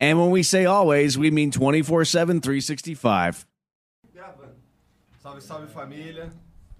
[0.00, 3.46] And when we say always, we mean 24 7, 365.
[5.20, 6.30] Salve, salve família.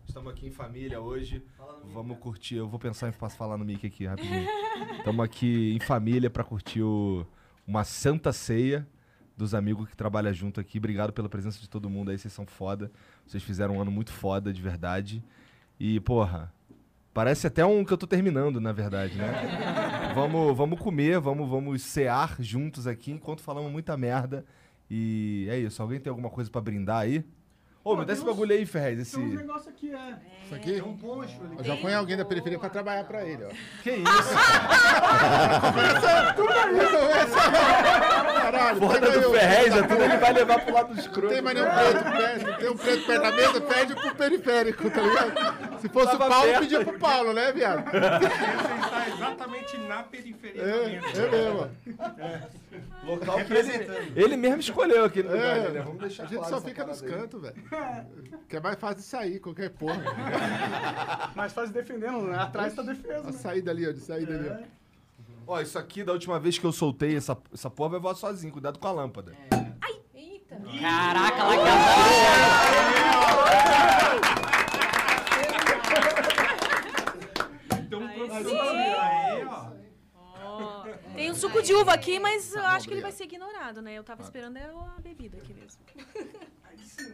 [0.07, 1.43] Estamos aqui em família hoje.
[1.93, 2.57] Vamos curtir.
[2.57, 4.47] Eu vou pensar em posso falar no mic aqui rapidinho.
[4.99, 7.27] Estamos aqui em família para curtir o-
[7.67, 8.87] uma santa ceia
[9.37, 10.79] dos amigos que trabalham junto aqui.
[10.79, 12.19] Obrigado pela presença de todo mundo aí.
[12.19, 12.91] Vocês são foda.
[13.27, 15.23] Vocês fizeram um ano muito foda, de verdade.
[15.79, 16.53] E, porra,
[17.13, 19.27] parece até um que eu tô terminando, na verdade, né?
[20.15, 24.45] vamos, vamos comer, vamos, vamos cear juntos aqui enquanto falamos muita merda.
[24.91, 25.83] E é isso.
[25.83, 27.25] Alguém tem alguma coisa para brindar aí?
[27.89, 28.99] Ô, me dá esse bagulho aí, Ferrez.
[29.01, 29.17] Esse...
[29.17, 30.15] Tem uns negócios aqui, é.
[30.45, 30.79] Isso aqui?
[30.79, 31.57] É um poncho ali.
[31.57, 33.49] Eu já põe alguém da periferia pra trabalhar pra ele, ó.
[33.83, 34.05] Que isso?
[35.73, 36.79] Começa tudo aí,
[38.35, 41.23] Caralho, Foda do Ferrez, é tudo ele vai levar pro lado do escroto.
[41.29, 44.15] Não tem mais nenhum preto perto, não tem um preto perto da mesa, pede pro
[44.15, 45.81] periférico, tá ligado?
[45.81, 46.61] Se fosse o Paulo, perto.
[46.61, 47.85] pedia pro Paulo, né, viado?
[47.91, 51.23] Você está exatamente na periferia da É, mesa.
[51.23, 51.71] é mesmo.
[53.05, 55.81] Local que ele, ele mesmo escolheu aquele lugar, É, né?
[55.81, 57.55] Vamos deixar a gente claro só fica nos cantos, velho.
[58.49, 60.03] Que é mais fácil de sair, qualquer porra.
[61.37, 62.39] Mas faz defendendo, né?
[62.39, 63.21] Atrás tá defesa.
[63.21, 63.33] A né?
[63.33, 64.57] saída ali, ó, de saída ali, ó.
[65.55, 68.53] Ó, isso aqui, da última vez que eu soltei essa, essa porra, vai voar sozinho.
[68.53, 69.35] Cuidado com a lâmpada.
[70.15, 70.57] Eita.
[70.81, 71.59] Caraca, lá aí,
[79.45, 79.69] ó.
[80.43, 83.81] Ó, Tem um suco de uva aqui, mas eu acho que ele vai ser ignorado,
[83.81, 83.95] né?
[83.95, 85.81] Eu tava esperando é a bebida aqui mesmo.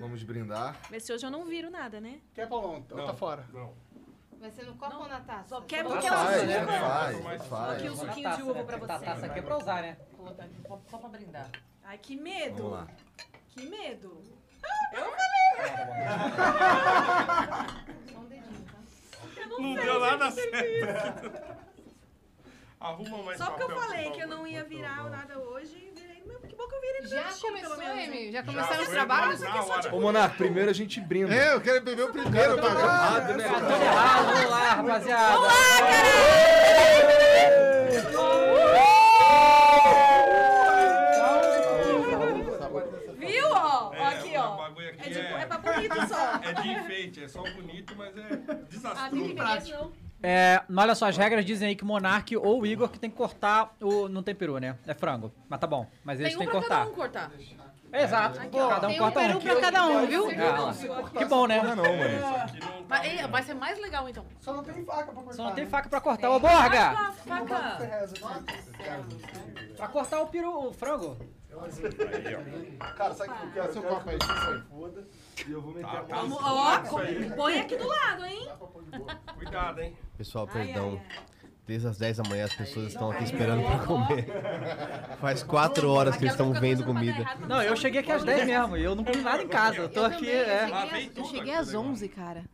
[0.01, 0.77] Vamos brindar.
[0.91, 2.21] Vê se hoje eu não viro nada, né?
[2.35, 2.85] Quer, Paulão?
[2.91, 3.47] Ou tá fora?
[4.41, 5.49] Vai ser no copo ou na taça?
[5.49, 6.81] Só quer porque faz, ela né?
[6.81, 7.73] Faz, faz.
[7.79, 9.05] Aqui o suquinho de uva pra Tá, você.
[9.05, 9.97] taça aqui é pra usar, né?
[10.17, 10.57] Colocar aqui
[10.91, 11.49] só, pra brindar.
[11.85, 12.57] Ai, que medo.
[12.57, 12.87] Vamos lá.
[13.49, 14.23] Que medo.
[18.13, 19.47] Só um dedinho, tá?
[19.59, 21.55] Não deu nada certo.
[22.81, 26.14] Arruma mais Só porque eu falei que eu não ia virar nada hoje, virei.
[26.27, 27.75] Mas que bom que eu virei no Já começou?
[27.81, 28.33] Amy?
[28.33, 29.41] Já começaram os trabalhos?
[29.93, 31.35] Ô, Monarco, primeiro a gente brinda.
[31.35, 33.45] É, eu quero beber o primeiro, Tá errado, né?
[33.49, 35.49] Tá tudo errado, vamos lá, rapaziada.
[43.19, 43.89] Viu, ó?
[43.91, 44.67] Ó, É, aqui, ó.
[44.99, 46.35] É, de, é- é pra bonito só.
[46.43, 49.35] É de enfeite, é só bonito, mas é Ah, desastroso.
[49.35, 50.04] beber, não.
[50.27, 52.99] É, mas olha só, as regras dizem aí que o Monark ou o Igor que
[52.99, 54.09] tem que cortar o.
[54.09, 54.79] Não tem peru, né?
[54.87, 55.31] É frango.
[55.49, 55.87] Mas tá bom.
[56.03, 56.79] Mas eles Tem um têm que pra cortar.
[56.79, 57.31] cada um cortar.
[57.93, 58.39] Exato.
[58.39, 59.41] cada um Tem um corta peru um.
[59.41, 60.29] pra cada um, viu?
[60.31, 61.63] Ah, que bom, né?
[61.63, 62.85] Não, mano.
[62.89, 64.25] Vai, ei, vai ser mais legal então.
[64.41, 65.33] Só não tem faca pra cortar.
[65.35, 66.31] Só não tem faca pra cortar.
[66.31, 67.13] Ô, Borga!
[67.27, 67.79] Faca.
[69.77, 71.17] Pra cortar o peru, o frango.
[72.97, 73.73] Cara, sabe o que quero?
[73.73, 74.19] Seu copo aí.
[74.21, 75.05] se foda
[75.47, 76.23] E eu vou meter Tá, a tá.
[76.25, 76.39] mão.
[76.41, 78.49] Ó, Isso põe aqui do lado, hein?
[79.37, 79.97] Cuidado, hein?
[80.17, 81.01] Pessoal, Ai, perdão.
[81.03, 81.19] ai,
[81.67, 84.27] Desde as 10 da manhã as pessoas estão aqui esperando pra comer.
[85.19, 87.25] Faz 4 horas que eles estão vendo comida.
[87.49, 88.77] Não, eu cheguei aqui às 10 mesmo.
[88.77, 89.79] E eu não comi nada em casa.
[89.79, 90.69] Eu tô Eu aqui, também, eu é.
[90.69, 92.45] cheguei, às- eu cheguei às 11, cara.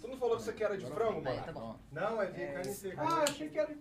[0.00, 1.78] Tu não falou que você quer era de frango, mano?
[1.92, 3.02] Não, é de carne seca.
[3.02, 3.76] Ah, achei que era.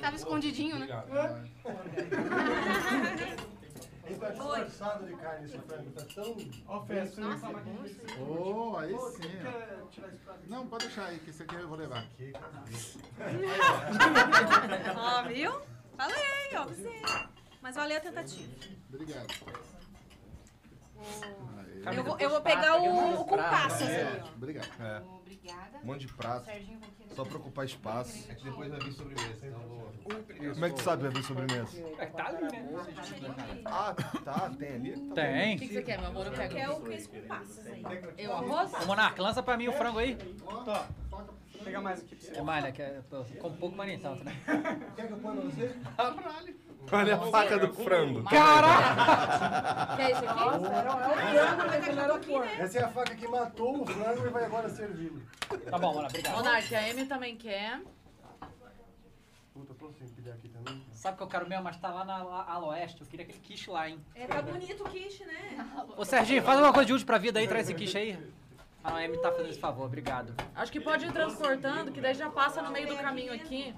[0.00, 0.86] Tava escondidinho, né?
[4.06, 6.36] Disfarçado de carne esse frango, tá tão.
[6.66, 7.28] Ó, festa, hein?
[7.28, 8.00] Nossa, é bom isso.
[8.20, 9.08] Oh, aí sim, ó.
[9.08, 10.40] Quer tirar esse prato?
[10.48, 12.04] Não, pode deixar aí, que esse aqui eu vou levar.
[14.96, 15.52] Ó, viu?
[15.96, 17.02] Falei, ó, você.
[17.60, 18.52] Mas valeu a tentativa.
[18.92, 19.26] Obrigado.
[21.96, 24.26] Eu vou, eu vou pegar o, o com passas ali, ó.
[24.36, 24.68] Obrigado.
[24.80, 25.78] É, Obrigada.
[25.82, 26.44] um monte de prato.
[26.44, 27.01] Serginho, vou querer.
[27.14, 28.26] Só pra ocupar espaço.
[28.42, 29.82] Depois vai vir sobremesa, então vou...
[30.52, 31.84] Como é que tu sabe que vai vir sobremesa?
[31.98, 33.62] É que tá ali, né?
[33.64, 33.94] Ah,
[34.24, 34.92] tá, tem ali?
[34.92, 35.58] Tá O que, Tem.
[35.58, 36.26] que você quer, meu amor?
[36.26, 36.72] Eu Quer pego.
[36.72, 37.82] o queijo com passas aí.
[38.18, 38.72] Eu arroz?
[38.82, 40.16] Ô, Monark, lança pra mim o frango aí.
[40.64, 40.86] Tá.
[41.64, 42.38] Pega mais aqui pra você.
[42.38, 42.72] É mais, né?
[42.72, 43.00] Que é,
[43.40, 44.34] com pouco, mas nem tanto, né?
[44.96, 45.76] Quer que eu ponha pra você?
[46.90, 48.24] Olha a faca do frango.
[48.24, 50.42] Quer esse aqui?
[52.60, 55.22] Essa é a faca que matou o frango e vai agora servi-lo.
[55.70, 56.34] Tá bom, lá, obrigado.
[56.36, 57.80] Monark, a Amy também quer.
[59.52, 60.82] Puta, posso pedir aqui também?
[60.92, 63.00] Sabe que eu quero mesmo, mas tá lá na lá- ala oeste.
[63.02, 64.00] Eu queria aquele quiche lá, hein?
[64.14, 65.68] É, tá bonito o quiche, né?
[65.96, 68.18] Ô, Serginho, faz alguma coisa de útil pra vida aí, traz esse quiche aí.
[68.84, 70.34] A Noemi tá fazendo esse favor, obrigado.
[70.54, 73.72] Acho que pode ir transportando, que daí já passa no meio do caminho aqui.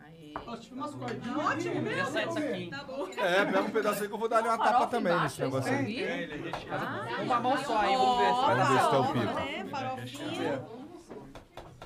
[0.00, 0.34] Aí.
[0.44, 1.38] Nossa, tive umas cordinhas.
[1.38, 2.68] Ótimo Deixa isso aqui?
[2.70, 3.08] Tá bom.
[3.16, 5.72] É, pega um pedaço aí que eu vou dar ali uma tapa também nesse negócio
[5.72, 5.96] aí.
[5.98, 6.52] isso aí?
[6.70, 7.96] Ah, Uma mão só, hein?
[7.96, 9.24] Vamos ver se vai ver se tá o pico.
[9.24, 9.66] Né?
[9.70, 10.62] Farofinha.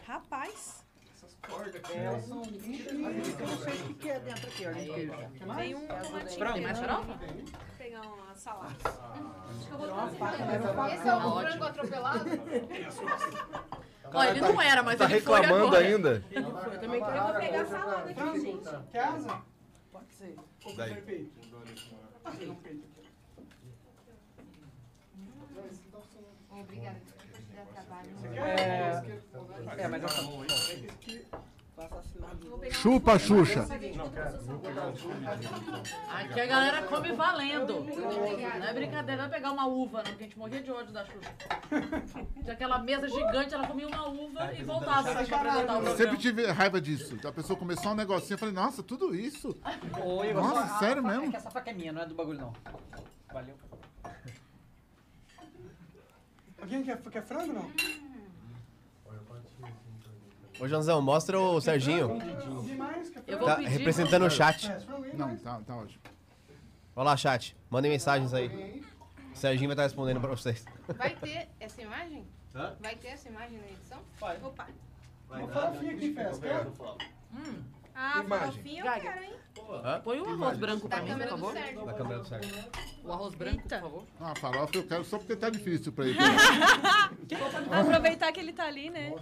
[0.06, 0.84] Rapaz,
[1.94, 2.94] É, são 20, eu
[3.46, 4.72] não sei o que é dentro aqui, ó.
[4.72, 4.90] gente.
[5.56, 6.52] tem um tomatinho.
[6.54, 7.02] Tem mais farofa?
[7.04, 7.18] Vou
[7.78, 8.74] pegar uma salada.
[10.94, 12.24] Esse é o frango atropelado?
[14.12, 15.84] Ó, ele não era, mas Tá ele foi reclamando agora.
[15.86, 16.24] ainda?
[16.30, 16.54] Eu vou
[17.40, 18.68] pegar a salada aqui, gente.
[18.92, 19.42] Quer asa?
[19.90, 20.36] Pode ser.
[20.76, 20.94] Daí.
[21.02, 22.82] peito aqui.
[26.50, 28.10] Obrigada, desculpa te dar trabalho.
[28.36, 31.43] É, é, mas eu Vou pegar
[32.70, 33.66] Chupa, Xuxa.
[36.14, 37.80] Aqui a galera come valendo.
[37.84, 40.92] Não é brincadeira, não é pegar uma uva, não, porque a gente morria de ódio
[40.92, 41.34] da Xuxa.
[42.42, 45.96] Tinha aquela mesa gigante, ela comia uma uva e voltava pra apresentar o Eu sempre
[45.96, 46.16] programa.
[46.18, 47.18] tive raiva disso.
[47.26, 49.56] A pessoa começou um negocinho, eu falei, nossa, tudo isso?
[50.34, 51.24] Nossa, só- sério mesmo?
[51.24, 52.52] É que essa faca é minha, não é do bagulho, não.
[53.32, 53.54] Valeu.
[56.60, 57.70] Alguém quer, quer frango não?
[60.60, 62.18] Ô, Joãozão, mostra o Serginho.
[63.26, 63.68] Eu vou Tá pedir.
[63.70, 64.70] representando o chat.
[65.14, 66.00] Não, tá, tá ótimo.
[66.96, 67.56] Olha lá, chat.
[67.68, 68.82] Mandem mensagens aí.
[69.32, 70.64] O Serginho vai estar respondendo pra vocês.
[70.96, 72.24] Vai ter essa imagem?
[72.80, 73.98] Vai ter essa imagem na edição?
[74.42, 74.68] Opa.
[75.28, 76.38] Uma farofinha aqui, Fez.
[76.38, 76.66] Quer?
[77.96, 78.46] Ah, Imagem.
[78.52, 79.00] farofinha eu Gaga.
[79.00, 79.32] quero, hein?
[80.02, 81.52] Põe o arroz branco Da pra mim, por câmera do favor.
[81.52, 81.84] Sérgio.
[81.86, 82.64] Na câmera do Sérgio.
[83.04, 83.80] O arroz branco, por Eita.
[83.80, 84.04] favor.
[84.20, 86.18] Ah, farofa eu quero só porque tá difícil pra ele.
[87.70, 89.14] Aproveitar que ele tá ali, né?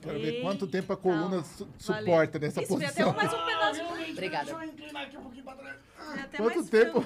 [0.00, 3.14] Quero ver quanto tempo a coluna su- suporta nessa Isso, tem até posição.
[3.14, 4.10] mais um pedaço.
[4.12, 4.44] Obrigada.
[4.44, 5.76] Deixa eu inclinar aqui um pouquinho pra trás.
[6.22, 7.04] Até Quanto tempo?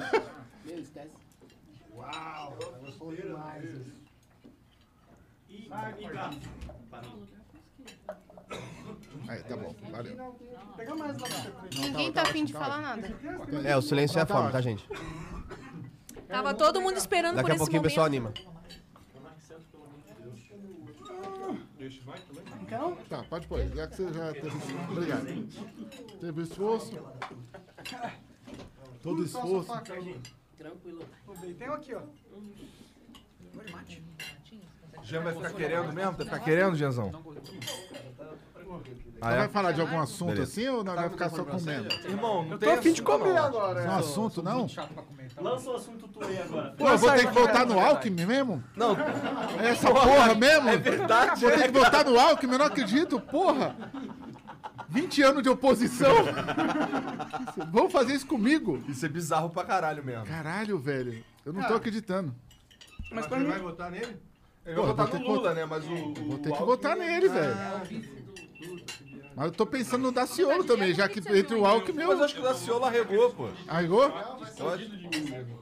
[1.94, 3.65] Uau, gostou demais.
[9.29, 10.37] Aí, tá bom, valeu.
[11.79, 13.12] Ninguém tá afim de falar nada.
[13.64, 14.88] É, o silêncio é a Tá fome, tá, gente?
[16.29, 17.91] Tava todo mundo esperando Daqui por a esse pouquinho o momento.
[17.91, 18.32] pessoal anima.
[23.08, 23.67] Tá, pode pôr.
[23.75, 24.50] Já que você já teve.
[24.90, 25.26] Obrigado.
[26.20, 26.99] Teve esforço.
[29.02, 29.73] Todo esforço.
[30.56, 31.05] Tranquilo.
[31.58, 32.02] Tem um aqui, ó.
[35.02, 36.12] Jean vai ficar querendo mesmo?
[36.12, 37.11] Vai ficar querendo, Gianzão?
[39.20, 39.49] Ah, Você vai é?
[39.49, 40.53] falar de algum assunto Beleza.
[40.53, 41.88] assim ou não vai ficar só comendo?
[42.05, 43.44] Irmão, não Eu tem tô afim de comer não.
[43.44, 43.85] agora.
[43.85, 44.67] Não é um assunto, não?
[44.67, 44.88] Então.
[45.41, 46.70] Lança o assunto tu aí agora.
[46.76, 48.62] Pô, eu vou ter que voltar no Alckmin mesmo?
[48.76, 48.97] Não,
[49.61, 50.69] É essa porra mesmo?
[50.69, 51.41] é verdade.
[51.41, 53.75] Vou ter que voltar no Alckmin, eu não acredito, porra!
[54.88, 56.14] 20 anos de oposição!
[57.73, 58.82] Vão fazer isso comigo?
[58.88, 60.26] Isso é bizarro pra caralho mesmo.
[60.26, 61.25] Caralho, velho.
[61.44, 62.35] Eu não tô acreditando.
[63.11, 64.17] Mas pra mim, votar nele?
[64.67, 65.64] Ele Pô, vai votar vou ter no que Lula, votar- né?
[65.64, 65.91] Mas o.
[65.93, 67.55] o Vou ter que Alckmin- votar nele, velho.
[69.37, 72.25] Mas eu tô pensando no Daciolo também, já que entre o Alckmin e Mas o...
[72.25, 73.49] acho que o Daciolo arregou, pô.
[73.69, 74.02] Arregou?
[74.02, 74.90] Eu acho-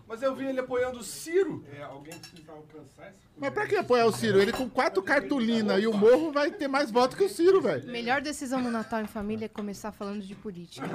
[0.09, 1.63] Mas eu vi ele apoiando o Ciro.
[1.77, 4.41] é, alguém precisa alcançar essa Mas pra que apoiar o Ciro?
[4.41, 7.87] Ele com quatro cartolinas e o Morro vai ter mais votos que o Ciro, velho.
[7.87, 10.87] Melhor decisão no Natal em família é começar falando de política.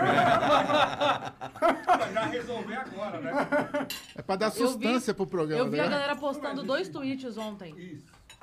[2.13, 3.31] Já resolver agora, né?
[4.15, 5.89] É pra dar Eu sustância pro programa, Eu vi a né?
[5.89, 8.01] galera postando dois tweets ontem.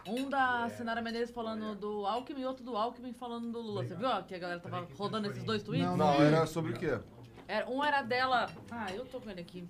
[0.08, 3.84] Um da Sinara Menezes falando do Alckmin e outro do Alckmin falando do Lula.
[3.84, 5.86] Você viu ó, que a galera tava rodando esses dois tweets?
[5.86, 6.98] Não, Não, era sobre o quê?
[7.46, 8.50] Era- um era dela.
[8.70, 9.66] Ah, eu tô com ele aqui.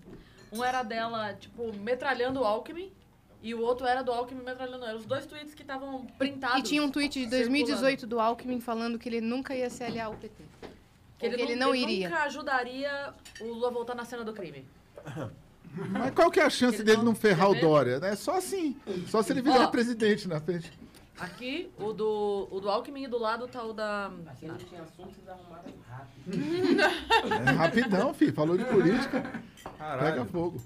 [0.52, 2.92] Um era dela, tipo, metralhando o Alckmin.
[3.40, 4.84] E o outro era do Alckmin metralhando.
[4.84, 6.58] Eram os dois tweets que estavam printados.
[6.58, 10.06] E tinha um tweet de 2018 do Alckmin falando que ele nunca ia se aliar
[10.06, 10.42] ao PT.
[11.18, 12.08] Que ele, que ele não iria.
[12.08, 14.66] nunca ajudaria o Lula a voltar na cena do crime.
[15.90, 17.54] Mas qual que é a chance Ele dele não- não ferrar o?
[17.54, 17.98] Dória?
[18.02, 18.76] É só assim.
[19.06, 19.66] Só se ele virar Ó.
[19.68, 20.72] presidente na frente.
[21.18, 24.10] Aqui, o do, o do Alckmin e do lado tá o da.
[24.38, 24.58] Sinara.
[27.46, 28.32] É rapidão, filho.
[28.32, 29.20] Falou de política.
[29.20, 30.24] Pega Caralho.
[30.26, 30.60] fogo.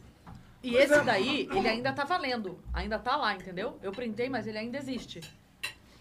[0.63, 2.59] E esse daí, ele ainda tá valendo.
[2.73, 3.79] Ainda tá lá, entendeu?
[3.83, 5.21] Eu printei, mas ele ainda existe.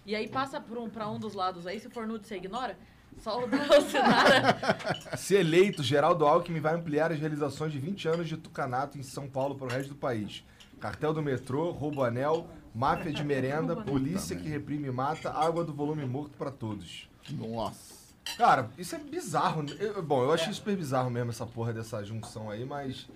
[0.05, 2.77] E aí passa pra um, pra um dos lados aí, se for nude, você ignora.
[3.19, 3.49] Só o
[3.89, 4.57] Sinara.
[5.17, 9.27] Se eleito, Geraldo Alckmin vai ampliar as realizações de 20 anos de tucanato em São
[9.27, 10.43] Paulo para o resto do país.
[10.79, 15.73] Cartel do metrô, roubo anel, máfia de merenda, polícia que reprime e mata, água do
[15.73, 17.07] volume morto pra todos.
[17.29, 18.00] Nossa.
[18.37, 19.65] Cara, isso é bizarro.
[19.79, 23.07] Eu- bom, eu achei super bizarro mesmo essa porra dessa junção aí, mas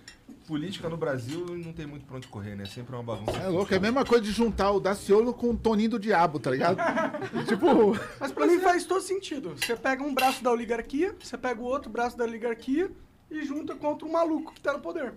[0.47, 2.65] política no Brasil não tem muito pra onde correr, né?
[2.65, 3.37] Sempre uma bagunça.
[3.37, 6.39] É louco, é a mesma coisa de juntar o Daciolo com o Toninho do Diabo,
[6.39, 6.77] tá ligado?
[7.47, 9.55] tipo, Mas pra mim faz todo sentido.
[9.57, 12.91] Você pega um braço da oligarquia, você pega o outro braço da oligarquia
[13.31, 15.13] e junta contra um maluco que tá no poder.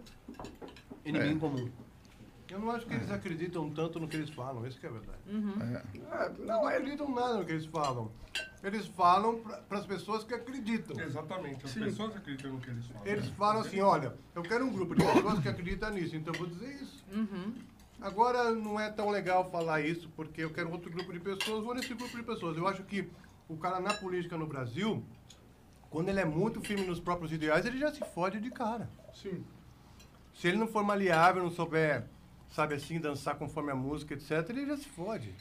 [1.04, 1.68] Inimigo em comum.
[2.50, 5.18] Eu não acho que eles acreditam tanto no que eles falam, isso que é verdade.
[5.28, 8.10] É, Não acreditam nada no que eles falam.
[8.62, 10.98] Eles falam para as pessoas que acreditam.
[10.98, 11.80] Exatamente, as Sim.
[11.80, 13.06] pessoas acreditam no que eles falam.
[13.06, 16.38] Eles falam assim, olha, eu quero um grupo de pessoas que acreditam nisso, então eu
[16.38, 17.04] vou dizer isso.
[18.00, 21.74] Agora não é tão legal falar isso, porque eu quero outro grupo de pessoas, vou
[21.74, 22.56] nesse grupo de pessoas.
[22.56, 23.10] Eu acho que
[23.48, 25.04] o cara na política no Brasil,
[25.90, 28.88] quando ele é muito firme nos próprios ideais, ele já se fode de cara.
[29.12, 29.44] Sim.
[30.34, 32.06] Se ele não for maleável, não souber,
[32.50, 35.34] sabe assim, dançar conforme a música, etc., ele já se fode.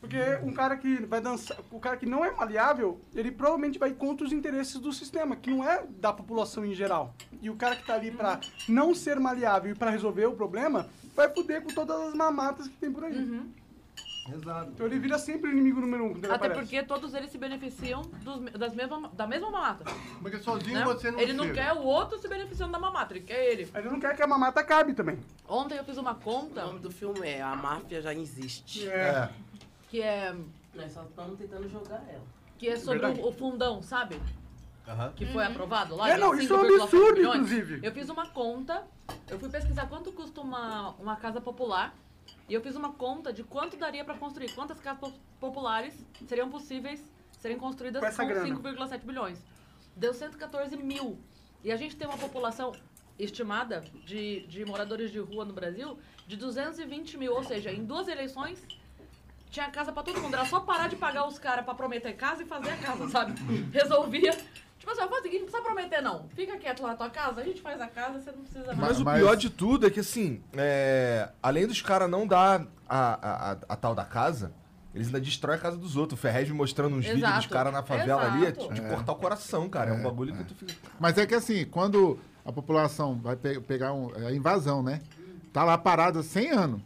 [0.00, 3.92] Porque um cara que vai dançar, o cara que não é maleável, ele provavelmente vai
[3.92, 7.12] contra os interesses do sistema, que não é da população em geral.
[7.42, 10.88] E o cara que tá ali pra não ser maleável e pra resolver o problema,
[11.16, 13.14] vai foder com todas as mamatas que tem por aí.
[14.32, 14.70] Exato.
[14.70, 16.10] Então ele vira sempre o inimigo número um.
[16.10, 16.60] quando ele Até aparece.
[16.60, 19.84] porque todos eles se beneficiam dos, das mesma, da mesma mamata.
[20.20, 20.84] Porque sozinho né?
[20.84, 21.62] você não ele não chega.
[21.62, 23.70] quer o outro se beneficiando da mamata, ele quer ele.
[23.74, 25.18] Ele não quer que a mamata acabe também.
[25.48, 28.88] Ontem eu fiz uma O conta nome do filme é A Máfia Já Existe.
[28.88, 29.30] É.
[29.88, 30.34] que é,
[30.74, 32.24] Nós só estamos tentando jogar ela.
[32.58, 34.20] que é sobre o, o fundão, sabe?
[34.86, 35.12] Aham.
[35.14, 36.08] Que foi aprovado lá.
[36.08, 37.80] É, não, isso é um 5,7 absurdo, inclusive.
[37.82, 38.86] Eu fiz uma conta,
[39.28, 41.94] eu fui pesquisar quanto custa uma, uma casa popular.
[42.48, 45.94] E eu fiz uma conta de quanto daria pra construir, quantas casas po- populares
[46.26, 47.02] seriam possíveis
[47.38, 48.46] serem construídas Com com grana.
[48.48, 49.38] 5,7 bilhões.
[49.94, 51.18] Deu 114 mil.
[51.62, 52.72] E a gente tem uma população
[53.18, 57.34] estimada de, de moradores de rua no Brasil de 220 mil.
[57.34, 58.64] Ou seja, em duas eleições
[59.50, 60.34] tinha casa pra todo mundo.
[60.34, 63.34] Era só parar de pagar os caras pra prometer casa e fazer a casa, sabe?
[63.72, 64.36] Resolvia.
[64.88, 66.28] Tipo assim, faz o seguinte, não precisa prometer não.
[66.30, 68.78] Fica quieto lá na tua casa, a gente faz a casa, você não precisa Mas,
[68.78, 69.00] mais.
[69.00, 72.98] o Mas- pior de tudo é que, assim, é, além dos caras não dar a,
[72.98, 74.52] a, a, a tal da casa,
[74.94, 76.18] eles ainda destroem a casa dos outros.
[76.18, 77.48] O Ferrez mostrando uns vídeos dos Exato.
[77.50, 78.72] caras na favela ali, é Exato.
[78.72, 79.90] de cortar o coração, cara.
[79.90, 80.74] É, um bagulho que tu fica.
[80.98, 85.02] Mas é que assim, quando a população vai pe- pegar um, é a invasão, né?
[85.52, 86.80] Tá lá parada 100 anos.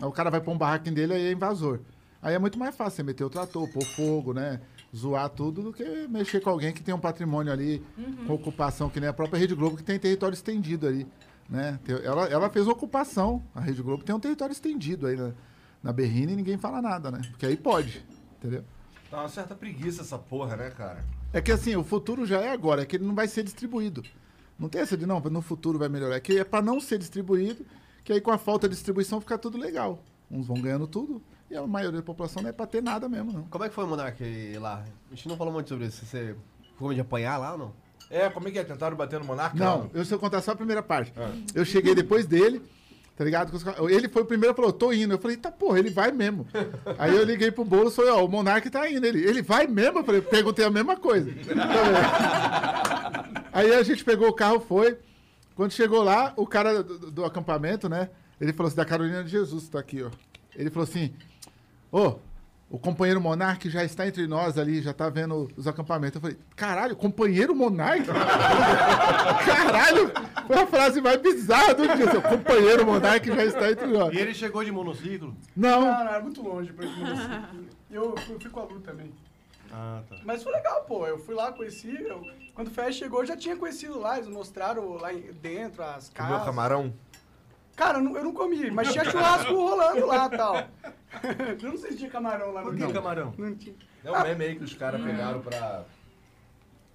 [0.00, 1.80] Aí o cara vai pôr um barraquinho dele, aí é invasor.
[2.22, 4.60] Aí é muito mais fácil você meter o trator, pôr fogo, né?
[4.94, 7.84] Zoar tudo do que mexer com alguém que tem um patrimônio ali,
[8.26, 11.06] com ocupação, que nem a própria Rede Globo, que tem território estendido ali,
[11.48, 11.78] né?
[12.02, 15.32] Ela, ela fez ocupação, a Rede Globo tem um território estendido aí na,
[15.82, 17.20] na Berrina e ninguém fala nada, né?
[17.30, 18.04] Porque aí pode,
[18.38, 18.64] entendeu?
[19.10, 21.04] Dá uma certa preguiça essa porra, né, cara?
[21.32, 24.02] É que assim, o futuro já é agora, é que ele não vai ser distribuído.
[24.58, 26.16] Não tem essa de não, no futuro vai melhorar.
[26.16, 27.64] É que é para não ser distribuído,
[28.02, 30.02] que aí com a falta de distribuição fica tudo legal.
[30.30, 33.32] Uns vão ganhando tudo e a maioria da população não é pra ter nada mesmo,
[33.32, 33.42] não.
[33.44, 34.84] Como é que foi o Monark lá?
[35.10, 36.04] A gente não falou muito sobre isso.
[36.04, 36.34] Você
[36.72, 37.72] ficou de apanhar lá ou não?
[38.10, 38.64] É, como é que é?
[38.64, 39.56] Tentaram bater no Monarca?
[39.56, 41.12] Não, eu eu contar só a primeira parte.
[41.54, 42.62] Eu cheguei depois dele,
[43.16, 43.52] tá ligado?
[43.88, 45.14] Ele foi o primeiro e falou, tô indo.
[45.14, 46.46] Eu falei, tá porra, ele vai mesmo.
[46.98, 49.06] Aí eu liguei pro bolo e falei, ó, o Monark tá indo.
[49.06, 50.00] Ele, ele vai mesmo?
[50.00, 51.30] Eu falei, perguntei a mesma coisa.
[53.52, 54.98] Aí a gente pegou o carro, foi.
[55.54, 58.10] Quando chegou lá, o cara do, do acampamento, né?
[58.40, 60.10] Ele falou assim, da Carolina de Jesus, tá aqui, ó.
[60.54, 61.14] Ele falou assim,
[61.92, 62.14] ô,
[62.68, 66.16] o companheiro Monark já está entre nós ali, já tá vendo os acampamentos.
[66.16, 68.04] Eu falei, caralho, companheiro Monark?
[69.46, 70.12] caralho,
[70.46, 72.10] foi a frase mais bizarra do dia.
[72.10, 74.12] Seu companheiro Monark já está entre nós.
[74.14, 75.34] E ele chegou de monociclo?
[75.56, 77.66] Não, era muito longe pra esse município.
[77.90, 79.12] Eu, eu fui com a Lu também.
[79.72, 80.16] Ah, tá.
[80.24, 81.06] Mas foi legal, pô.
[81.06, 81.92] Eu fui lá, conheci.
[82.00, 82.22] eu-
[82.54, 84.16] quando o Fest chegou, eu já tinha conhecido lá.
[84.16, 85.10] Eles mostraram lá
[85.42, 86.46] dentro as Comeu casas.
[86.46, 86.92] camarão?
[87.76, 90.56] Cara, eu não, eu não comi, mas tinha churrasco rolando lá e tal.
[91.62, 92.62] eu não sei se tinha camarão lá.
[92.62, 92.94] Por não que tinha.
[92.94, 93.34] camarão?
[93.36, 93.74] Não tinha.
[94.02, 95.84] É um meme aí que os caras pegaram pra.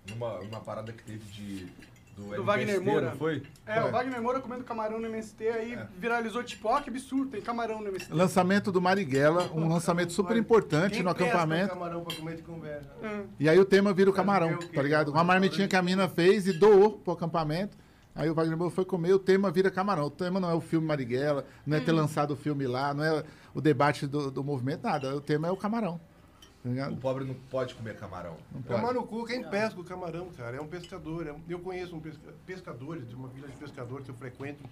[0.09, 1.67] Numa, uma parada que teve de.
[2.17, 3.11] Do, Do Wagner Moura.
[3.11, 3.41] Não foi?
[3.65, 7.41] É, o Wagner Moura comendo camarão no MST, aí viralizou tipo, ó, que absurdo, tem
[7.41, 8.13] camarão no MST.
[8.13, 11.69] lançamento do Marighella, um lançamento super importante Quem no pesca acampamento.
[11.69, 12.89] camarão pra comer de conversa?
[13.01, 13.27] Hum.
[13.39, 15.09] E aí o tema vira o camarão, tá ligado?
[15.09, 17.77] Uma marmitinha que a mina fez e doou pro acampamento.
[18.13, 20.05] Aí o Wagner Moura foi comer, o tema vira camarão.
[20.05, 23.03] O tema não é o filme Marighella, não é ter lançado o filme lá, não
[23.03, 25.15] é o debate do, do movimento, nada.
[25.15, 25.99] O tema é o camarão.
[26.63, 28.37] Tá O pobre não pode comer camarão.
[28.53, 30.57] Não Tomar no cu, quem pesca o camarão, cara?
[30.57, 31.25] É um pescador.
[31.25, 34.63] é um- Eu conheço um pesca- pescadores, de uma vila de pescadores que eu frequento.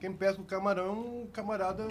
[0.00, 1.86] Quem pesca o camarão é um camarada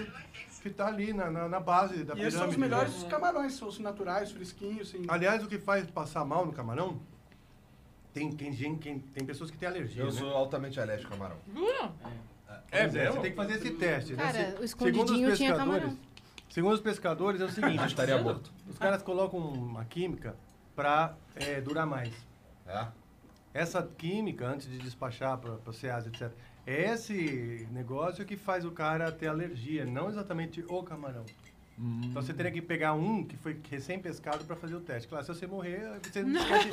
[0.62, 2.27] que tá ali na, na, na base da E pirâmide.
[2.27, 3.10] esses são os melhores né?
[3.10, 5.06] camarões, são os naturais, fresquinhos, assim.
[5.08, 7.00] Aliás, o que faz passar mal no camarão,
[8.17, 10.12] tem, quem, quem, quem- tem pessoas que têm alergia, Eu né?
[10.12, 11.38] sou altamente alérgico ao camarão.
[12.71, 14.24] É, Zé, você tem que fazer esse teste, né?
[14.24, 15.97] Cara, Se- o segundo os escondidinho tinha camarão.
[16.50, 18.51] Segundo os pescadores, é o seguinte: Estaria morto.
[18.67, 20.36] Os caras colocam uma química
[20.75, 22.13] pra é, durar mais.
[22.65, 22.88] É?
[23.53, 26.31] Essa química, antes de despachar para o SEAS, etc.,
[26.65, 31.25] é esse negócio que faz o cara ter alergia, não exatamente o camarão.
[31.79, 35.07] Então você teria que pegar um que foi recém-pescado para fazer o teste.
[35.07, 36.69] Claro, se você morrer, você não esquece.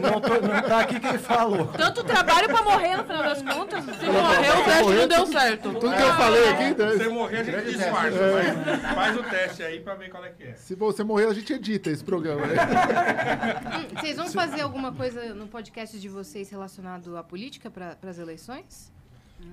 [0.00, 1.66] não, tô, não tá aqui quem falou.
[1.66, 3.84] Tanto trabalho pra morrer, no final das contas.
[3.84, 5.72] Se morrer, o teste não deu certo.
[5.72, 7.08] Tudo que eu falei aqui, Se você né?
[7.08, 8.18] morrer, a gente disfarça.
[8.18, 8.70] teste.
[8.70, 8.94] É.
[8.94, 10.52] Faz, o teste aí pra ver qual é que é.
[10.54, 12.54] Se você morrer, a gente edita esse programa, né?
[12.62, 18.18] Hum, Vocês vão fazer alguma coisa no podcast de vocês relacionado à política para as
[18.18, 18.92] eleições?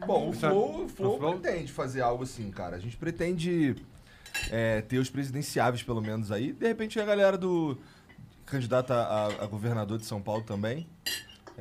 [0.05, 2.75] Bom, o o Flow o Flow- pretende fazer algo assim, cara.
[2.75, 3.75] A gente pretende
[4.51, 6.53] é, ter os presidenciáveis, pelo menos, aí.
[6.53, 7.77] De repente, a galera do
[8.45, 10.87] candidato a, a governador de São Paulo também.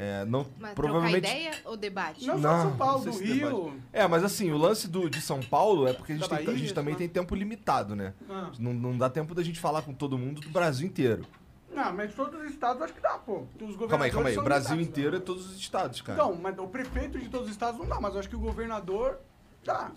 [0.00, 1.22] É, não, Mas provavelmente...
[1.22, 2.24] trocar ideia ou debate?
[2.24, 3.64] Não só de São Paulo, não do Rio.
[3.64, 3.82] debate.
[3.92, 6.42] É, mas assim, o lance do, de São Paulo é porque a gente, tem- a
[6.42, 6.98] Bahia, gente também tá?
[6.98, 8.14] tem tempo limitado, né?
[8.30, 8.52] Ah.
[8.60, 11.26] Não, não dá tempo da gente falar com todo mundo do Brasil inteiro.
[11.74, 13.44] Não, mas todos os estados acho que dá, pô.
[13.60, 14.38] Os Calma aí, calma aí.
[14.38, 16.16] O Brasil inteiro é todos os estados, cara.
[16.16, 18.40] Então, mas o prefeito de todos os estados não dá, mas eu acho que o
[18.40, 19.18] governador
[19.64, 19.90] dá.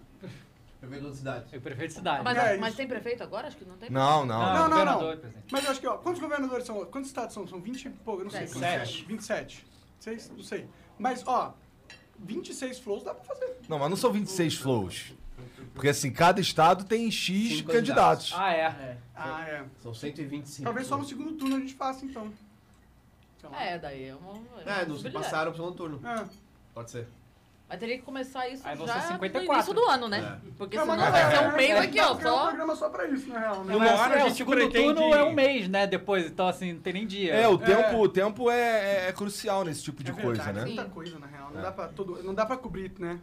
[0.82, 1.46] Prefeito da cidade.
[1.52, 2.24] É o prefeito de cidade.
[2.24, 2.78] Mas, É mas isso.
[2.78, 3.48] tem prefeito agora?
[3.48, 3.90] Acho que não tem.
[3.92, 4.40] Não, não.
[4.40, 4.70] Não, não, não.
[4.70, 5.46] governador, presidente.
[5.52, 6.86] Mas eu acho que, ó, quantos governadores são?
[6.86, 7.48] Quantos estados são?
[7.48, 8.48] São 20 e pouco, eu não sei.
[8.48, 9.04] Sete.
[9.06, 9.38] quantos são.
[9.38, 9.66] 27.
[10.00, 10.68] 6, não sei.
[10.98, 11.54] Mas, ó,
[12.18, 13.58] 26 flows dá pra fazer.
[13.70, 15.14] Não, mas não são 26 flows.
[15.76, 18.34] Porque assim, cada estado tem X Cinco candidatos.
[18.36, 18.98] Ah, é.
[19.16, 19.66] Ah, é.
[19.82, 20.64] São 125.
[20.64, 22.32] Talvez só no segundo turno a gente faça, então.
[23.40, 23.64] Sei lá.
[23.64, 24.34] É, daí é uma.
[24.66, 25.14] É, nos possibilidade.
[25.14, 26.02] passaram pro segundo turno.
[26.08, 26.26] É.
[26.74, 27.08] Pode ser.
[27.72, 29.54] Mas teria que começar isso Aí já ser no 54.
[29.54, 30.42] início do ano, né?
[30.58, 32.04] Porque Não, senão vai é, ser um mês é, aqui, ó.
[32.04, 32.46] é um Só.
[32.48, 33.74] programa só pra isso, na real, né?
[33.74, 35.88] Numa Mas, hora é, a o gente segundo pretende- turno é um mês, né?
[35.88, 37.34] Depois, então assim, não tem nem dia.
[37.34, 37.58] É, o É.
[37.60, 40.66] tempo, o tempo é, é crucial nesse tipo de É coisa, né?
[40.66, 41.50] Muita coisa, na real.
[41.54, 43.18] Não, dá pra todo, não dá pra cobrir, né?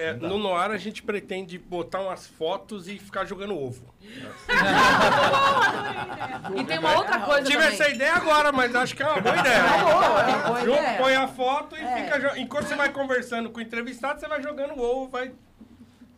[0.00, 3.84] É, no Noir a gente pretende botar umas fotos e ficar jogando ovo.
[6.56, 7.74] E tem uma outra coisa Tive também.
[7.74, 9.62] essa ideia agora, mas acho que é uma boa ideia.
[10.46, 10.98] boa Ju- ideia.
[10.98, 11.96] Põe a foto e É.
[11.96, 12.38] fica.
[12.38, 15.32] Enquanto você vai conversando com o entrevistado, você vai jogando ovo, vai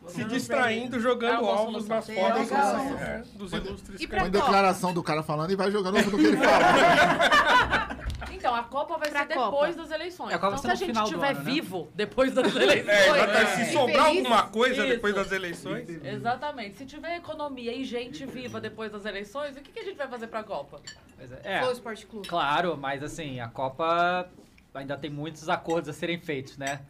[0.07, 4.93] se distraindo, É jogando boa ovos nas fotos dos, é, dos ilustres E Põe declaração
[4.93, 7.97] do cara falando e vai jogando no que ele fala.
[8.35, 9.51] Então, a Copa vai Pra ser Copa.
[9.51, 10.31] depois das eleições.
[10.31, 11.43] É, a Copa então, vai se ser a no gente estiver ano, né?
[11.51, 12.87] vivo depois das eleições.
[12.87, 13.55] É, exatamente.
[13.55, 14.93] Se E sobrar alguma coisa Isso.
[14.95, 15.89] depois das eleições.
[16.03, 16.77] Exatamente.
[16.77, 20.07] Se tiver economia e gente viva depois das eleições, o que, que a gente vai
[20.07, 20.79] fazer pra Copa?
[21.17, 21.39] Pois é.
[21.43, 22.27] É, Flow Esporte Clube.
[22.27, 24.27] claro, mas assim, a Copa
[24.73, 26.81] ainda tem muitos acordos a serem feitos, né?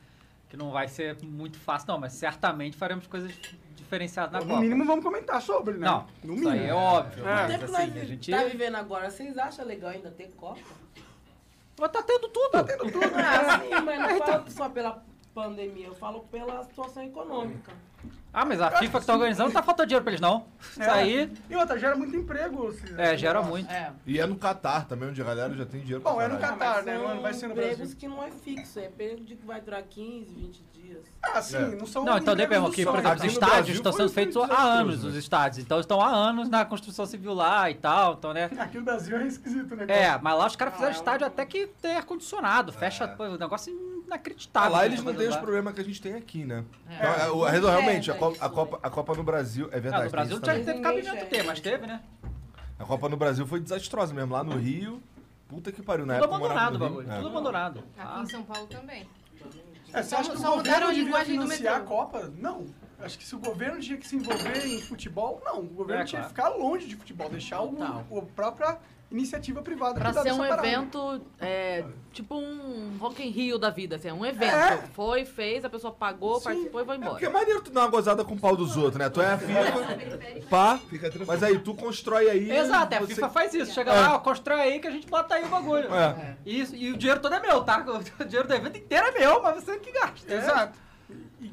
[0.50, 3.34] Que não vai ser muito fácil, não, mas certamente faremos coisas
[3.76, 4.62] diferenciadas na no Copa.
[4.62, 5.86] mínimo vamos comentar sobre, né?
[5.88, 6.50] Não, no isso mínimo.
[6.64, 7.20] aí é óbvio.
[7.28, 7.32] É.
[7.32, 8.32] O Mas assim, nós a gente.
[8.32, 10.60] tá vivendo agora, vocês acham legal ainda ter Copa?
[11.84, 12.50] Mas tá tendo tudo.
[12.50, 13.14] Tá tendo tudo.
[13.14, 17.74] Ah, sim, mas não falo só pela pandemia, eu falo pela situação econômica.
[18.34, 20.46] Ah, mas a FIFA que tá organizando não tá faltando dinheiro pra eles, não.
[20.72, 20.90] Isso É.
[20.90, 22.70] aí, E outra, gera muito emprego.
[22.70, 23.52] esse- é, gera negócio.
[23.52, 23.72] muito.
[23.72, 23.92] É.
[24.08, 26.40] E é no Catar também, onde a galera já tem dinheiro Bom, é no.
[26.40, 26.76] Catar.
[26.78, 26.98] mas né?
[26.98, 27.96] Não vai ser no empregos Brasil.
[27.98, 31.04] que não é fixo, é de que vai durar 15, 20 dias.
[31.22, 31.60] Ah, sim, É.
[31.76, 34.36] não são Não, então depende, porque, por exemplo, os Aqui estádios Brasil estão sendo feitos
[34.50, 35.10] há anos, né?
[35.10, 35.64] os estádios.
[35.64, 38.50] Então estão há anos na construção civil lá e tal, então, né?
[38.58, 39.86] Aqui no Brasil é esquisito, né?
[39.88, 43.08] É, mas lá os caras fizeram Ah, é um- estádio até que tem ar-condicionado, fecha
[43.08, 43.38] pô, um
[44.04, 44.72] negócio Ah, inacreditável.
[44.72, 46.64] lá né, eles não têm os problemas que a gente tem aqui, né?
[46.90, 46.96] É.
[46.96, 49.78] Então, é, o- real- realmente, a É, Copa, a, Copa, a Copa no Brasil, é
[49.78, 49.96] Ah, verdade.
[49.96, 50.66] no tem Brasil também.
[50.66, 52.02] teve Ninguém cabimento ter, mas teve, né?
[52.80, 54.34] A Copa no Brasil foi desastrosa mesmo.
[54.34, 55.02] Lá no Rio,
[55.48, 56.06] puta que pariu.
[56.06, 57.16] Na Tudo época abandonado o no bagulho, É.
[57.18, 57.84] tudo abandonado.
[57.98, 59.08] Aqui em São Paulo também.
[59.94, 61.80] É, você Só- acha que o governo devia financiar a.
[61.82, 62.32] Copa?
[62.40, 62.66] Não.
[63.00, 65.60] Acho que se o governo tinha que se envolver em futebol, não.
[65.60, 66.52] O governo É, tinha que claro.
[66.54, 68.06] ficar longe de futebol, deixar o, Total.
[68.18, 68.78] a própria
[69.14, 73.96] iniciativa privada Pra cuidar ser um evento, é, tipo um Rock in Rio da vida,
[73.96, 74.54] assim, é um evento.
[74.56, 74.78] É.
[74.94, 76.44] Foi, fez, a pessoa pagou, Sim.
[76.46, 77.12] participou e foi É embora.
[77.14, 79.10] porque é maneiro tu dar uma gozada com o pau dos outros, né?
[79.10, 80.80] Tu é a FIFA, pá,
[81.28, 82.52] mas aí tu constrói aí...
[82.52, 83.72] Exato, é, a você- FIFA faz isso.
[83.74, 84.00] Chega É.
[84.02, 85.94] lá, ó, constrói aí que a gente bota aí o bagulho.
[85.94, 86.36] É.
[86.46, 87.84] E, isso- e o dinheiro todo é meu, tá?
[88.20, 90.34] O dinheiro do evento inteiro é meu, mas você que gasta.
[90.34, 90.78] Exato.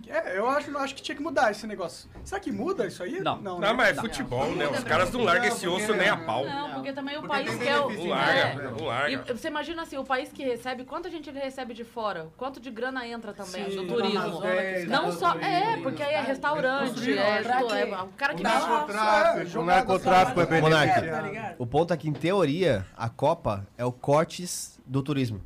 [0.09, 2.09] É, eu acho, acho que tinha que mudar esse negócio.
[2.25, 3.21] Será que muda isso aí?
[3.21, 3.37] Não.
[3.37, 3.73] Não, Não, né?
[3.73, 4.67] mas é futebol, né?
[4.69, 6.45] Os caras não largam esse osso nem a pau.
[6.47, 7.91] Não, porque também o Porque país tem quer o.
[7.91, 8.55] Não larga, É.
[8.71, 9.37] não E larga.
[9.37, 12.29] você imagina assim, o país que recebe, quanta gente ele recebe de fora?
[12.37, 13.77] Quanto de grana entra também Sim.
[13.77, 14.41] do turismo?
[14.89, 15.35] Não só.
[15.39, 20.61] É, porque aí é restaurante, é, é o cara que O narcotráfico, o narcotráfico é
[20.61, 21.01] Monarca.
[21.01, 21.55] beneficiado.
[21.59, 25.41] O ponto é que, em teoria, a Copa é o cortes do turismo.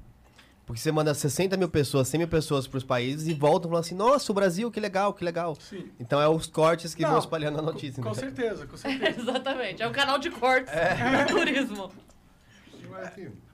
[0.67, 3.85] Porque você manda 60 mil pessoas, 100 mil pessoas para os países e voltam falando
[3.85, 5.57] assim, nossa, o Brasil, que legal, que legal.
[5.61, 5.91] Sim.
[6.01, 8.03] Então é os cortes que Não, vão espalhando a notícia.
[8.03, 8.15] Com né?
[8.15, 9.21] certeza, com certeza.
[9.21, 11.25] Exatamente, é um canal de cortes É.
[11.27, 11.93] do turismo.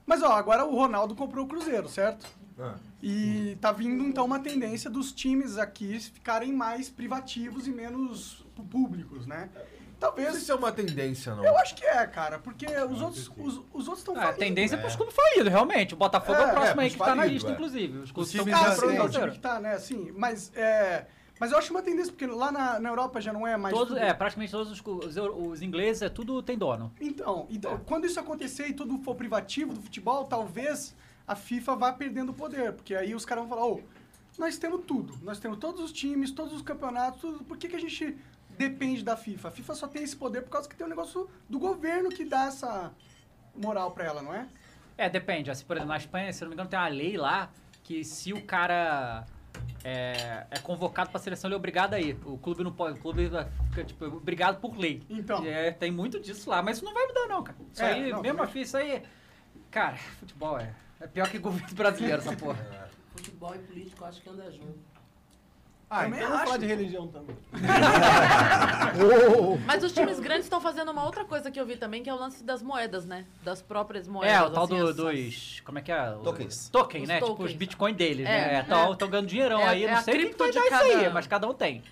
[0.05, 2.25] Mas ó, agora o Ronaldo comprou o Cruzeiro, certo?
[2.59, 2.75] Ah.
[3.01, 9.25] E tá vindo então uma tendência dos times aqui ficarem mais privativos e menos públicos,
[9.25, 9.49] né?
[10.01, 10.35] Talvez.
[10.37, 11.45] Se é uma tendência, não.
[11.45, 14.75] Eu acho que é, cara, porque os outros, os, os outros estão É, a tendência
[14.75, 15.93] é pros clubes falidos, realmente.
[15.93, 17.53] O Botafogo é, É, o próximo é, aí que tá na lista, é.
[17.53, 17.99] inclusive.
[17.99, 19.73] Os clubes Os estão times Ah, sim, é o time que tá, né?
[19.73, 21.05] Assim, mas é.
[21.39, 23.75] Mas eu acho uma tendência, porque lá na, na Europa já não é mais.
[23.75, 26.91] Todos, tudo- é, praticamente todos os, os, os ingleses, é tudo tem dono.
[26.99, 30.95] Então, então quando isso acontecer e tudo for privativo do futebol, talvez
[31.27, 33.81] a FIFA vá perdendo poder, porque aí os caras vão falar, ô,
[34.37, 37.75] nós temos tudo, nós temos todos os times, todos os campeonatos, tudo, por que, que
[37.75, 38.17] a gente
[38.69, 39.47] depende da FIFA?
[39.47, 42.23] A FIFA só tem esse poder por causa que tem um negócio do governo que
[42.25, 42.91] dá essa
[43.55, 44.47] moral pra ela, não é?
[44.97, 45.49] É, depende.
[45.49, 47.49] Assim, por exemplo, na Espanha, se eu não me engano, tem uma lei lá
[47.83, 49.25] que se o cara
[49.83, 52.17] é, é convocado pra seleção, ele é obrigado a ir.
[52.25, 52.99] O clube não pode.
[52.99, 53.29] O clube
[53.69, 55.01] fica, tipo, obrigado por lei.
[55.09, 55.43] Então.
[55.45, 57.57] É, tem muito disso lá, mas isso não vai mudar, não, cara.
[57.73, 58.51] Isso É, aí, não, mesmo também.
[58.51, 59.03] assim, isso aí.
[59.71, 60.73] Cara, futebol é.
[60.99, 62.89] É pior que governo brasileiro, essa porra.
[63.15, 64.90] Futebol e político, acho que anda junto.
[65.93, 66.45] Ah, Também então vamos acho.
[66.45, 67.35] falar de religião também.
[69.65, 72.13] Mas os times grandes estão fazendo uma outra coisa que eu vi também, que é
[72.13, 73.25] o lance das moedas, né?
[73.43, 74.33] Das próprias moedas.
[74.37, 75.59] É, o tal assim, do, as- dos.
[75.65, 76.11] Como é que é?
[76.11, 76.69] O- Tokens.
[76.69, 77.15] Token, Os né?
[77.15, 77.53] Tipo os tokens.
[77.57, 78.55] bitcoins deles, É, né?
[78.55, 78.59] é.
[78.91, 79.83] Estão ganhando dinheirão É- aí.
[79.83, 81.53] é não a sei quem cripto vai de dar isso cada- aí, mas cada um
[81.53, 81.83] tem.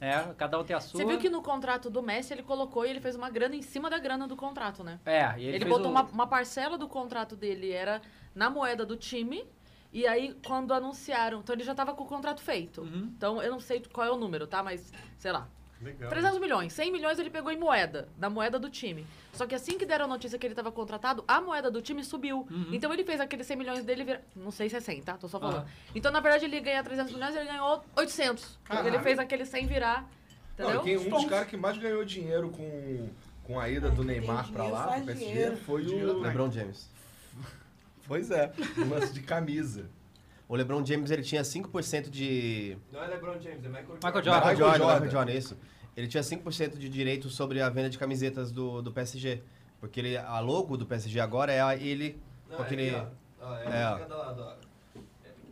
[0.00, 0.96] É, cada um tem a sua.
[1.00, 3.62] Você viu que no contrato do Messi ele colocou e ele fez uma grana em
[3.62, 5.00] cima da grana do contrato, né?
[5.04, 8.00] É, e ele, Ele, fez botou o- uma, uma parcela do contrato dele, era
[8.32, 9.44] na moeda do time.
[9.92, 12.82] E aí, quando anunciaram, então ele já tava com o contrato feito.
[12.82, 13.10] Uhum.
[13.16, 14.62] Então, eu não sei qual é o número, tá?
[14.62, 15.48] Mas, sei lá.
[15.80, 16.10] Legal.
[16.10, 16.72] 300 milhões.
[16.72, 19.06] 100 milhões ele pegou em moeda, na moeda do time.
[19.32, 22.02] Só que assim que deram a notícia que ele estava contratado, a moeda do time
[22.04, 22.46] subiu.
[22.50, 22.70] Uhum.
[22.72, 24.20] Então ele fez aqueles 100 milhões dele virar...
[24.34, 25.16] Não sei se é 100, tá?
[25.16, 25.58] Tô só falando.
[25.58, 25.66] Aham.
[25.94, 28.44] Então, na verdade, ele ia ganhar 300 milhões ele ganhou 800.
[28.44, 29.02] Porque ele Caralho.
[29.04, 30.10] fez aquele 100 virar.
[30.58, 30.80] Não, Entendeu?
[30.80, 33.08] e quem, um dos caras que mais ganhou dinheiro com,
[33.44, 35.56] com a ida do Quem tem Neymar pra dinheiro lá, faz pro PSG, dinheiro.
[35.58, 36.20] foi Dinheiro o.
[36.20, 36.90] LeBron James.
[38.08, 39.88] Pois é, o lance de camisa.
[40.48, 42.76] O LeBron James, ele tinha 5% de...
[42.90, 44.06] Não é LeBron James, é Michael Jordan.
[44.08, 44.38] Michael Jordan.
[44.40, 44.94] Michael Jordan, Jordan.
[44.94, 45.58] Michael Jordan, isso.
[45.94, 49.42] Ele tinha 5% de direito sobre a venda de camisetas do, do PSG.
[49.78, 52.18] Porque ele, a logo do PSG agora é a- ele
[52.48, 52.90] Não, com é aquele...
[52.96, 53.06] aqui,
[53.40, 53.46] ó.
[53.46, 53.98] Ó, É, a ó.
[53.98, 54.56] música da- da-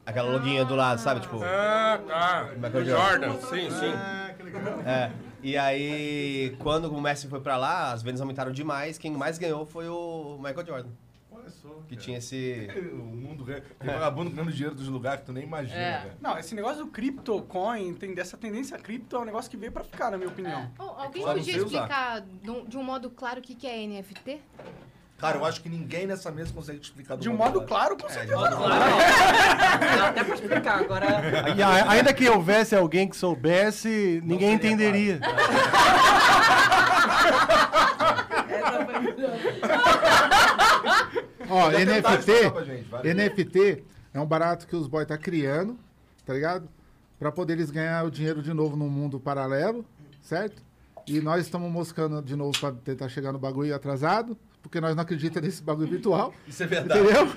[0.07, 1.21] Aquela loguinha do lado, sabe?
[1.21, 1.41] Tipo...
[1.43, 2.51] Ah, tá.
[2.57, 3.93] Michael Jordan, sim, sim.
[3.95, 4.81] Ah, que legal.
[4.87, 5.13] É.
[5.43, 8.99] E aí, quando o Messi foi pra lá, as vendas aumentaram demais.
[8.99, 10.89] Quem mais ganhou foi o Michael Jordan.
[11.89, 12.01] Que cara.
[12.05, 12.69] tinha esse...
[12.93, 13.63] O mundo ganha.
[13.79, 16.11] Tem vagabundo ganhando dinheiro dos lugares que tu nem imagina, É.
[16.21, 19.85] Não, esse negócio do CryptoCoin, tem dessa tendência cripto, é um negócio que veio pra
[19.85, 20.71] ficar, na minha opinião.
[20.79, 23.87] Oh, alguém não podia explicar de um- de um modo claro o que que é
[23.87, 24.41] NFT?
[25.19, 28.05] Cara, eu acho que ninguém nessa mesa consegue explicar do De um modo claro, com
[28.05, 28.37] É, de certeza.
[28.39, 28.59] modo não.
[28.67, 28.99] Claro, não.
[29.97, 30.79] Dá até pra explicar.
[30.81, 31.07] Agora.
[31.57, 35.21] E a- ainda que houvesse alguém que soubesse, ninguém seria entenderia.
[38.49, 39.31] Essa foi melhor.
[41.49, 43.13] Ó, NFT.
[43.15, 45.79] NFT é um barato que os boys tá criando,
[46.25, 46.69] tá ligado?
[47.19, 49.85] Pra poder eles ganhar o dinheiro de novo num mundo paralelo,
[50.23, 50.63] certo?
[51.07, 55.03] E nós estamos moscando de novo pra tentar chegar no bagulho atrasado, porque nós não
[55.03, 57.01] acreditamos nesse bagulho virtual, Isso é verdade.
[57.01, 57.33] entendeu?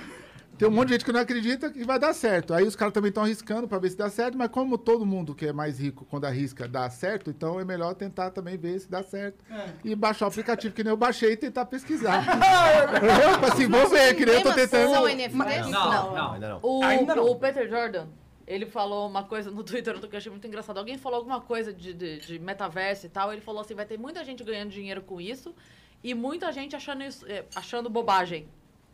[0.59, 2.53] Tem um monte de gente que não acredita que vai dar certo.
[2.53, 5.33] Aí os caras também estão arriscando pra ver se dá certo, mas como todo mundo
[5.33, 8.91] que é mais rico, quando arrisca, dá certo, então é melhor tentar também ver se
[8.91, 9.41] dá certo.
[9.85, 12.25] E baixar o aplicativo que nem eu baixei e tentar pesquisar.
[13.39, 14.91] Pra se envolver, que nem eu tô tentando.
[14.91, 15.69] São NFTs?
[15.69, 16.33] Não, não.
[16.33, 16.59] Ainda não.
[16.61, 17.23] O, Ainda não.
[17.23, 18.07] o Peter Jordan,
[18.45, 20.77] ele falou uma coisa no Twitter que eu achei muito engraçado.
[20.77, 23.31] Alguém falou alguma coisa de, de, de metaverso e tal.
[23.31, 25.55] Ele falou assim: vai ter muita gente ganhando dinheiro com isso
[26.03, 28.45] e muita gente achando, isso, eh, achando bobagem.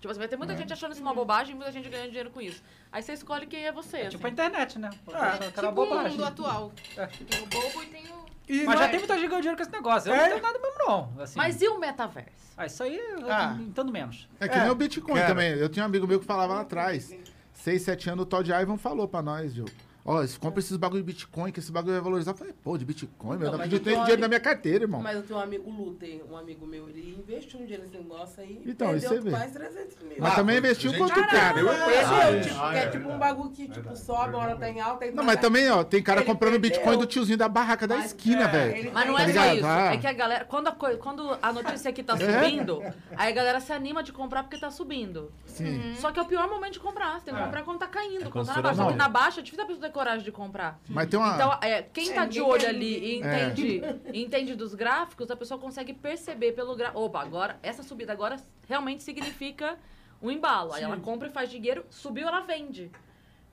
[0.05, 0.57] Tipo assim, vai ter muita É.
[0.57, 2.61] gente achando isso uma bobagem e muita gente ganhando dinheiro com isso.
[2.91, 3.97] Aí você escolhe quem é você.
[3.97, 4.33] É tipo a assim.
[4.33, 4.91] internet, né?
[5.03, 6.11] Pô, cara, Tipo o bobagem.
[6.11, 6.71] mundo atual.
[6.95, 7.07] É.
[7.07, 8.25] Tem o bobo e tem o...
[8.47, 10.09] E Mas não já é- tem muita gente ganhando dinheiro com esse negócio.
[10.11, 10.17] Eu É?
[10.21, 11.13] não tenho nada mesmo, não.
[11.23, 11.37] Assim.
[11.37, 12.29] Mas e o metaverso?
[12.55, 13.57] Ah, isso aí eu Ah.
[13.59, 14.29] entendo menos.
[14.39, 14.61] É que É.
[14.61, 15.27] nem o Bitcoin Cara.
[15.27, 15.49] também.
[15.53, 17.11] Eu tinha um amigo meu que falava lá atrás.
[17.51, 19.71] Seis, sete anos, o Todd Ivan falou pra nós, Diogo.
[20.07, 22.31] Ó, compra esses bagulho de Bitcoin, que esse bagulho vai valorizar.
[22.31, 24.83] Eu falei, pô, de Bitcoin, meu, Não, mas acredito eu tô- dinheiro na minha carteira,
[24.83, 25.01] irmão.
[25.01, 27.97] Mas eu tenho um amigo, o Luther, um amigo meu, ele investiu um dinheiro nesse
[27.97, 29.35] negócio aí e Então, isso perdeu você vê.
[29.35, 30.15] quase 300 mil.
[30.19, 31.59] Mas Ah, também investiu gente, quanto cara, cara.
[31.59, 32.89] eu- Perdeu, tipo, Ah, que é é.
[32.89, 35.71] tipo um bagulho que tipo, sobe, uma hora tá em alta e Não, mas também,
[35.71, 36.69] ó, tem cara Ele comprando perdeu.
[36.71, 38.91] Bitcoin do tiozinho da barraca da Mas, esquina, é, velho.
[38.93, 39.65] Mas não Tá é só isso.
[39.65, 39.93] Ah.
[39.93, 40.45] É que a galera.
[40.45, 42.17] Quando a, coi- quando a notícia aqui tá É?
[42.43, 42.79] subindo,
[43.17, 45.31] aí a galera se anima de comprar porque tá subindo.
[45.47, 45.95] Sim.
[45.95, 47.15] Só que é o pior momento de comprar.
[47.19, 48.29] Você tem que comprar quando tá caindo.
[48.29, 48.95] quando tá na baixa.
[48.95, 50.77] na baixa é difícil a pessoa coragem de comprar.
[50.89, 51.33] Mas tem uma.
[51.35, 53.47] Então, é, quem tá É, de olho ali e É.
[53.47, 53.81] entende,
[54.13, 56.99] entende dos gráficos, a pessoa consegue perceber pelo gráfico.
[56.99, 58.35] Opa, agora, essa subida agora
[58.67, 59.77] realmente significa
[60.21, 60.73] um embalo.
[60.73, 62.91] Aí ela compra e faz dinheiro, subiu, ela vende.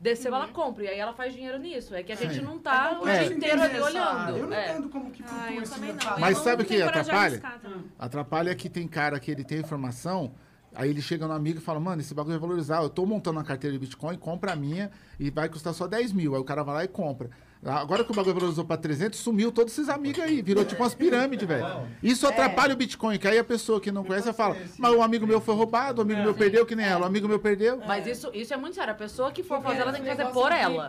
[0.00, 0.82] Desceu, ela compra.
[0.84, 1.94] E aí ela faz dinheiro nisso.
[1.94, 2.40] É que a gente Sim.
[2.40, 4.36] não tá o dia inteiro ali olhando.
[4.36, 4.70] Eu não É.
[4.72, 6.18] entendo como que Ah, eu também não.
[6.18, 7.18] Mas Eu sabe o que atrapalha?
[7.20, 7.84] arriscar também.
[7.96, 10.34] Atrapalha é que tem cara que ele tem informação,
[10.74, 12.82] aí ele chega no amigo e fala, mano, esse bagulho vai valorizar.
[12.82, 16.12] Eu tô montando uma carteira de Bitcoin, compra a minha e vai custar só 10
[16.12, 16.34] mil.
[16.34, 17.30] Aí o cara vai lá e compra.
[17.64, 20.42] Agora que o bagulho valorizou pra 300, sumiu todos esses amigos aí.
[20.42, 21.86] Virou tipo umas pirâmides, velho.
[22.02, 25.26] Isso atrapalha o Bitcoin, que aí a pessoa que não conhece fala, mas o amigo
[25.26, 27.80] meu foi roubado, o amigo meu perdeu, que nem ela, o amigo meu perdeu.
[27.86, 28.92] Mas isso, isso é muito sério.
[28.92, 30.88] A pessoa que for fazer, ela tem que fazer por ela.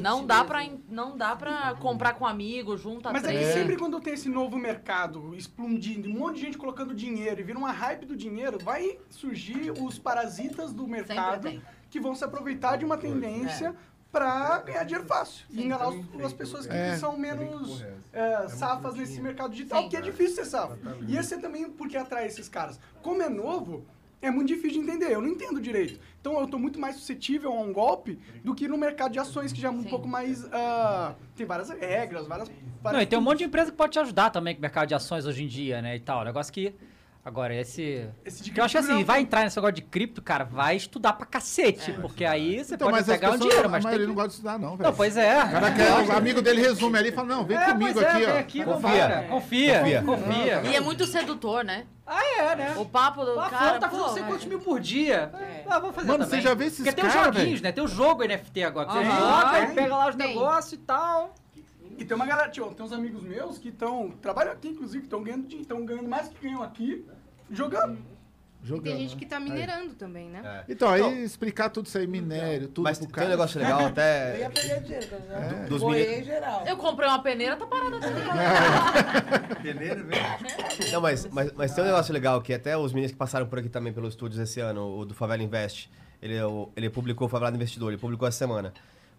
[0.00, 3.48] Não dá, pra, não dá pra comprar com amigo, junta Mas é três.
[3.48, 7.44] que sempre quando tem esse novo mercado explodindo, um monte de gente colocando dinheiro e
[7.44, 11.60] vira uma hype do dinheiro, vai surgir os parasitas do mercado
[11.90, 13.74] que vão se aproveitar de uma tendência
[14.14, 15.44] pra ganhar dinheiro fácil.
[15.50, 16.96] E enganar os- as pessoas que É.
[16.96, 20.78] são menos é, safas nesse mercado digital, que é difícil ser safo.
[21.08, 22.78] E esse é também porque atrai esses caras.
[23.02, 23.84] Como é novo,
[24.22, 25.12] é muito difícil de entender.
[25.12, 25.98] Eu não entendo direito.
[26.20, 29.52] Então eu tô muito mais suscetível a um golpe do que no mercado de ações,
[29.52, 30.44] que já é um pouco mais.
[30.52, 32.48] ah, tem várias regras, várias.
[32.48, 34.62] Não, várias e tem um monte de empresa que pode te ajudar também com o
[34.62, 35.96] mercado de ações hoje em dia, né?
[35.96, 36.24] E tal.
[36.24, 36.72] Negócio que.
[37.24, 38.06] Agora, esse.
[38.22, 41.14] Esse eu acho que assim, não- vai entrar nesse negócio de cripto, cara, vai estudar
[41.14, 41.90] pra cacete.
[41.94, 44.08] porque aí você Então, pode mas pegar um pessoas, dinheiro, a mas tem maioria que...
[44.08, 44.90] não gosta de estudar, não, velho.
[44.90, 45.42] Não, pois é.
[45.42, 48.04] O cara quer, o amigo dele resume ali e fala, não, vem É, comigo pois
[48.04, 48.38] é, aqui, vem ó.
[48.38, 49.26] aqui, Confia.
[49.30, 50.02] Confia, Confia.
[50.02, 50.62] confia.
[50.66, 51.86] E é muito sedutor, né?
[52.06, 52.74] Ah, é, né?
[52.76, 53.78] O papo do Lá cara.
[53.78, 55.32] tá fazendo pô, não sei quantos mil por dia.
[55.66, 56.38] Ah, vou fazer Mano, também.
[56.42, 57.62] você já vê esses Porque tem os joguinhos, velho?
[57.62, 57.72] né?
[57.72, 58.86] Tem o jogo NFT agora.
[58.88, 61.34] que Você joga, aí pega lá os negócios e tal.
[61.96, 64.10] E tem uma galera, tio, tem uns amigos meus que estão.
[64.20, 67.06] Trabalham aqui, inclusive, que estão ganhando, tão ganhando mais que ganham aqui,
[67.50, 67.98] jogando.
[68.66, 69.18] E tem gente né?
[69.18, 70.40] que tá minerando também, né?
[70.66, 70.72] É.
[70.72, 73.26] Então, aí explicar tudo isso aí, minério, tudo Mas pro tem cara.
[73.26, 74.48] um negócio legal Eu ia até.
[74.48, 75.40] perder dinheiro, cara.
[75.64, 76.64] do- dos Boiei mini- em geral.
[76.66, 78.06] Eu comprei uma peneira, tá parada aqui.
[79.62, 80.22] Peneira, velho.
[80.92, 83.58] Não, mas, mas, mas tem um negócio legal que até os meninos que passaram por
[83.58, 85.90] aqui também pelos estúdios esse ano, o do Favela Invest,
[86.22, 88.72] ele, o- ele publicou o Favela Investidor, ele publicou essa semana.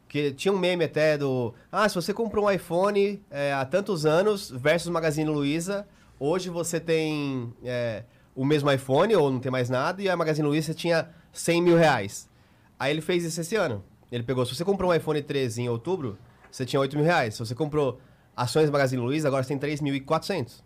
[0.08, 1.54] Porque tinha um meme até do.
[1.72, 5.88] Ah, se você comprou um iPhone é, há tantos anos versus Magazine Luiza,
[6.20, 8.04] hoje você tem é,
[8.36, 11.78] o mesmo iPhone ou não tem mais nada, e a Magazine Luiza tinha 100 mil
[11.78, 12.30] reais.
[12.78, 13.84] Aí ele fez isso esse ano.
[14.12, 16.18] Ele pegou, se você comprou um iPhone 13 em outubro,
[16.52, 17.36] você tinha 8 mil reais.
[17.36, 18.00] Se você comprou
[18.36, 20.62] ações Magazine Luiza, agora você tem 3.400.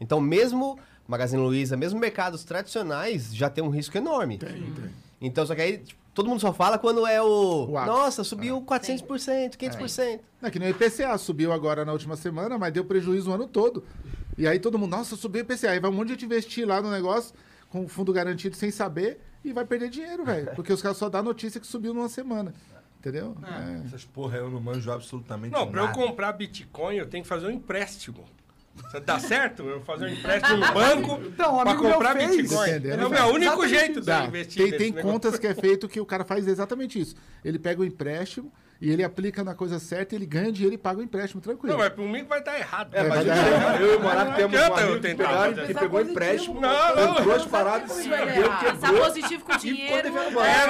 [0.00, 4.38] Então, mesmo Magazine Luiza, mesmo mercados tradicionais, já tem um risco enorme.
[5.20, 7.68] Então, só que aí tipo, todo mundo só fala quando é o.
[7.86, 10.20] Nossa, subiu 400%, 500%.
[10.42, 13.46] É que nem o IPCA subiu agora na última semana, mas deu prejuízo o ano
[13.46, 13.84] todo.
[14.38, 15.70] E aí todo mundo, nossa, subiu o IPCA.
[15.70, 17.34] Aí vai um monte de gente investir lá no negócio
[17.68, 20.52] com fundo garantido sem saber e vai perder dinheiro, velho.
[20.56, 22.52] Porque os caras só dão notícia que subiu numa semana.
[22.98, 23.36] Entendeu?
[23.44, 23.86] É.
[23.86, 25.96] Essas porra eu não manjo absolutamente Não, pra eu nada.
[25.96, 28.24] comprar Bitcoin, eu tenho que fazer um empréstimo.
[28.74, 29.62] Você dá certo?
[29.62, 32.14] Eu fazer um empréstimo no banco Então, meu comprar.
[32.14, 32.68] Bitcoin.
[32.70, 35.10] É o meu único jeito de investir Tem, nesse tem negócio.
[35.12, 37.14] contas que é feito que o cara faz exatamente isso.
[37.44, 41.00] Ele pega o empréstimo e ele aplica na coisa certa, ele ganha dinheiro e paga
[41.00, 41.72] o empréstimo tranquilo.
[41.76, 42.94] Não, mas por mim vai dar errado.
[42.94, 46.60] É, mas vai eu, e o Morato temos um amigo que, pegaram, que pegou empréstimo,
[46.60, 47.10] Não, não.
[47.18, 48.64] entrou as paradas, se errar.
[48.64, 49.04] Passar quebrou.
[49.04, 50.02] positivo com dinheiro.
[50.02, 50.66] devendo é.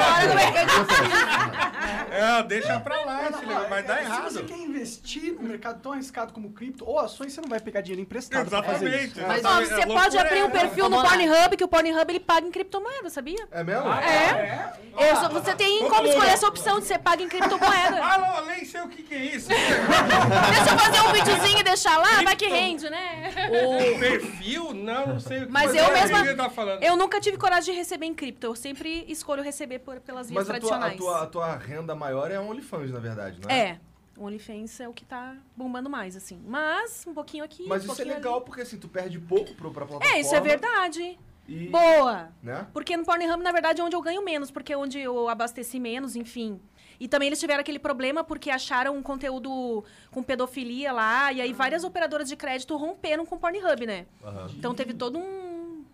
[2.10, 3.28] É, deixa pra lá,
[3.68, 4.30] vai é, dar Se errado.
[4.30, 7.80] você quer investir no mercado tão arriscado como cripto ou ações, você não vai pegar
[7.80, 9.18] dinheiro emprestado pra fazer isso.
[9.18, 9.42] Exatamente.
[9.42, 11.02] Mas, você A pode abrir é um perfil no.
[11.02, 13.46] Pornhub, que o Pornhub ele paga em criptomoeda, sabia?
[13.50, 13.92] É mesmo?
[13.92, 14.74] É.
[15.20, 17.95] Só- você tem como escolher essa opção de ser pago em criptomoeda.
[18.02, 19.48] Alô, nem sei o que que é isso.
[19.48, 23.32] Deixa eu fazer um videozinho e deixar lá, vai que rende, né?
[23.50, 24.74] O perfil?
[24.74, 25.80] Não, não sei o que Mas é.
[25.80, 26.82] eu O mesma- que ele tá falando.
[26.82, 28.46] Eu nunca tive coragem de receber em cripto.
[28.46, 30.96] Eu sempre escolho receber por- pelas vias Mas a tua, a, tradicionais.
[30.98, 33.58] tua, a tua renda maior é a OnlyFans, na verdade, não é?
[33.70, 33.80] É.
[34.16, 36.40] O OnlyFans é o que tá bombando mais, assim.
[36.46, 39.54] Mas, um pouquinho aqui, Mas um isso é pouquinho legal porque assim, tu perde pouco
[39.54, 39.90] pro, pra ali.
[39.90, 40.16] plataforma.
[40.16, 41.18] É, isso é verdade.
[41.48, 42.30] E, Boa!
[42.42, 42.66] Né?
[42.72, 45.78] Porque no Pornhub, na verdade, é onde eu ganho menos, porque é onde eu abasteci
[45.78, 46.60] menos, enfim.
[46.98, 51.52] E também eles tiveram aquele problema porque acharam um conteúdo com pedofilia lá, e aí
[51.52, 54.06] várias operadoras de crédito romperam com o Pornhub, né?
[54.24, 54.46] Aham.
[54.56, 55.84] Então teve todo um.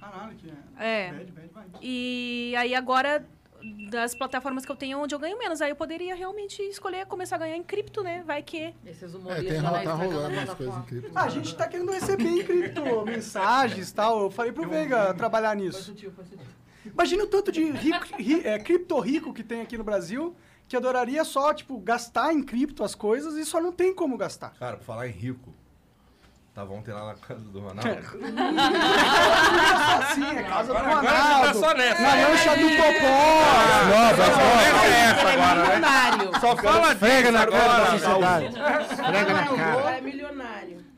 [0.00, 1.08] Caralho, que é.
[1.08, 1.12] É.
[1.12, 1.80] Bad, bad vibes.
[1.80, 3.24] E aí agora,
[3.88, 7.36] das plataformas que eu tenho onde eu ganho menos, aí eu poderia realmente escolher começar
[7.36, 8.22] a ganhar em cripto, né?
[8.26, 8.74] Vai que.
[8.84, 10.54] Esses É, humoristas tem, lá tá rolando a umas plataforma.
[10.56, 11.12] coisas incríveis.
[11.16, 14.22] Ah, a gente tá querendo receber em cripto mensagens e tal.
[14.24, 15.82] Eu falei pro Veiga trabalhar Foi nisso.
[15.84, 16.40] sutil, foi sutil.
[16.84, 20.34] Imagina o tanto de rico, ri, é, cripto rico que tem aqui no Brasil
[20.68, 24.54] que adoraria só, tipo, gastar em cripto as coisas e só não tem como gastar.
[24.58, 25.52] Cara, por falar em rico.
[26.54, 27.88] Tava ontem lá na casa do Ronaldo.
[30.02, 32.02] Assim, é casa do Agora, agora você tá Ronaldo, só nessa.
[32.02, 33.42] na lancha do Popó.
[33.92, 35.74] Essa é essa agora, né?
[35.74, 36.40] Milionário.
[36.40, 37.98] Só fala Frega disso na cara da agora.
[37.98, 38.52] sociedade.
[38.96, 40.51] Frega na cara é milionário.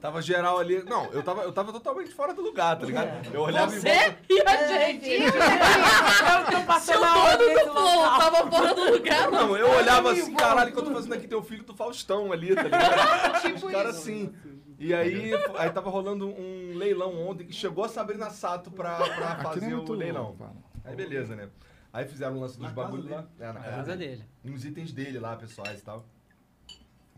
[0.05, 0.83] Tava geral ali.
[0.83, 3.27] Não, eu tava, eu tava totalmente fora do lugar, tá ligado?
[3.33, 3.90] Eu olhava em volta.
[3.90, 5.25] Você e a gente.
[5.25, 10.12] Eu tô Se passando a dono do flow tava fora do lugar, Não, eu olhava
[10.12, 11.27] assim, caralho, que eu tô fazendo aqui?
[11.27, 13.40] Tem o filho do Faustão ali, tá ligado?
[13.40, 14.31] Tipo Os caras assim.
[14.79, 19.38] E aí, aí tava rolando um leilão ontem que chegou a Sabrina Sato pra, pra
[19.40, 20.37] é fazer muito o leilão.
[20.38, 21.49] louco, Aí beleza, né?
[21.90, 23.27] Aí fizeram o lance dos bagulhos lá.
[23.40, 24.23] É, na casa casa dele.
[24.43, 24.55] dele.
[24.55, 26.05] Uns itens dele lá, pessoais e tal.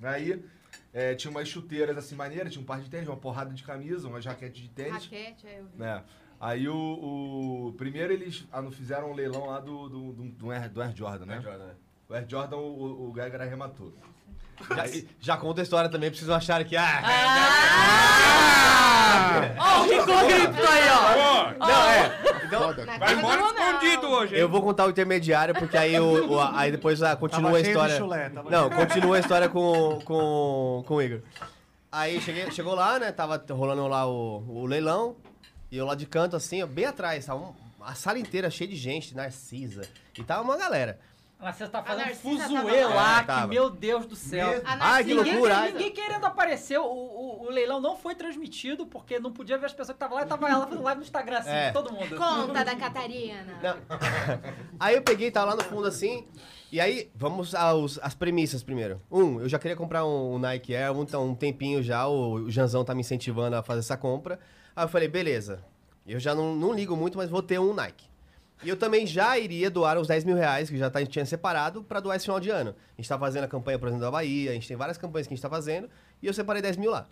[0.01, 0.41] Aí
[0.99, 4.09] é, tinha umas chuteiras assim maneiras, tinha um par de tênis, uma porrada de camisa,
[4.09, 5.05] uma jaquete de tênis.
[5.05, 5.79] Raquete, é, eu vi.
[5.79, 6.03] né?
[6.41, 6.75] Aí o,
[7.69, 10.81] o- Primeiro eles ah, não fizeram um leilão lá do, do, do, do Air, do
[10.83, 11.35] Air Jordan, né?
[11.35, 11.75] Air Jordan, né?
[12.09, 13.93] O Air Jordan, o, o Geiger arrematou.
[14.75, 14.85] Já,
[15.21, 16.77] já conta a história também, precisam achar que.
[16.77, 17.03] Ah,
[19.59, 21.67] Ó, o Rico Grito aí, ó.
[21.67, 22.13] Não, é.
[22.45, 24.41] Então, Vai embora escondido hoje, hein?
[24.41, 27.65] eu vou contar o intermediário, porque aí, o, o- aí depois ah, continua Tava a
[27.65, 27.97] cheio de história.
[27.99, 31.21] chulé, tava Não, continua a história com, com, com o Igor.
[31.91, 33.11] Aí cheguei, chegou lá, né?
[33.13, 35.17] Tava rolando lá o, o leilão.
[35.71, 37.27] E eu lá de canto, assim, ó, bem atrás.
[37.27, 39.83] Tava um- a sala inteira cheia de gente, Narcisa.
[40.17, 40.99] E tava uma galera.
[41.39, 43.21] Mas você tá fazendo fuzuê lá, lá.
[43.21, 43.47] que Tava.
[43.49, 44.63] meu Deus do céu.
[44.65, 45.57] A Ai, que loucura.
[45.57, 49.67] Ninguém, ninguém querendo aparecer, o, o, o leilão não foi transmitido, porque não podia ver
[49.67, 51.73] as pessoas que estavam lá e tava ela fazendo live no Instagram, assim, É.
[51.73, 52.17] todo mundo.
[52.17, 53.59] Conta da Catarina.
[53.63, 53.77] Não.
[54.81, 56.27] aí eu peguei, tava lá no fundo assim.
[56.73, 59.01] E aí, vamos aos, às premissas primeiro.
[59.11, 62.51] Um, eu já queria comprar um, Nike Air, um, então, um tempinho já, o, o
[62.51, 64.41] Janzão tá me incentivando a fazer essa compra.
[64.75, 65.63] Aí eu falei, beleza,
[66.07, 68.07] eu já não, não ligo muito, mas vou ter um Nike.
[68.63, 71.83] E eu também já iria doar os 10 mil reais, que já tá, tinha separado,
[71.85, 72.75] pra doar esse final de ano.
[72.97, 75.27] A gente tá fazendo a campanha, por exemplo, da Bahia, a gente tem várias campanhas
[75.27, 75.89] que a gente tá fazendo,
[76.23, 77.07] e eu separei 10 mil lá.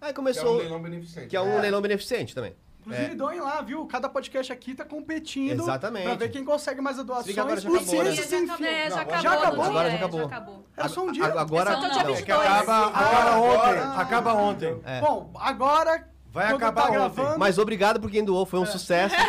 [0.00, 0.56] Que é um começou...
[0.56, 1.26] leilão beneficente.
[1.28, 2.54] Que é um leilão beneficente também.
[2.86, 3.86] Inclusive, doem lá, viu?
[3.86, 6.04] Cada podcast aqui tá competindo Exatamente.
[6.04, 7.38] pra ver quem consegue mais Liga doações.
[7.38, 8.70] agora, já acabou, né?
[8.70, 9.22] Já acabou, é, já Não, acabou.
[9.22, 9.64] já acabou?
[9.64, 10.64] Agora já é, acabou.
[10.76, 11.24] Era só um dia.
[11.24, 12.14] A- Agora, É só no dia não.
[12.14, 12.24] 22.
[12.24, 13.80] Que acaba, acaba ontem.
[13.96, 14.80] Acaba ontem.
[14.84, 15.00] É.
[15.00, 16.08] Bom, agora.
[16.34, 16.94] Vai quando acabar tá ontem.
[17.14, 19.14] gravando, Mas obrigado por quem doou, foi um sucesso.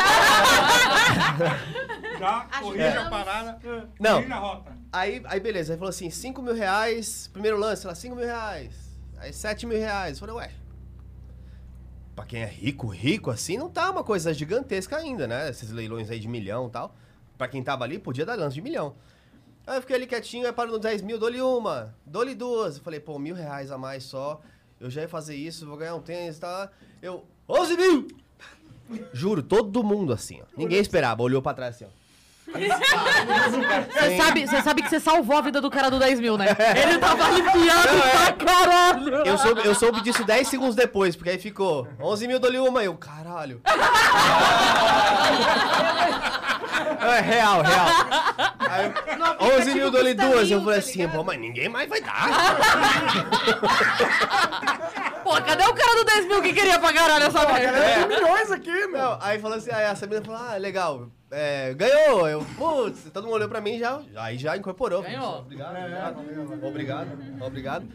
[2.17, 3.59] Já corrija a parada.
[3.99, 4.15] Não.
[4.15, 4.77] Corrija a rota.
[4.91, 8.25] Aí, aí beleza, aí falou assim, 5 mil reais, primeiro lance, sei lá, 5 mil
[8.25, 8.73] reais.
[9.19, 10.13] Aí 7 mil reais.
[10.19, 10.51] Eu falei, ué.
[12.15, 15.47] Pra quem é rico, rico assim, não tá uma coisa gigantesca ainda, né?
[15.47, 16.95] Esses leilões aí de milhão e tal.
[17.37, 18.95] Pra quem tava ali, podia dar lance de milhão.
[19.67, 22.77] Aí eu fiquei ali quietinho, aí parou no 10 mil, dou-lhe uma, dou-lhe duas.
[22.77, 24.41] Eu falei, pô, mil reais a mais só.
[24.85, 26.69] Eu já ia fazer isso, vou ganhar um tênis tal.
[27.01, 28.07] Eu, 11 mil!
[29.11, 30.45] Juro, todo mundo assim, ó.
[30.55, 32.05] Ninguém esperava, olhou pra trás assim, ó.
[32.53, 36.45] Você sabe, você sabe que você salvou a vida do cara do 10 mil, né?
[36.83, 39.15] Ele tava aliviado pra caralho.
[39.25, 42.83] Eu soube, eu soube disso 10 segundos depois, porque aí ficou 11 mil dou-lhe uma,
[42.83, 43.61] eu, caralho.
[46.99, 47.87] É real, real.
[48.59, 48.93] Aí,
[49.59, 52.29] 11 mil dou-lhe duas, eu falei assim, pô, mas ninguém mais vai dar.
[55.23, 57.77] Pô, cadê o cara do 10 mil que queria pra caralho essa merda?
[57.77, 58.07] É.
[58.07, 58.99] milhões aqui, meu.
[58.99, 62.27] Não, aí falou assim, aí a Sabrina falou, ah, legal, é, ganhou.
[62.27, 65.01] Eu, putz, todo mundo olhou pra mim e já, aí já incorporou.
[65.01, 65.39] Ganhou.
[65.39, 67.07] Obrigado, obrigado, obrigado,
[67.41, 67.87] obrigado.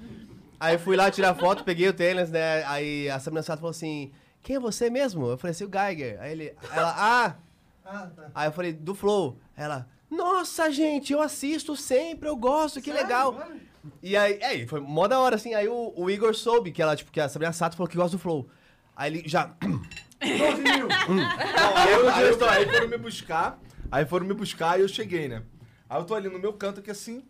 [0.59, 4.13] Aí fui lá tirar foto, peguei o tênis, né, aí a Sabrina Sato falou assim,
[4.43, 5.31] quem é você mesmo?
[5.31, 6.19] Eu falei assim, o Geiger.
[6.21, 7.35] Aí ele, ela, ah,
[8.35, 9.39] aí eu falei, do Flow.
[9.57, 13.33] Ela, nossa, gente, eu assisto sempre, eu gosto, que legal.
[14.03, 16.83] E aí, é, aí, foi mó da hora, assim, aí o, o Igor soube que
[16.83, 18.49] ela, tipo, que a Sabrina Sato falou que gosta do Flow.
[18.95, 19.55] Aí ele já...
[20.21, 20.89] 12 mil.
[21.77, 23.59] Aí, eu- aí eu tô- aí foram me buscar,
[23.91, 25.43] aí foram me buscar e eu cheguei, né?
[25.89, 27.25] Aí eu tô ali no meu canto aqui assim,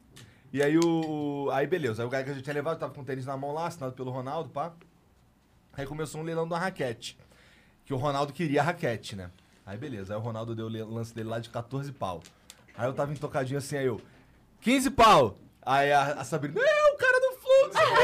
[0.52, 1.48] e aí o...
[1.52, 3.36] Aí beleza, aí o cara que a gente tinha levado, tava com o tênis na
[3.36, 4.72] mão lá, assinado pelo Ronaldo, pá.
[5.72, 7.16] Aí começou um leilão da raquete,
[7.84, 9.30] que o Ronaldo queria a raquete, né?
[9.64, 12.22] Aí beleza, aí o Ronaldo deu o lance dele lá de 14 pau.
[12.76, 14.00] Aí eu tava entocadinho assim, aí eu,
[14.60, 15.38] 15 pau!
[15.62, 17.66] Aí a, a Sabrina, é o cara do Flow!
[17.66, 18.02] não sei o quê."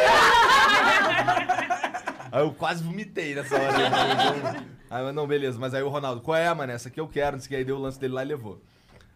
[2.33, 4.67] Aí eu quase vomitei nessa hora.
[4.89, 6.71] Aí eu, não, beleza, mas aí o Ronaldo, qual é, mano?
[6.71, 7.57] Essa aqui eu quero, não sei o que.
[7.57, 8.63] Aí deu o lance dele lá e levou.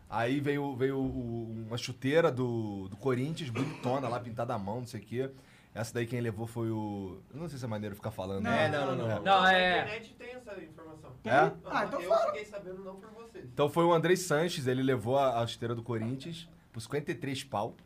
[0.09, 5.01] Aí veio, veio uma chuteira do, do Corinthians, bonitona lá, pintada à mão, não sei
[5.01, 5.31] o que.
[5.73, 7.21] Essa daí quem levou foi o.
[7.33, 8.45] eu Não sei se é maneiro ficar falando.
[8.47, 9.23] É, não, não, não.
[9.23, 9.81] Não, Na é.
[9.83, 11.13] internet tem essa informação.
[11.25, 11.53] É?
[11.67, 12.27] Ah, então eu fala.
[12.27, 13.45] fiquei sabendo não por vocês.
[13.45, 17.77] Então foi o Andrei Sanches, ele levou a, a chuteira do Corinthians por 53 pau.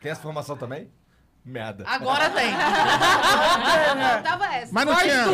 [0.00, 0.90] Tem essa informação também?
[1.44, 1.84] Merda.
[1.86, 2.50] Agora tem.
[2.52, 4.74] Faltava essa.
[4.74, 5.26] Mas não tinha,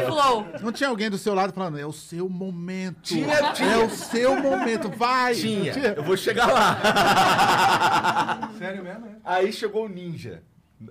[0.61, 3.01] não tinha alguém do seu lado falando, é o seu momento.
[3.03, 3.73] Tinha, tinha.
[3.73, 5.35] É o seu momento, vai.
[5.35, 5.64] Tinha.
[5.64, 5.88] Não tinha?
[5.95, 6.79] Eu vou chegar lá.
[8.59, 9.17] Sério mesmo, é?
[9.25, 10.43] Aí chegou o Ninja.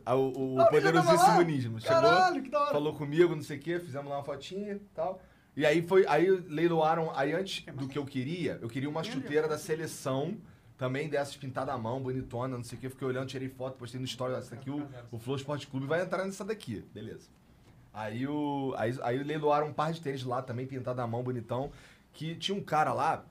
[0.05, 1.41] A- O, o Ah, poderosíssimo?
[1.41, 1.69] Ninja.
[1.79, 5.21] Chegou, Caralho, falou comigo, não sei o quê, fizemos lá uma fotinha e tal.
[5.55, 6.05] E aí foi.
[6.07, 7.11] Aí leiloaram.
[7.15, 10.37] Aí antes do que eu queria, eu queria uma chuteira da seleção.
[10.75, 12.89] Também dessas pintadas à mão, bonitona, não sei o que.
[12.89, 14.33] Fiquei olhando, tirei foto, postei no story.
[14.33, 16.83] Essa daqui, o, o Flow Sport Clube vai entrar nessa daqui.
[16.93, 17.29] Beleza.
[17.93, 18.73] Aí o.
[18.77, 21.71] Aí, aí leiloaram um par de tênis lá também, pintado à mão, bonitão.
[22.11, 23.23] Que tinha um cara lá,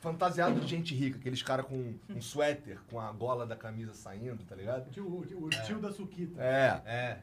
[0.00, 4.44] fantasiado de gente rica, aqueles caras com um suéter, com a gola da camisa saindo,
[4.44, 4.90] tá ligado?
[4.90, 6.40] Tio, o tio, o tio da Suquita.
[6.40, 6.82] É.
[6.86, 7.18] É.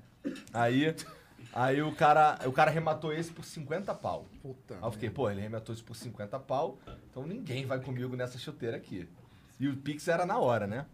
[0.53, 0.95] Aí,
[1.53, 4.27] aí o cara, o cara rematou esse por 50 pau.
[4.41, 4.75] Puta.
[4.75, 6.77] Aí eu fiquei, pô, ele rematou isso por 50 pau,
[7.09, 9.07] então ninguém vai comigo nessa chuteira aqui.
[9.59, 10.85] E o Pix era na hora, né?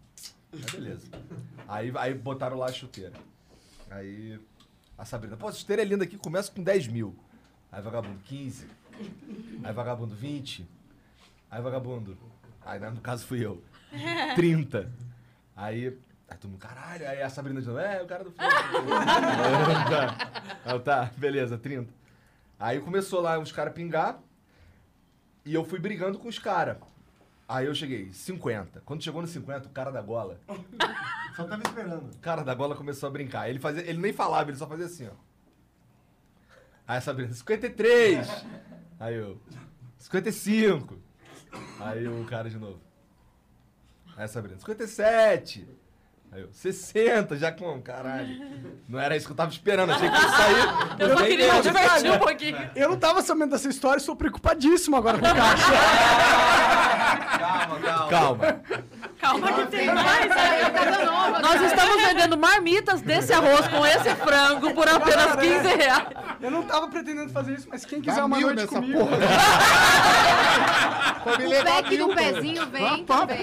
[0.52, 1.08] Aí beleza.
[1.68, 3.14] Aí, aí botaram lá a chuteira.
[3.90, 4.40] Aí
[4.98, 7.16] a Sabrina, pô, essa esteira é linda aqui, começa com 10 mil.
[7.72, 8.68] Aí vagabundo, 15.
[9.64, 10.68] Aí vagabundo, 20.
[11.50, 12.18] Aí vagabundo,
[12.62, 13.64] aí no caso fui eu,
[14.36, 14.92] 30.
[15.56, 15.98] Aí,
[16.28, 18.44] aí todo mundo, caralho, aí a Sabrina de novo, é, o cara do fogo.
[18.44, 20.32] Aí, tá.
[20.66, 21.92] Aí eu, tá, beleza, 30.
[22.60, 24.20] Aí começou lá uns caras pingar
[25.46, 26.78] e eu fui brigando com os caras.
[27.48, 28.82] Aí eu cheguei, 50.
[28.86, 30.40] Quando chegou no 50, o cara da gola.
[31.36, 32.12] Só tava esperando.
[32.14, 33.50] O cara da gola começou a brincar.
[33.50, 35.14] Ele, fazia, ele nem falava, ele só fazia assim, ó.
[36.88, 38.28] Aí a Sabrina, 53.
[39.00, 39.40] Aí eu,
[39.98, 41.00] 55.
[41.80, 42.80] Aí o cara de novo.
[44.18, 45.68] Aí Sabrina, 57.
[46.32, 48.30] Aí eu, 60, já com caralho.
[48.88, 51.00] Não era isso que eu tava esperando, achei que ia sair.
[51.00, 51.64] Eu bem queria menos.
[51.64, 52.72] divertir um pouquinho.
[52.76, 55.66] Eu não tava sabendo dessa história e sou preocupadíssimo agora com o caixa.
[57.40, 58.10] Calma, calma.
[58.10, 58.62] Calma.
[59.20, 60.72] Calma que tem mais aí.
[60.72, 61.66] coisa nova, Nós cara.
[61.66, 66.08] estamos vendendo marmitas desse arroz com esse frango por apenas 15 reais.
[66.42, 69.00] Eu não tava pretendendo fazer isso, mas quem quiser Dá uma mil noite nessa comigo...
[69.00, 69.18] porra.
[71.20, 73.38] O pack do pezinho vem também.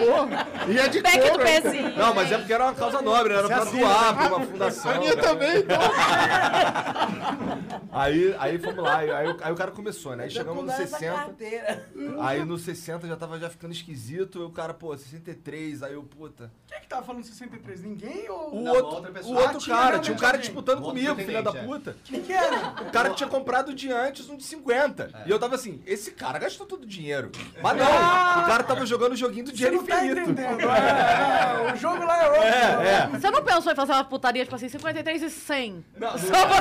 [0.69, 1.97] E é de Pack do couro, pezinho.
[1.97, 4.93] Não, mas é porque era uma causa nobre, era pra doar pra uma fundação.
[4.93, 5.79] A minha também, então.
[7.93, 10.25] Aí, aí fomos lá, aí, aí o- aí o cara começou, né?
[10.25, 11.15] Aí chegamos no Com essa 60.
[11.17, 11.87] carteira.
[12.21, 14.39] Aí no 60 já tava já ficando esquisito.
[14.39, 15.83] E o cara, pô, 63.
[15.83, 16.53] Aí eu, puta.
[16.69, 17.83] Quem é que tava falando 63?
[17.83, 18.55] Ninguém ou...
[18.55, 19.41] O outro, outra o pessoa.
[19.41, 21.65] outro Ah, tinha cara, tinha um cara disputando comigo, filha da é.
[21.65, 21.97] puta.
[22.05, 22.75] Quem que era?
[22.87, 25.25] O cara tinha comprado de antes um de 50.
[25.27, 27.31] E eu tava assim, esse cara gastou todo o dinheiro.
[27.63, 30.31] Mas não, o cara tava jogando o joguinho do Você dinheiro não tá infinito.
[30.31, 30.61] entendendo.
[30.71, 32.43] É, é, o jogo lá é outro.
[32.45, 33.07] É, é.
[33.09, 35.85] Você não pensou em fazer uma putaria, tipo assim, 53 e 100?
[35.97, 36.57] Não, Só pra.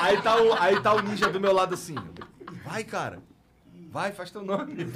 [0.00, 1.94] Aí tá, o, aí tá o ninja do meu lado assim.
[2.64, 3.18] Vai, cara.
[3.90, 4.86] Vai, faz teu nome.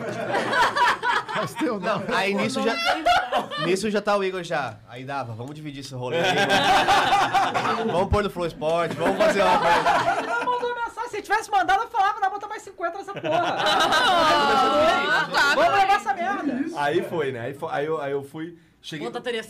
[1.33, 2.15] Faz teu Não, nome.
[2.15, 2.75] aí nisso já.
[3.65, 4.77] Nisso já tá o Igor já.
[4.87, 6.37] Aí dava, vamos dividir esse rolê aí.
[7.77, 10.45] vamos- vamos pôr no Flow Sport, vamos fazer uma coisa.
[10.45, 11.09] Mandou mensagem.
[11.11, 13.57] Se tivesse mandado, eu falava, dá botar mais 50 nessa porra.
[15.55, 16.65] Vamos levar essa merda.
[16.77, 17.41] Aí foi, né?
[17.41, 18.59] Aí, foi- aí eu, aí eu fui.
[18.83, 19.07] Cheguei.
[19.07, 19.43] Puta, teria,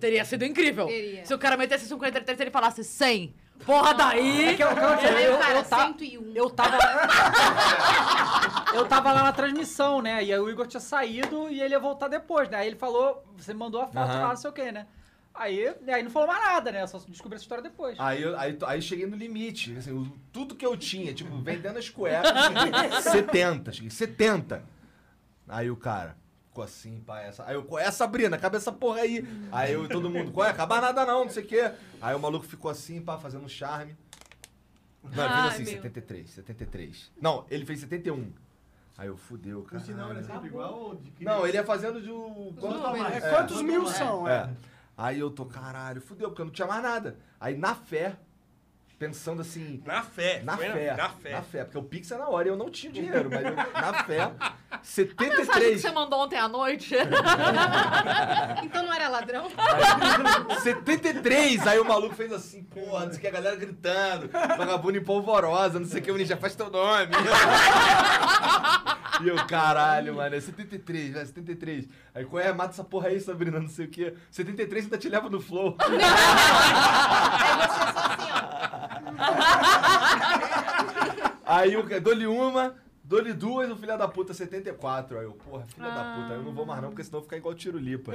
[0.00, 0.88] teria sido incrível.
[0.88, 1.24] Teria.
[1.24, 3.32] Se o cara metesse 53 e ele falasse 100.
[3.64, 4.48] Porra, daí...
[4.48, 6.32] É que eu, eu, Aí eu, o cara, eu, ta- 101.
[6.34, 6.78] eu tava.
[8.74, 10.24] eu tava lá na transmissão, né?
[10.24, 12.58] E aí o Igor tinha saído e ele ia voltar depois, né?
[12.58, 14.86] Aí ele falou, você me mandou a foto lá, não sei o quê, né?
[15.32, 16.84] Aí, aí não falou mais nada, né?
[16.88, 17.94] Só descobri essa história depois.
[18.00, 19.76] Aí, aí, aí cheguei no limite.
[19.78, 22.32] Assim, tudo que eu tinha, tipo, vendendo as cuecas,
[23.04, 23.72] 70.
[23.72, 24.64] Cheguei, 70.
[25.46, 26.16] Aí o cara
[26.50, 27.44] ficou assim, pá, essa.
[27.46, 28.36] Aí eu, qual é a Sabrina?
[28.36, 29.24] Acaba essa porra aí.
[29.52, 30.50] Aí eu, todo mundo, qual é?
[30.50, 31.72] Acaba nada não, não sei o quê.
[32.02, 33.96] Aí o maluco ficou assim, pá, fazendo charme.
[35.02, 35.72] Não, ele fez Ai, assim, meu.
[35.82, 37.12] 73, 73.
[37.20, 38.32] Não, ele fez 71.
[38.98, 39.80] Aí eu, fudeu, cara.
[39.82, 42.10] O sinal era sempre igual ou de que Não, ele ia fazendo de.
[42.10, 43.20] o- quanto- É, É.
[43.30, 44.28] quantos mil são?
[44.28, 44.32] É.
[44.34, 44.50] É.
[44.98, 47.16] Aí eu tô, caralho, fudeu, porque eu não tinha mais nada.
[47.40, 48.16] Aí na fé,
[49.00, 49.82] pensando assim.
[49.86, 50.42] Na fé.
[50.44, 51.32] Na foi fé, Na fé.
[51.32, 53.56] Na fé, porque o Pix é na hora e eu não tinha dinheiro, mas eu,
[53.56, 54.20] na fé,
[54.70, 55.80] A mensagem que 73.
[55.80, 56.94] você mandou ontem à noite.
[58.62, 59.48] Então não era ladrão?
[59.56, 61.66] Aí, 73!
[61.66, 65.02] Aí o maluco fez assim, porra, não sei o que, a galera gritando, vagabundo em
[65.02, 67.10] polvorosa, não sei o que, o ninja faz teu nome.
[69.22, 71.88] e eu, caralho, mano, é 73, vai, 73.
[72.14, 72.52] Aí qual é?
[72.52, 74.14] Mata essa porra aí, Sabrina, não sei o que.
[74.30, 75.76] 73 ainda te leva no flow.
[75.78, 75.98] Aí
[81.90, 85.18] eu dou-lhe uma, dou-lhe duas, o filho da puta 74.
[85.18, 87.28] Aí eu, porra, filha da puta, eu não vou mais não, porque senão eu vou
[87.28, 88.12] ficar igual tiro lipa.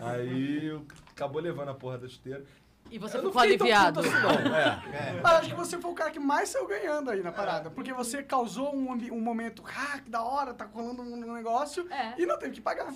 [0.00, 2.42] Aí eu acabou levando a porra da esteira.
[2.90, 4.00] E você Eu não ficou aliviado.
[4.00, 4.30] assim, não.
[4.56, 5.20] É.
[5.22, 7.70] Mas acho que você foi o cara que mais saiu ganhando aí na parada.
[7.70, 11.86] Porque você causou um, um momento, ah, que da hora, tá colando um negócio,
[12.16, 12.86] e não teve que pagar.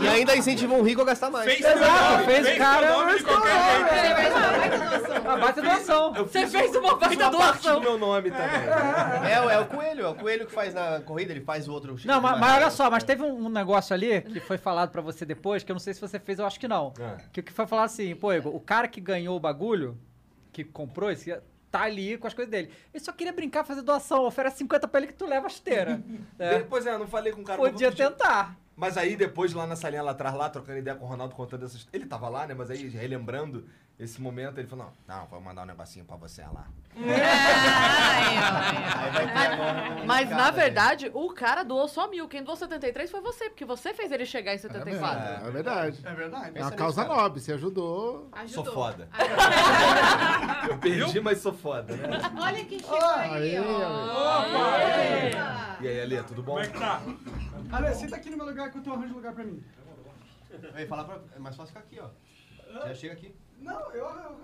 [0.00, 1.46] E ainda incentiva um rico a gastar mais.
[1.46, 3.56] Fez Exato, nome, fez o teu cara- nome de qualquer
[5.40, 6.12] baita doação.
[6.14, 7.74] Você fez uma baita doação.
[7.76, 9.30] do meu nome também.
[9.30, 11.72] É, o- é o coelho, é o coelho que faz na corrida, ele faz o
[11.72, 11.96] outro.
[12.04, 15.00] Não, mas, mas olha só, mas teve um, um negócio ali que foi falado pra
[15.02, 16.92] você depois, que eu não sei se você fez, eu acho que não.
[16.98, 17.16] É.
[17.32, 19.98] Que o que foi falar assim, pô, Igor, o cara que ganhou o bagulho,
[20.52, 21.34] que comprou esse,
[21.70, 22.70] tá ali com as coisas dele.
[22.92, 26.00] Ele só queria brincar, fazer doação, oferece 50 pra ele que tu leva a esteira.
[26.38, 26.58] É.
[26.60, 27.58] Pois é, eu não falei com o cara.
[27.58, 28.58] Podia tentar.
[28.76, 31.64] Mas aí depois, lá na salinha lá atrás, lá, trocando ideia com o Ronaldo, contando
[31.64, 31.88] essas...
[31.90, 32.52] Ele tava lá, né?
[32.52, 33.66] Mas aí, relembrando
[33.98, 36.66] esse momento, ele falou, não, não, vou mandar um negocinho pra você lá.
[36.96, 37.04] Aí
[40.02, 42.26] um Mas, na cara, verdade, o cara doou só mil.
[42.28, 45.20] Quem doou 73 foi você, porque você fez ele chegar em É 74.
[45.20, 45.46] verdade.
[45.46, 46.00] É verdade.
[46.04, 46.58] É verdade.
[46.58, 48.28] É uma causa nobre, você ajudou.
[48.30, 48.74] Sou Ajudou.
[48.74, 49.08] foda.
[50.68, 52.08] Eu perdi, mas sou foda, né?
[52.40, 54.46] Olha quem chegou aí, Aí, ó.
[55.82, 56.52] E aí, Alê, tudo bom?
[56.54, 57.02] Como é que tá?
[57.72, 59.62] Ale, senta aqui no meu lugar que eu tô arranjando lugar pra mim.
[60.78, 61.18] Ia falar pra...
[61.34, 62.08] É mais fácil ficar aqui, ó.
[62.88, 63.34] Já chega aqui.
[63.60, 64.04] Não, eu...
[64.04, 64.36] eu.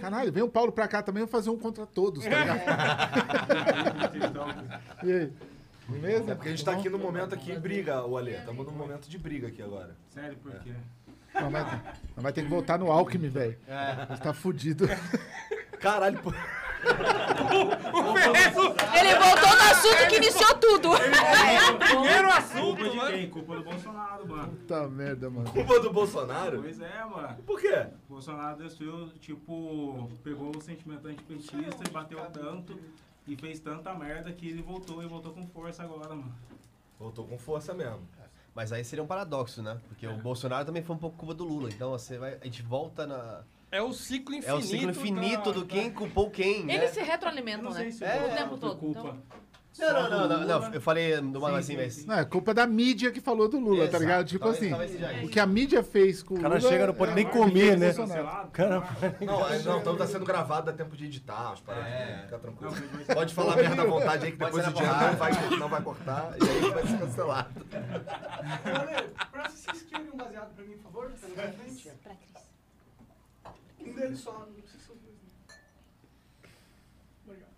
[0.00, 2.60] Caralho, vem o Paulo pra cá também, eu vou fazer um contra todos, tá ligado?
[5.04, 5.32] e aí?
[5.88, 6.32] Beleza?
[6.32, 8.32] É porque a gente tá aqui no momento aqui briga, o Ale.
[8.32, 9.94] Estamos num momento de briga aqui agora.
[10.10, 10.72] Sério, por quê?
[11.34, 11.80] Não, vai, ter-
[12.16, 13.58] não vai ter que voltar no Alckmin, velho.
[13.66, 13.74] É.
[13.74, 14.86] A gente tá fudido.
[15.80, 16.32] Caralho, pô.
[18.98, 20.90] Ele voltou no assunto que iniciou tudo.
[21.78, 23.10] Primeiro assunto, Culpa de mano.
[23.12, 23.30] quem?
[23.30, 24.48] Culpa do Bolsonaro, mano.
[24.56, 25.50] Puta merda, mano.
[25.50, 26.62] Culpa do Bolsonaro?
[26.62, 27.36] Pois é, mano.
[27.46, 27.86] Por quê?
[28.08, 32.78] O Bolsonaro desceu, tipo, pegou o sentimento antipetista e bateu tanto
[33.26, 36.34] e fez tanta merda que ele voltou e voltou com força agora, mano.
[36.98, 38.00] Voltou com força mesmo.
[38.54, 39.80] Mas aí seria um paradoxo, né?
[39.88, 41.70] Porque o Bolsonaro também foi um pouco culpa do Lula.
[41.70, 43.40] Então você vai, a gente volta na.
[43.72, 44.50] É o ciclo infinito.
[44.50, 46.74] É o ciclo infinito da- do quem culpou quem, né?
[46.74, 47.90] Eles se retroalimentam, né?
[47.90, 48.76] se É, o tempo todo.
[48.78, 49.16] culpa.
[49.74, 52.04] Então, Não, não, não, não, não, Eu falei numa Sim, assim, sim, mas.
[52.06, 54.02] Não, é culpa da mídia que falou do Lula, tá Exato.
[54.02, 54.26] ligado?
[54.26, 56.50] Tipo Talvez- assim, talvez o que a mídia fez com o O Lula...
[56.50, 57.90] cara chega, não pode nem é- comer, né?
[58.52, 58.80] Cara,
[59.22, 61.90] Não, é- não, então tá sendo gravado, dá tempo de editar, as paradas.
[61.90, 62.20] É.
[62.26, 62.70] Fica tranquilo.
[62.70, 65.16] Não, mas vai- Pode falar merda à vontade aí que Pode depois o dinheiro não
[65.16, 67.66] vai, não vai cortar e aí vai ser cancelado.
[67.72, 71.12] Ale, pra vocês querem um baseado pra mim, por favor?
[71.18, 71.90] Tá minha frente?
[73.92, 75.16] Um deles só, não precisa ser dois.
[77.26, 77.52] Obrigado.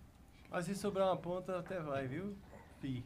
[0.50, 2.36] mas se sobrar uma ponta, até vai, viu?
[2.80, 3.04] Fi.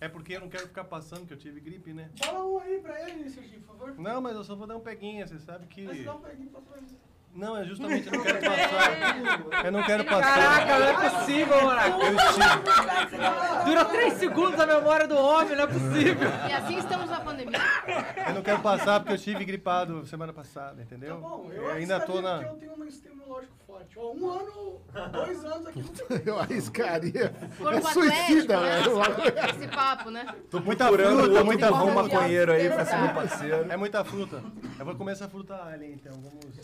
[0.00, 2.10] É porque eu não quero ficar passando, que eu tive gripe, né?
[2.16, 3.98] Fala um aí pra ele, Serginho, por favor.
[3.98, 5.82] Não, mas eu só vou dar um peguinha, você sabe que...
[5.82, 6.94] Mas dá um peguinho pra trás.
[7.34, 9.64] Não, é justamente eu não quero passar.
[9.64, 10.34] Eu não quero passar.
[10.34, 11.56] Caraca, não é possível,
[12.26, 16.28] estive, Dura 3 segundos a memória do homem, não é possível.
[16.48, 17.58] E assim estamos na pandemia.
[18.28, 21.18] eu não quero passar porque eu estive gripado semana passada, Tá entendeu?
[21.18, 22.38] bom, eu eu ainda tô na.
[22.38, 23.98] porque eu tenho um sistema imunológico forte.
[23.98, 24.80] Ó, um ano,
[25.12, 25.84] dois anos aqui.
[26.26, 27.32] Eu arriscaria.
[27.56, 28.98] Corpo É suicida, velho.
[28.98, 29.04] né?
[29.50, 30.26] Esse papo, né?
[30.50, 32.02] Tô Muita procurando fruta, muita bom fruta.
[32.02, 33.66] maconheiro aí pra ser meu parceiro.
[33.70, 34.42] É muita fruta.
[34.78, 36.12] Eu vou comer essa fruta alien, então.
[36.14, 36.56] Vamos.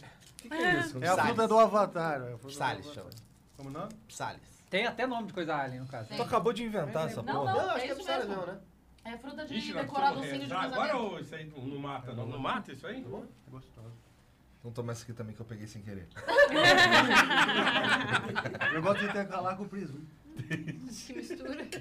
[0.46, 1.02] O que, que é isso?
[1.02, 2.20] É a fruta do Avatar.
[2.22, 3.04] É a fruta do Salles Avatar.
[3.04, 3.10] chama.
[3.56, 3.92] Como o nome?
[4.08, 4.42] Salles.
[4.68, 6.08] Tem até nome de coisa alien, no caso.
[6.14, 7.52] Tu acabou de inventar essa Não, porra.
[7.52, 8.46] não, acho é que é isso Salles mesmo.
[8.46, 8.58] né?
[9.04, 10.94] É fruta de Ixi, nós decorar precisamos docinho de rezar casamento.
[10.94, 12.26] Agora ou isso aí não mata, não?
[12.26, 13.04] Não mata isso aí?
[13.04, 13.92] É gostoso.
[14.60, 16.08] Então toma essa aqui também que eu peguei sem querer.
[18.74, 20.06] Eu gosto de intercalar com presunto.
[21.14, 21.64] Mistura.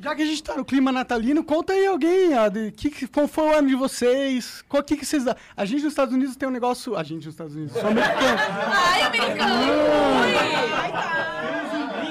[0.00, 3.44] Já que a gente tá no clima natalino, conta aí alguém, de que, qual foi
[3.44, 4.62] o ano de vocês?
[4.68, 5.24] Qual que, que vocês.
[5.56, 6.96] A gente nos Estados Unidos tem um negócio.
[6.96, 8.38] A gente nos Estados Unidos, sou americano.
[8.72, 9.54] Ai, americano.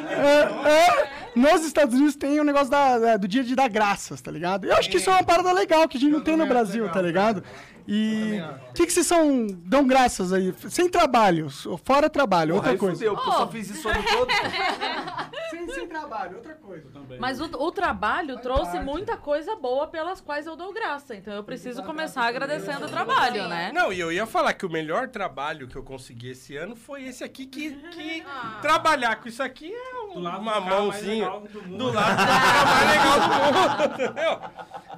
[0.10, 4.20] É, é, nos Estados Unidos tem o negócio da- da- do dia de dar graças,
[4.22, 4.66] tá ligado?
[4.66, 6.90] Eu acho que isso é uma parada legal que a gente não tem no Brasil,
[6.90, 7.44] tá ligado?
[7.88, 10.54] E o que, que vocês são, dão graças aí?
[10.70, 11.50] Sem trabalho,
[11.86, 12.96] fora trabalho, outra aí coisa.
[12.96, 14.28] fudeu, porque eu só fiz isso ano todo.
[15.50, 16.86] Sem, sem trabalho, outra coisa.
[17.20, 21.16] Mas o, o trabalho trouxe muita coisa boa pelas quais eu dou graça.
[21.16, 23.72] Então eu preciso começar agradecendo o trabalho, né?
[23.74, 27.04] Não, e eu ia falar que o melhor trabalho que eu consegui esse ano foi
[27.06, 28.26] esse aqui, que, que
[28.62, 31.78] trabalhar com isso aqui é um, Do lado do uma mãozinha legal do mundo.
[31.78, 34.40] do lado do cara mais legal do mundo, entendeu?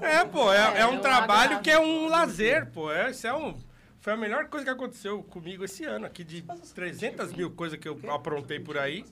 [0.02, 1.62] É, pô, é, é um eu trabalho agradeço.
[1.62, 2.79] que é um lazer, pô.
[2.92, 3.58] É, isso é um,
[4.00, 7.88] foi a melhor coisa que aconteceu comigo esse ano aqui, de 300 mil coisas que
[7.88, 9.04] eu aprontei por aí.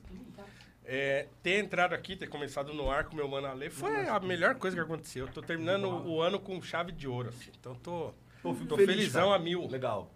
[0.89, 4.55] É, ter entrado aqui, ter começado no ar com meu mano Ale, foi a melhor
[4.55, 5.25] coisa que aconteceu.
[5.27, 7.51] Eu tô terminando o ano com chave de ouro, assim.
[7.59, 9.35] Então tô, Pô, fico tô feliz, felizão cara.
[9.35, 9.67] a mil.
[9.67, 10.09] Legal.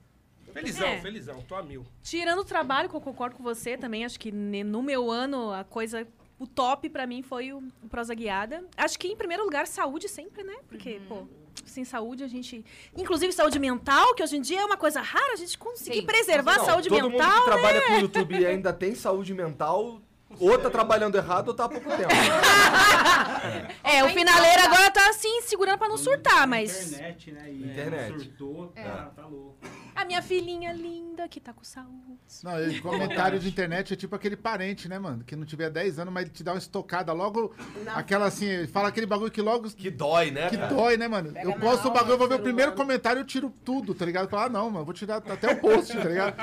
[0.54, 1.02] Felizão, É.
[1.02, 1.86] felizão, tô a mil.
[2.02, 5.64] Tirando o trabalho, que eu concordo com você também, acho que no meu ano a
[5.66, 6.08] coisa.
[6.40, 8.66] O top pra mim foi o, o Prosa Guiada.
[8.76, 10.56] Acho que, em primeiro lugar, saúde sempre, né?
[10.68, 11.28] Porque, pô,
[11.66, 12.64] sem saúde a gente.
[12.96, 16.06] Inclusive saúde mental, que hoje em dia é uma coisa rara, a gente conseguir Sim.
[16.06, 17.30] preservar Não, a saúde todo mental.
[17.30, 20.02] mundo que trabalha com YouTube e ainda tem saúde mental,
[20.40, 22.10] ou tá trabalhando errado ou tá há pouco tempo.
[23.84, 26.94] É, o finaleiro agora tá assim, segurando pra não surtar, mas.
[26.94, 27.52] Internet, né?
[27.52, 28.20] E Internet.
[28.20, 28.84] surtou, É.
[28.84, 29.58] tá, tá louco.
[29.96, 32.18] A minha filhinha linda que tá com saúde.
[32.44, 35.24] Não, e comentário de internet é tipo aquele parente, né, mano?
[35.24, 37.54] Que não tiver 10 anos, mas ele te dá uma estocada logo.
[37.88, 39.70] Aquela assim, ele fala aquele bagulho que logo.
[39.70, 40.74] Que dói, né, Que cara?
[40.74, 41.32] dói, né, mano?
[41.34, 43.94] Pega eu na posto o bagulho, eu vou ver o primeiro comentário, eu tiro tudo,
[43.94, 44.30] tá ligado?
[44.30, 46.36] Falar, ah, não, mano, vou tirar até o post, tá ligado?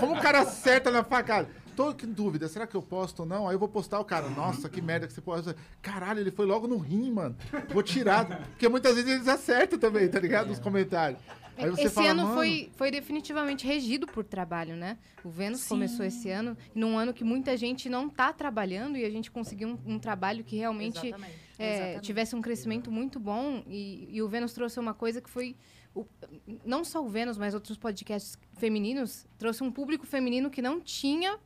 [0.00, 1.48] Como o cara acerta na facada?
[1.76, 3.46] Tô em dúvida, será que eu posto ou não?
[3.46, 5.54] Aí eu vou postar o cara, nossa, que merda que você posta.
[5.82, 7.36] Caralho, ele foi logo no rim, mano.
[7.68, 8.24] Vou tirar.
[8.48, 10.48] Porque muitas vezes eles acertam também, tá ligado?
[10.48, 11.20] Nos comentários.
[11.58, 14.98] Aí você esse fala, ano foi, foi definitivamente regido por trabalho, né?
[15.24, 19.10] O Vênus começou esse ano, num ano que muita gente não tá trabalhando e a
[19.10, 21.34] gente conseguiu um, um trabalho que realmente Exatamente.
[21.58, 22.02] é, Exatamente.
[22.02, 25.56] tivesse um crescimento muito bom e, e o Vênus trouxe uma coisa que foi
[25.94, 26.06] o-
[26.62, 31.38] não só o Vênus, mas outros podcasts femininos trouxe um público feminino que não tinha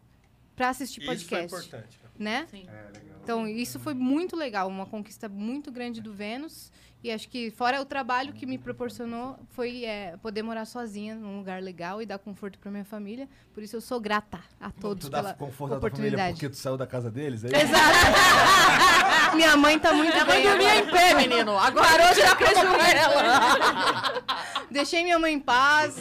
[0.60, 1.98] para assistir Isso foi podcast, importante.
[2.18, 2.40] né?
[2.40, 2.46] né?
[2.50, 2.68] Sim.
[2.68, 3.20] É, legal.
[3.22, 6.70] Então, isso foi muito legal, uma conquista muito grande do Vênus.
[7.02, 11.38] E acho que, fora o trabalho que me proporcionou, foi é, poder morar sozinha num
[11.38, 13.26] lugar legal e dar conforto para minha família.
[13.54, 16.32] Por isso, eu sou grata a todos Tu dá pela conforto à tua família oportunidade.
[16.34, 17.42] porque tu saiu da casa deles?
[17.42, 17.52] Aí?
[17.54, 19.32] Exato.
[19.36, 20.46] minha mãe tá muito Minha mãe bem.
[20.46, 21.56] dormia em pé, menino.
[21.56, 24.22] Agora de já com ela.
[24.70, 25.96] Deixei minha mãe em paz.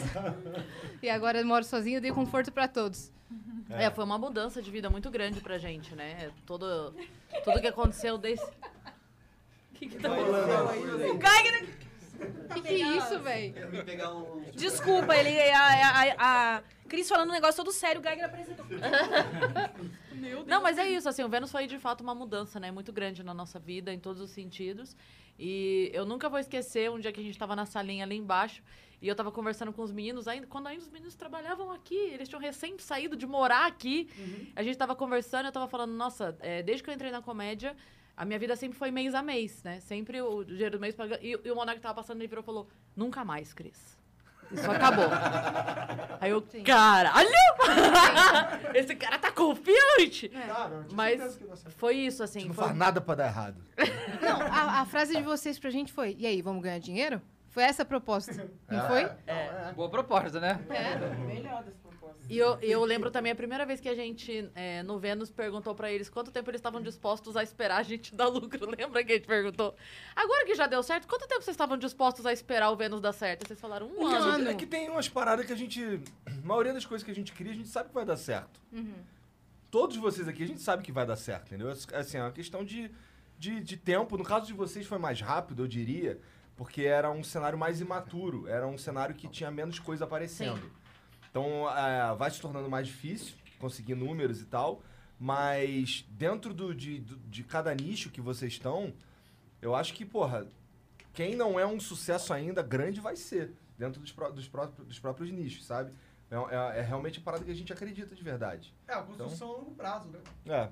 [1.02, 3.10] E agora eu moro sozinha e dei conforto para todos.
[3.70, 6.30] É, foi uma mudança de vida muito grande pra gente, né?
[6.44, 6.94] Todo,
[7.44, 8.44] tudo que aconteceu desde.
[8.44, 11.10] O que, que tá rolando aí?
[11.10, 11.80] O Geiger...
[12.52, 13.54] Que que é isso, velho?
[14.54, 15.38] Desculpa, ele...
[15.52, 18.66] A, a, a, a Cris falando um negócio todo sério, o Geiger apresentou.
[20.46, 22.70] Não, mas é isso, assim, o Vênus foi de fato uma mudança, né?
[22.70, 24.94] Muito grande na nossa vida, em todos os sentidos.
[25.38, 28.62] E eu nunca vou esquecer um dia que a gente tava na salinha ali embaixo
[29.02, 32.28] e eu tava conversando com os meninos, ainda, quando ainda os meninos trabalhavam aqui, eles
[32.28, 34.08] tinham recém saído de morar aqui.
[34.54, 37.74] A gente tava conversando, eu tava falando, nossa, é, desde que eu entrei na comédia,
[38.16, 39.80] a minha vida sempre foi mês a mês, né?
[39.80, 41.22] Sempre o dinheiro do mês pagando.
[41.22, 43.98] E, e o Monark tava passando, ele virou e falou: nunca mais, Cris.
[44.52, 45.06] Isso acabou.
[46.20, 47.28] Aí eu, caralho!
[48.74, 50.30] Esse cara tá confiante!
[50.92, 51.38] Mas
[51.76, 52.46] foi isso, assim.
[52.46, 53.62] Não foi- faz nada pra dar errado.
[54.20, 57.22] Não, a, a frase de vocês pra gente foi: e aí, vamos ganhar dinheiro?
[57.50, 59.02] Foi essa a proposta, não foi?
[59.26, 59.72] É.
[59.74, 60.60] Boa proposta, né?
[61.26, 62.18] Melhor dessa proposta.
[62.28, 65.74] E eu, eu lembro também a primeira vez que a gente, é, no Vênus, perguntou
[65.74, 68.70] pra eles quanto tempo eles estavam dispostos a esperar a gente dar lucro.
[68.70, 69.74] Lembra que a gente perguntou?
[70.14, 73.12] Agora que já deu certo, quanto tempo vocês estavam dispostos a esperar o Vênus dar
[73.12, 73.48] certo?
[73.48, 74.48] Vocês falaram um Porque ano.
[74.48, 76.00] É que tem umas paradas que a gente.
[76.24, 78.60] A maioria das coisas que a gente cria, a gente sabe que vai dar certo.
[78.72, 78.94] Uhum.
[79.72, 81.70] Todos vocês aqui, a gente sabe que vai dar certo, entendeu?
[81.70, 82.92] Assim, é uma questão de,
[83.36, 84.16] de, de tempo.
[84.16, 86.20] No caso de vocês foi mais rápido, eu diria,
[86.60, 88.46] porque era um cenário mais imaturo.
[88.46, 90.70] Era um cenário que tinha menos coisa aparecendo.
[91.30, 94.82] Então, é, vai se tornando mais difícil conseguir números e tal.
[95.18, 98.92] Mas dentro do, de, de cada nicho que vocês estão,
[99.62, 100.46] eu acho que, porra,
[101.14, 103.54] quem não é um sucesso ainda, grande vai ser.
[103.78, 105.90] Dentro dos, pró- dos, próprios, dos próprios nichos, sabe?
[106.30, 108.74] É, é- é realmente a parada que a gente acredita de verdade.
[108.86, 110.18] É, a construção a longo prazo, né?
[110.44, 110.68] É.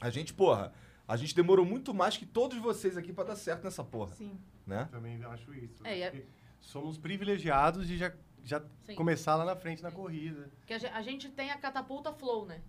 [0.00, 0.72] A gente, porra,
[1.08, 4.14] a gente demorou muito mais que todos vocês aqui pra dar certo nessa porra.
[4.14, 4.38] Sim.
[4.66, 4.88] Né?
[4.90, 5.86] Também acho isso.
[5.86, 6.26] É, e é-
[6.60, 8.12] Somos privilegiados de já,
[8.42, 8.96] já Sim.
[8.96, 10.50] começar lá na frente na corrida.
[10.66, 12.60] Que a, ge- a gente tem a catapulta flow, né?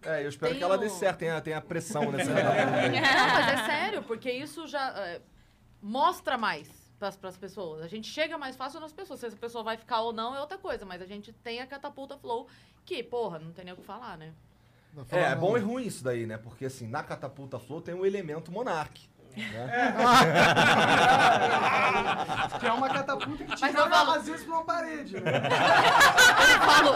[0.00, 2.30] É, eu espero Tem que ela dê certo, tenha, tenha pressão nessa.
[2.32, 5.20] Não, mas é sério, porque isso já é,
[5.82, 6.68] mostra mais
[6.98, 7.82] pras, pras pessoas.
[7.82, 9.20] A gente chega mais fácil nas pessoas.
[9.20, 11.66] Se essa pessoa vai ficar ou não é outra coisa, mas a gente tem a
[11.66, 12.48] catapulta flow,
[12.84, 14.32] que, porra, não tem nem o que falar, né?
[15.10, 16.38] É, é bom e ruim isso daí, né?
[16.38, 19.08] Porque assim, na catapulta flow tem o elemento monarque.
[19.36, 19.94] Né?
[22.60, 25.20] Que é uma catapulta que te Mas joga, falo- às vezes, pra uma parede.
[25.20, 25.32] Né?
[26.54, 26.90] Eu falo,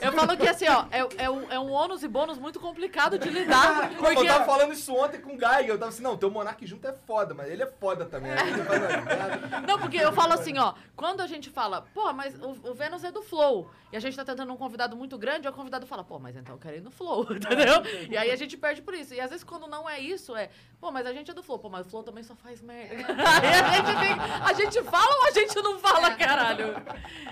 [0.00, 3.18] eu falo que assim, ó, é, é, um, é um ônus e bônus muito complicado
[3.18, 3.90] de lidar.
[3.96, 5.68] Porque Eu tava falando isso ontem com o Geiger.
[5.70, 8.32] Eu tava assim, não, teu monarque junto é foda, mas ele é foda também.
[8.32, 9.60] Merda.
[9.66, 13.04] Não, porque eu falo assim, ó, quando a gente fala, pô, mas o, o Vênus
[13.04, 15.86] é do Flow, e a gente tá tentando um convidado muito grande, aí o convidado
[15.86, 17.82] fala, pô, mas então eu quero ir no Flow, entendeu?
[18.10, 19.14] E aí a gente perde por isso.
[19.14, 20.50] E às vezes quando não é isso, é,
[20.80, 22.96] pô, mas a gente é do Flow, pô, mas o Flow também só faz merda.
[23.06, 26.74] Aí a gente, a gente fala ou a gente não fala, caralho?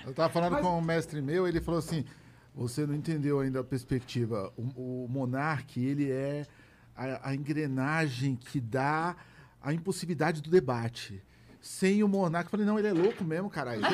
[0.05, 2.05] Eu tava falando com um mestre meu, ele falou assim:
[2.55, 4.53] você não entendeu ainda a perspectiva.
[4.55, 6.45] O, o monarque, ele é
[6.95, 9.15] a, a engrenagem que dá
[9.61, 11.21] a impossibilidade do debate.
[11.59, 13.81] Sem o monarca, eu falei, não, ele é louco mesmo, caralho.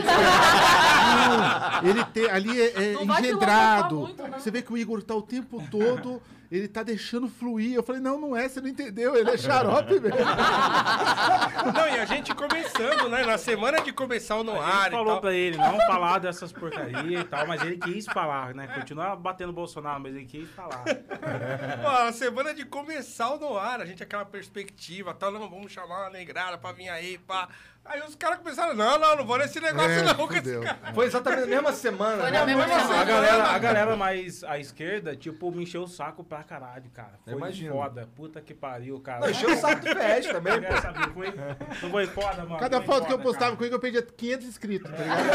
[1.09, 3.99] Não, ele tem, ali é, é engendrado.
[4.01, 4.23] muito.
[4.31, 6.21] Você vê que o Igor tá o tempo todo,
[6.51, 7.75] ele tá deixando fluir.
[7.75, 10.09] Eu falei, não, não é, você não entendeu, ele é xarope mesmo.
[11.73, 13.23] Não, e a gente começando, né?
[13.25, 15.21] Na semana de começar o A Noir gente e falou tal.
[15.21, 18.67] pra ele não falar dessas porcarias e tal, mas ele quis falar, né?
[18.67, 20.83] Continuar batendo o Bolsonaro, mas ele quis falar.
[21.83, 26.01] Ó, a semana de começar o Noir, a gente aquela perspectiva, tal, não, vamos chamar
[26.01, 27.49] uma negrada pra vir aí, pá.
[27.89, 30.61] Aí os caras começaram, não, não, não vou nesse negócio É, não, fudeu.
[30.61, 30.93] cara.
[30.93, 32.21] Foi exatamente na mesma semana.
[32.21, 32.39] Foi né?
[32.39, 33.01] na mesma semana.
[33.01, 37.13] A galera, a galera mais à esquerda, tipo, me encheu o saco pra caralho, cara.
[37.23, 37.73] Foi Eu imagino.
[37.73, 38.07] foda.
[38.15, 39.21] Puta que pariu, cara.
[39.21, 41.33] Não, encheu o saco do PS também, Eu quero saber, foi,
[41.81, 42.59] não foi foda, mano.
[42.59, 44.97] Cada Foi foto que eu foda, postava com o Igor, eu perdia 500 inscritos, tá
[44.97, 45.29] ligado?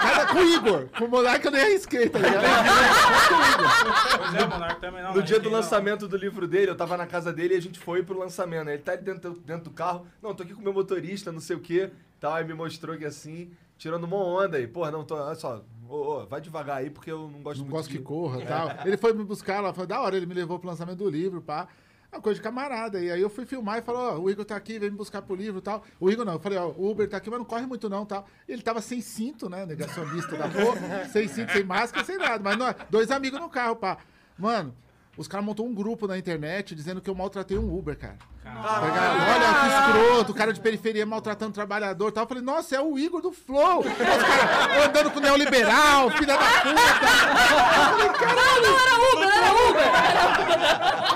[0.00, 0.88] Cada, com o Igor.
[0.96, 2.42] Com o Monarca eu nem arrisquei, tá ligado?
[2.42, 4.18] cara.
[4.18, 5.14] Pois é, Monarca também não.
[5.14, 7.78] No dia do lançamento do livro dele, eu tava na casa dele e a gente
[7.78, 8.68] foi pro lançamento.
[8.68, 10.06] Ele tá ali dentro, dentro do carro.
[10.22, 11.87] Não, tô aqui com o meu motorista, não sei o quê.
[12.20, 14.66] Tal, aí me mostrou que assim, tirando uma onda aí.
[14.66, 17.66] Porra, não, tô, olha só, ô, ô, vai devagar aí porque eu não gosto Não
[17.66, 17.98] muito gosto de...
[17.98, 18.68] que corra e tal.
[18.84, 21.40] Ele foi me buscar lá, foi da hora, ele me levou pro lançamento do livro,
[21.40, 21.68] pá.
[22.10, 23.00] É uma coisa de camarada.
[23.00, 25.20] E aí eu fui filmar e falou, ó, o Igor tá aqui, vem me buscar
[25.20, 25.84] pro livro e tal.
[26.00, 28.06] O Igor não, eu falei, ó, o Uber tá aqui, mas não corre muito não,
[28.06, 28.26] tal.
[28.48, 32.42] Ele tava sem cinto, né, negacionista da porra, sem cinto, sem máscara, sem nada.
[32.42, 33.98] Mas não, dois amigos no carro, pá.
[34.38, 34.74] Mano,
[35.18, 38.16] Os caras montou um grupo na internet dizendo que eu maltratei um Uber, cara.
[38.44, 38.94] Caralho.
[38.94, 39.16] Tá?
[39.34, 42.22] Olha que escroto, o cara de periferia maltratando o trabalhador e tal.
[42.22, 43.80] Eu falei, nossa, é o Igor do Flow.
[43.80, 46.70] Os caras andando com o neoliberal, filha da puta.
[46.70, 48.62] Eu falei, caralho.
[48.62, 49.88] Não, era Uber, era Uber.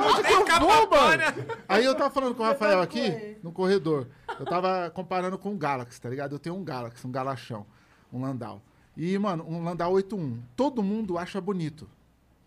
[0.09, 1.23] Onde que eu vou, mano?
[1.69, 4.09] Aí eu tava falando com o Rafael aqui, no corredor.
[4.37, 6.35] Eu tava comparando com o Galaxy, tá ligado?
[6.35, 7.65] Eu tenho um Galaxy, um Galachão,
[8.13, 8.61] um Landau.
[8.97, 10.43] E, mano, um Landau 81.
[10.57, 11.89] Todo mundo acha bonito,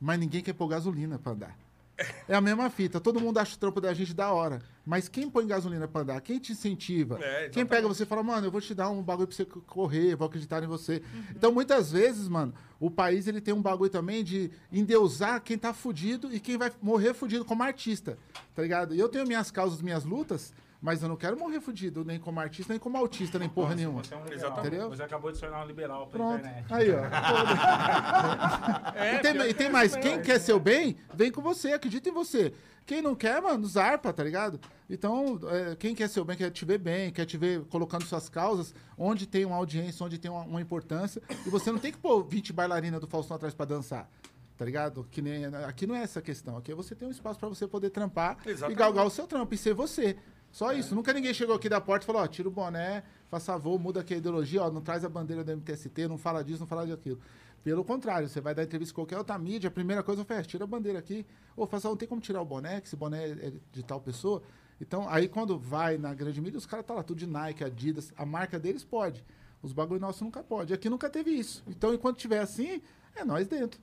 [0.05, 1.57] mas ninguém quer pôr gasolina pra andar.
[2.27, 2.99] É a mesma fita.
[2.99, 4.61] Todo mundo acha o trampo da gente da hora.
[4.85, 6.21] Mas quem põe gasolina pra andar?
[6.21, 7.17] Quem te incentiva?
[7.19, 9.45] É, quem pega você e fala, mano, eu vou te dar um bagulho pra você
[9.45, 11.01] correr, vou acreditar em você.
[11.31, 15.73] Então, muitas vezes, mano, o país ele tem um bagulho também de endeusar quem tá
[15.73, 18.15] fudido e quem vai morrer fudido como artista.
[18.53, 18.93] Tá ligado?
[18.93, 20.53] E eu tenho minhas causas, minhas lutas,
[20.85, 24.03] mas eu não quero morrer fudido nem como artista, nem como autista, nem porra nenhuma.
[24.03, 24.59] Você é um liberal.
[24.59, 24.89] Entendeu?
[24.89, 26.39] Você acabou de se tornar um liberal pra Pronto.
[26.41, 26.65] internet.
[26.71, 27.01] Aí, ó.
[28.95, 30.23] É, e tem, e tem é mais, quem mesmo.
[30.23, 32.53] quer seu bem, vem com você, acredita em você.
[32.85, 34.59] Quem não quer, mano, zarpa, tá ligado?
[34.87, 38.29] Então, é, quem quer seu bem, quer te ver bem, quer te ver colocando suas
[38.29, 41.19] causas onde tem uma audiência, onde tem uma, uma importância.
[41.45, 44.07] E você não tem que pôr 20 bailarinas do Faustão atrás pra dançar.
[44.57, 45.05] Tá ligado?
[45.11, 46.57] Que nem, aqui não é essa questão.
[46.57, 48.77] Aqui é você ter um espaço pra você poder trampar Exatamente.
[48.77, 50.15] e galgar o seu trampo e ser você.
[50.55, 50.95] Só isso.
[50.95, 53.99] Nunca ninguém chegou aqui da porta e falou, ó, tira o boné, faça favor, muda
[53.99, 56.87] aqui a ideologia, ó, não traz a bandeira do MTST, não fala disso, não fala
[56.87, 57.19] daquilo.
[57.61, 60.47] Pelo contrário, você vai dar entrevista em qualquer outra mídia, a primeira coisa eu faço,
[60.47, 61.25] tira a bandeira aqui.
[61.57, 64.41] Ou faça, não tem como tirar o boné, que esse boné é de tal pessoa.
[64.79, 68.13] Então, aí quando vai na grande mídia, os caras tá lá tudo de Nike, Adidas,
[68.15, 69.25] a marca deles pode.
[69.61, 70.73] Os bagulho nossos nunca pode.
[70.73, 71.65] Aqui nunca teve isso.
[71.67, 72.81] Então, enquanto tiver assim,
[73.13, 73.77] é nós dentro.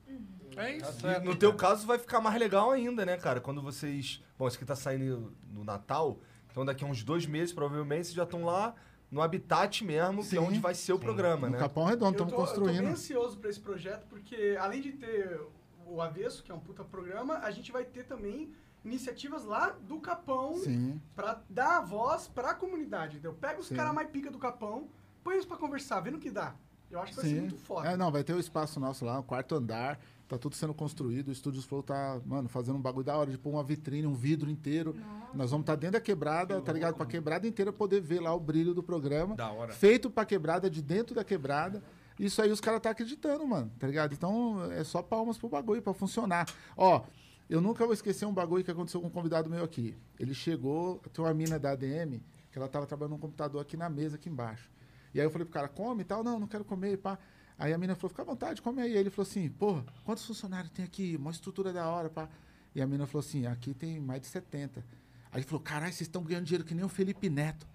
[0.57, 1.05] É isso.
[1.23, 3.39] No teu caso vai ficar mais legal ainda, né, cara?
[3.39, 4.23] Quando vocês.
[4.39, 6.17] Bom, isso aqui tá saindo no Natal,
[6.53, 8.75] então daqui a uns dois meses, provavelmente, vocês já estão lá
[9.09, 10.45] no habitat mesmo, que é Sim.
[10.47, 11.59] onde vai ser o programa, No né?
[11.59, 12.87] Capão Redondo, estamos tô, eu tô bem construindo.
[12.91, 15.41] ansioso pra esse projeto, porque além de ter
[15.87, 18.53] o Avesso, que é um puta programa, a gente vai ter também
[18.85, 21.01] iniciativas lá do Capão Sim.
[21.15, 23.33] pra dar a voz pra comunidade, entendeu?
[23.33, 23.75] Pega os Sim.
[23.75, 24.87] caras mais pica do Capão,
[25.23, 26.53] põe eles pra conversar, vê no que dá.
[26.91, 27.39] Eu acho que vai ser Sim.
[27.41, 27.89] muito foda.
[27.89, 29.99] É, não, vai ter o espaço nosso lá, o quarto andar.
[30.33, 31.27] Tá tudo sendo construído.
[31.27, 34.15] O Estúdios Flow tá, mano, fazendo um bagulho da hora de pôr uma vitrine, um
[34.15, 34.95] vidro inteiro.
[35.31, 36.95] Nós vamos estar dentro da quebrada, tá ligado?
[36.95, 39.35] Pra quebrada inteira poder ver lá o brilho do programa.
[39.35, 39.71] Da hora.
[39.73, 41.83] Feito pra quebrada, de dentro da quebrada.
[42.19, 44.13] Isso aí os caras tá acreditando, mano, tá ligado?
[44.13, 46.47] Então é só palmas pro bagulho pra funcionar.
[46.75, 47.03] Ó,
[47.47, 49.95] eu nunca vou esquecer um bagulho que aconteceu com um convidado meu aqui.
[50.19, 52.19] Ele chegou, tem uma mina da ADM,
[52.51, 54.67] que ela tava trabalhando num computador aqui na mesa, aqui embaixo.
[55.13, 56.23] E aí eu falei pro cara, come e tal.
[56.23, 57.19] Não, não quero comer, pá.
[57.57, 58.93] Aí a mina falou, fica à vontade, come aí.
[58.93, 61.15] Aí ele falou assim, porra, quantos funcionários tem aqui?
[61.15, 62.27] Uma estrutura da hora, pá.
[62.75, 64.83] E a mina falou assim, aqui tem mais de 70.
[65.31, 67.67] Aí ele falou, caralho, vocês estão ganhando dinheiro que nem o Felipe Neto.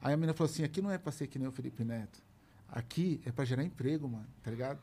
[0.00, 2.22] Aí a mina falou assim, aqui não é pra ser que nem o Felipe Neto.
[2.68, 4.80] Aqui é pra gerar emprego, mano, tá ligado?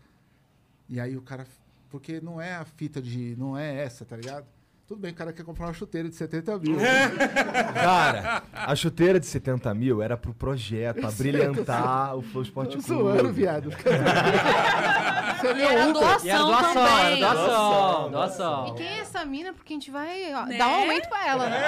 [0.88, 1.46] E aí o cara,
[1.90, 4.48] porque não é a fita de, não é essa, tá ligado?
[4.86, 6.78] Tudo bem, o cara quer comprar uma chuteira de 70 mil.
[7.74, 12.44] Cara, a chuteira de 70 mil era pro projeto, pra Eu sei, brilhantar o Flow
[12.44, 12.88] Sport Tô Clube.
[12.88, 13.70] zoando, viado.
[13.72, 15.94] Você é meu Era Uber.
[15.94, 17.06] doação era doação, também.
[17.06, 18.68] era Doação, doação, doação.
[18.68, 19.54] E quem é essa mina?
[19.54, 20.58] Porque a gente vai ó, Né?
[20.58, 21.60] dar um aumento pra ela, né?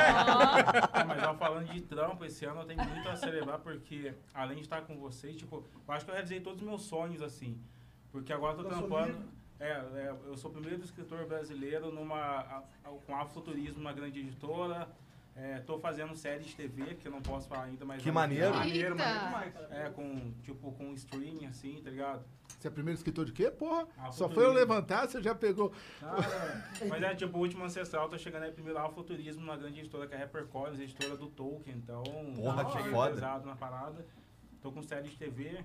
[0.93, 4.57] Ah, mas ó, falando de trampo, esse ano eu tenho muito a celebrar, porque além
[4.57, 7.57] de estar com vocês, tipo, eu acho que eu realizei todos os meus sonhos, assim.
[8.11, 9.17] Porque agora eu tô Lançou trampando.
[9.59, 14.19] É, é, eu sou o primeiro escritor brasileiro numa, a- a- com afuturismo numa grande
[14.19, 14.87] editora.
[15.37, 17.97] É, tô fazendo série de TV, que eu não posso falar ainda, mas.
[18.01, 18.53] Que vai maneiro.
[18.55, 19.53] Maneiro, maneiro demais.
[19.69, 22.23] É, com, tipo, com streaming, assim, tá ligado?
[22.57, 23.85] Você é primeiro escritor de quê, porra?
[23.97, 25.73] Ah, Só foi eu levantar, você já pegou.
[26.01, 26.69] Nada.
[26.87, 29.81] Mas é tipo o último ancestral, tô chegando aí primeiro lá, o futurismo na grande
[29.81, 32.01] editora que é a Rapper Collins, editora do Tolkien, então.
[32.35, 33.11] Porra, que foda.
[33.13, 34.05] pesado na parada.
[34.61, 35.63] Tô com série de TV,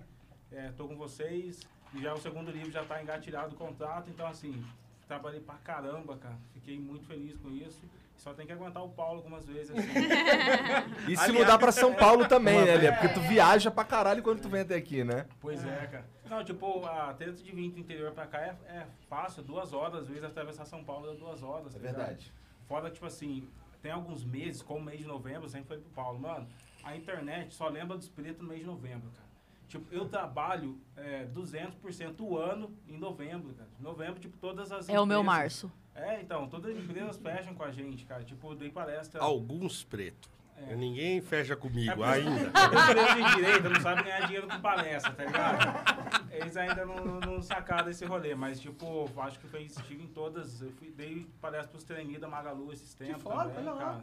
[0.50, 1.60] é, tô com vocês.
[1.94, 4.64] E já o segundo livro já tá engatilhado o contrato, então assim,
[5.08, 6.38] trabalhei pra caramba, cara.
[6.52, 7.80] Fiquei muito feliz com isso.
[8.16, 9.88] Só tem que aguentar o Paulo algumas vezes, assim.
[11.08, 12.92] E se Aliás, mudar pra São Paulo também, né, Lê?
[12.92, 15.26] Porque tu viaja pra caralho quando tu vem até aqui, né?
[15.40, 16.04] Pois é, cara.
[16.28, 20.02] Não, tipo, a treta de vir do interior pra cá é, é fácil, duas horas,
[20.02, 21.74] às vezes atravessar São Paulo é duas horas.
[21.74, 21.96] É tá ligado?
[21.96, 22.32] verdade.
[22.68, 23.48] Fora, tipo assim,
[23.82, 26.46] tem alguns meses, como o mês de novembro, eu sempre falei pro Paulo, mano,
[26.84, 29.29] a internet só lembra dos pretos no mês de novembro, cara.
[29.70, 33.70] Tipo, eu trabalho é, 200% o ano em novembro, cara.
[33.78, 35.72] Novembro, tipo, todas as É o meu empresas- março.
[35.94, 38.24] É, então, todas as empresas fecham com a gente, cara.
[38.24, 39.20] Tipo, dei palestra...
[39.22, 40.28] Alguns pretos.
[40.56, 40.74] É.
[40.74, 42.50] Ninguém fecha É comigo porque ainda.
[42.90, 46.30] Pretos de direita não sabem ganhar dinheiro com palestra, tá ligado?
[46.32, 50.60] Eles ainda não, não, sacaram desse rolê, mas, tipo, acho que foi estive em todas.
[50.60, 54.02] Eu fui, dei palestra pros treinadores da Magalu esses tempos foda, também, lá.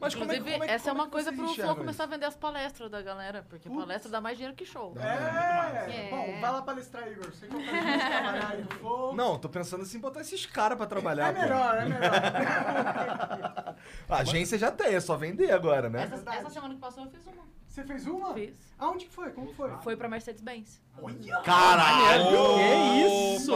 [0.00, 2.04] Mas como é, Inclusive, como é, essa é como uma que coisa pro Flow começar
[2.04, 3.80] a vender as palestras da galera, porque Putz.
[3.80, 4.94] palestra dá mais dinheiro que show.
[4.98, 6.10] É, É.
[6.10, 7.26] bom, vai lá palestrar, Igor.
[7.32, 9.14] Você é trabalhar aí no Flow.
[9.14, 11.28] Não, tô pensando assim, botar esses caras pra trabalhar.
[11.28, 11.40] É pô.
[11.40, 12.00] melhor, é melhor.
[14.08, 16.04] A agência já tem, é só vender agora, né?
[16.04, 17.44] Essa, essa semana que passou eu fiz uma.
[17.68, 18.32] Você fez uma?
[18.34, 18.54] Fiz.
[18.78, 19.30] Aonde que foi?
[19.32, 19.70] Como foi?
[19.82, 20.80] Foi pra Mercedes-Benz.
[21.44, 22.54] Caralho!
[22.54, 23.52] Que isso?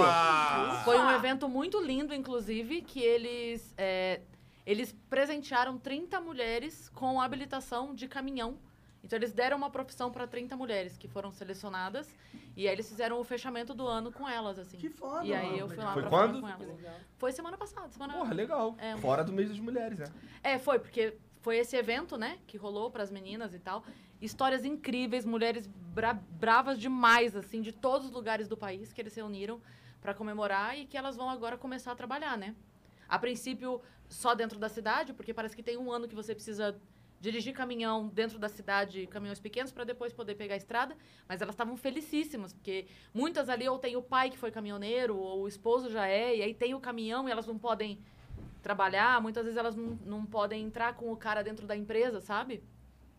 [0.84, 4.20] Foi um evento muito lindo, inclusive, que eles, é,
[4.68, 8.58] eles presentearam 30 mulheres com habilitação de caminhão.
[9.02, 12.14] Então, eles deram uma profissão para 30 mulheres que foram selecionadas.
[12.54, 14.76] E aí, eles fizeram o fechamento do ano com elas, assim.
[14.76, 15.56] Que foda, E aí, mano.
[15.58, 16.40] eu fui lá Foi pra quando?
[16.42, 16.80] falar com elas.
[17.16, 17.88] Foi semana passada.
[17.88, 18.12] Semana...
[18.12, 18.74] Porra, legal.
[18.76, 20.06] É, um- Fora do mês das mulheres, né?
[20.42, 23.82] é, foi, porque foi esse evento, né, que rolou pras meninas e tal.
[24.20, 29.14] Histórias incríveis, mulheres bra- bravas demais, assim, de todos os lugares do país que eles
[29.14, 29.62] se reuniram
[30.02, 32.54] pra comemorar e que elas vão agora começar a trabalhar, né?
[33.08, 36.80] A princípio, só dentro da cidade, porque parece que tem um ano que você precisa
[37.20, 40.96] dirigir caminhão dentro da cidade, caminhões pequenos, para depois poder pegar a estrada.
[41.28, 45.42] Mas elas estavam felicíssimas, porque muitas ali ou tem o pai que foi caminhoneiro, ou
[45.42, 47.98] o esposo já é, e aí tem o caminhão e elas não podem
[48.62, 52.62] trabalhar, muitas vezes elas não, não podem entrar com o cara dentro da empresa, sabe?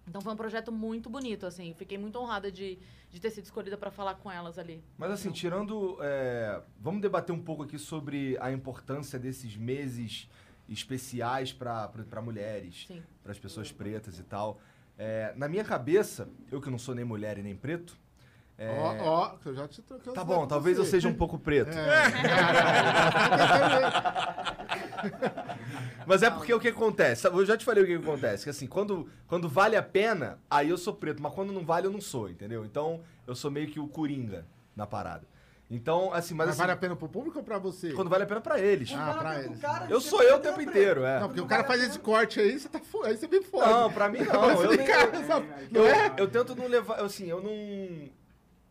[0.08, 1.74] Então foi um projeto muito bonito, assim.
[1.76, 2.80] Fiquei muito honrada de,
[3.12, 4.84] de ter sido escolhida para falar com elas ali.
[4.98, 5.98] Mas assim, tirando.
[6.02, 10.28] é, vamos debater um pouco aqui sobre a importância desses meses
[10.70, 12.88] especiais para mulheres,
[13.24, 14.59] para as pessoas pretas e tal.
[14.97, 17.97] É, na minha cabeça, eu que não sou nem mulher e nem preto.
[18.57, 20.91] é, Ó, ó, que eu já te troquei Tá bom, talvez eu você.
[20.91, 21.72] seja um pouco preto.
[21.78, 22.03] É.
[26.05, 27.28] Mas é porque o que acontece?
[27.28, 28.43] Eu já te falei o que acontece.
[28.43, 31.22] Que assim, quando, quando vale a pena, aí eu sou preto.
[31.22, 32.65] Mas quando não vale, eu não sou, entendeu?
[32.65, 34.45] Então, eu sou meio que o coringa
[34.76, 35.26] na parada.
[35.72, 37.93] Então, assim, mas, Mas assim, vale a pena pro público ou pra você?
[37.93, 38.91] Quando vale a pena pra eles.
[38.91, 39.59] Ah, pra eles.
[39.88, 41.20] Eu sou eu o tempo inteiro, é.
[41.20, 43.03] Não, porque o cara faz esse corte aí, você tá fo...
[43.03, 43.70] aí você me fode.
[43.70, 44.49] Não, pra mim não.
[44.63, 45.47] Eu, nem- cara, sabe?
[45.72, 46.13] eu, Não é?
[46.17, 46.99] eu tento não levar.
[47.01, 48.09] Assim, eu não.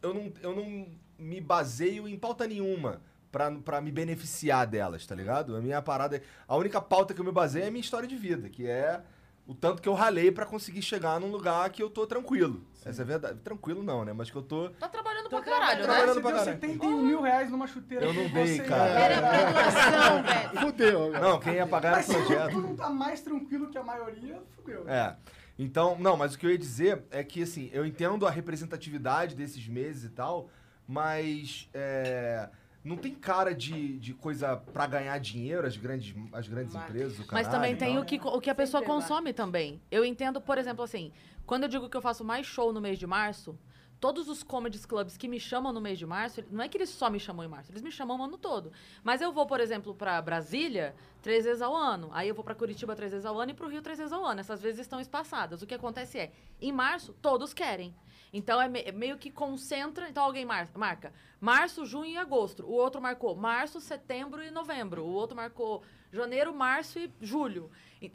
[0.03, 0.87] Eu não, eu não
[1.19, 5.55] me baseio em pauta nenhuma pra, pra me beneficiar delas, tá ligado?
[5.57, 6.21] A minha parada.
[6.49, 9.01] A única pauta que eu me baseio é a minha história de vida, que é
[9.49, 12.63] o tanto que eu ralei pra conseguir chegar num lugar que eu tô tranquilo.
[12.85, 13.41] Essa é a verdade.
[13.41, 14.13] Tranquilo não, né?
[14.13, 14.69] Mas que eu tô.
[14.71, 16.61] Tá trabalhando Tô pra caralho, trabalhando Você pra deu caralho.
[16.61, 18.91] 71 mil reais numa chuteira Eu não dei, você- cara.
[18.91, 20.23] Era graduação,
[20.53, 20.61] velho.
[20.61, 21.11] Fudeu.
[21.13, 22.51] Não, quem ia pagar era Mas o se projeto.
[22.53, 24.89] tu não tá mais tranquilo que a maioria, fudeu.
[24.89, 25.17] É.
[25.59, 29.35] Então, não, mas o que eu ia dizer é que, assim, eu entendo a representatividade
[29.35, 30.49] desses meses e tal,
[30.87, 32.49] mas é,
[32.85, 37.25] não tem cara de, de coisa pra ganhar dinheiro, as grandes, as grandes empresas, o
[37.33, 39.81] Mas caralho também tem o que, o que a pessoa consome também.
[39.91, 41.13] Eu entendo, por exemplo, assim,
[41.45, 43.59] quando eu digo que eu faço mais show no mês de março,
[44.01, 46.89] todos os comedy clubs que me chamam no mês de março, não é que eles
[46.89, 48.73] só me chamam em março, eles me chamam o ano todo.
[49.03, 52.09] Mas eu vou, por exemplo, pra Brasília três vezes ao ano.
[52.13, 54.25] Aí eu vou pra Curitiba três vezes ao ano e pro Rio três vezes ao
[54.25, 54.41] ano.
[54.41, 55.63] Essas vezes estão espaçadas.
[55.63, 57.95] O que acontece é, em março, todos querem.
[58.33, 60.09] Então é, me- é meio que concentra.
[60.09, 62.65] Então alguém mar- marca março, junho e agosto.
[62.65, 65.05] O outro marcou março, setembro e novembro.
[65.05, 67.71] O outro marcou janeiro, março e julho.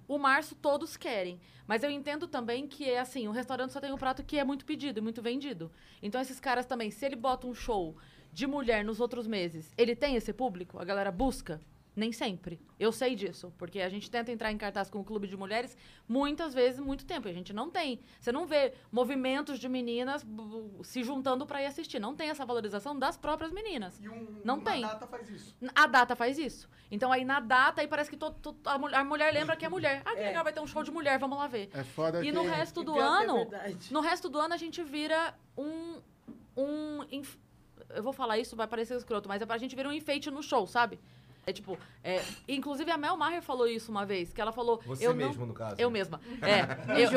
[0.07, 1.39] O março todos querem.
[1.65, 4.43] Mas eu entendo também que é assim, o restaurante só tem um prato que é
[4.43, 5.71] muito pedido e muito vendido.
[6.01, 7.95] Então esses caras também, se ele bota um show
[8.31, 10.79] de mulher nos outros meses, ele tem esse público?
[10.79, 11.61] A galera busca?
[11.95, 12.59] Nem sempre.
[12.79, 15.77] Eu sei disso, porque a gente tenta entrar em cartaz com o clube de mulheres
[16.09, 17.27] muitas vezes, muito tempo.
[17.27, 17.99] e A gente não tem.
[18.19, 20.25] Você não vê movimentos de meninas
[20.83, 21.99] se juntando para ir assistir.
[21.99, 23.99] Não tem essa valorização das próprias meninas.
[24.43, 24.81] não uma tem.
[24.81, 25.55] data faz isso.
[25.75, 26.67] A data faz isso.
[26.89, 29.63] Então aí na data aí parece que to- to- a, mulher, a mulher lembra que
[29.65, 30.01] é mulher.
[30.03, 31.69] Ah, que legal, vai ter um show de mulher, vamos lá ver.
[31.73, 33.93] É foda E no que- resto E do é ano, verdade.
[33.93, 36.01] no resto do ano a gente vira um
[36.57, 37.35] um inf-
[37.89, 40.41] eu vou falar isso, vai parecer escroto, mas é pra gente ver um enfeite no
[40.41, 40.99] show, sabe?
[41.45, 44.81] É tipo, é, inclusive a Mel Maher falou isso uma vez, que ela falou.
[44.85, 46.21] Você eu mesmo, não, no caso, Eu mesma.
[46.43, 47.11] É, eu,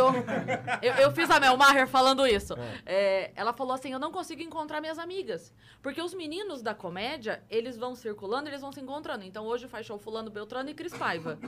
[0.82, 2.54] eu, eu fiz a Mel Maher falando isso.
[2.84, 5.52] É, ela falou assim: eu não consigo encontrar minhas amigas.
[5.82, 9.24] Porque os meninos da comédia, eles vão circulando, eles vão se encontrando.
[9.24, 11.38] Então hoje faz show Fulano Beltrano e Cris Paiva.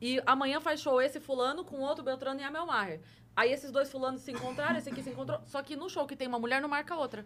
[0.00, 3.00] E amanhã faz show esse Fulano com outro Beltrano e a Mel Maher.
[3.34, 5.40] Aí esses dois fulanos se encontraram, esse aqui se encontrou.
[5.46, 7.24] Só que no show que tem uma mulher, não marca outra.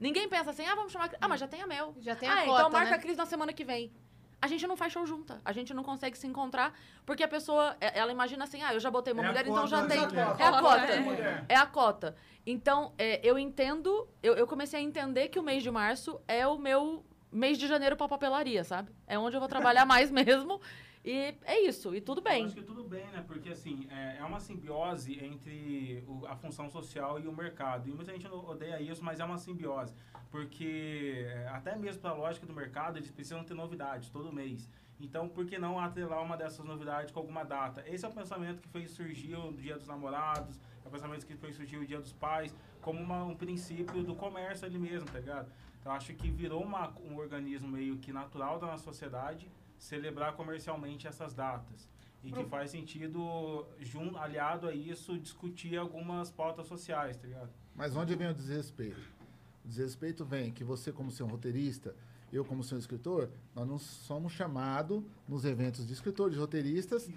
[0.00, 1.18] Ninguém pensa assim, ah, vamos chamar a Cris.
[1.20, 1.94] Ah, mas já tem a Mel.
[2.00, 2.96] Já tem ah, a então cota, marca né?
[2.96, 3.92] a Cris na semana que vem.
[4.40, 5.40] A gente não faz show junta.
[5.44, 6.72] A gente não consegue se encontrar,
[7.04, 9.66] porque a pessoa, é- ela imagina assim, ah, eu já botei uma É mulher, então
[9.66, 9.98] já tem.
[9.98, 10.40] exatamente.
[10.42, 11.44] É a Cota, é.
[11.48, 12.16] É a cota.
[12.46, 16.46] Então, é, eu entendo, eu, eu comecei a entender que o mês de março é
[16.46, 18.90] o meu mês de janeiro pra papelaria, sabe?
[19.06, 20.60] É onde eu vou trabalhar mais mesmo.
[21.10, 22.44] E é isso, e tudo Eu bem.
[22.44, 23.24] acho que tudo bem, né?
[23.26, 27.88] Porque, assim, é, é uma simbiose entre a função social e o mercado.
[27.88, 29.94] E muita gente odeia isso, mas é uma simbiose.
[30.30, 34.68] Porque, é, até mesmo pela lógica do mercado, eles precisam ter novidades todo mês.
[35.00, 37.82] Então, por que não atrelar uma dessas novidades com alguma data?
[37.86, 41.34] Esse é o pensamento que fez surgir o Dia dos Namorados, é o pensamento que
[41.36, 45.18] fez surgir o Dia dos Pais, como uma- um princípio do comércio ali mesmo, tá
[45.20, 45.50] ligado?
[45.80, 51.06] Então acho que virou uma, um organismo meio que natural da nossa sociedade celebrar comercialmente
[51.06, 51.88] essas datas.
[52.22, 57.50] E que faz sentido, jun, aliado a isso, discutir algumas pautas sociais, tá ligado?
[57.74, 59.00] Mas onde vem o desrespeito?
[59.64, 61.94] O desrespeito vem que você, como seu roteirista,
[62.32, 67.08] eu, como seu escritor, nós não somos chamados nos eventos de escritores, de roteiristas,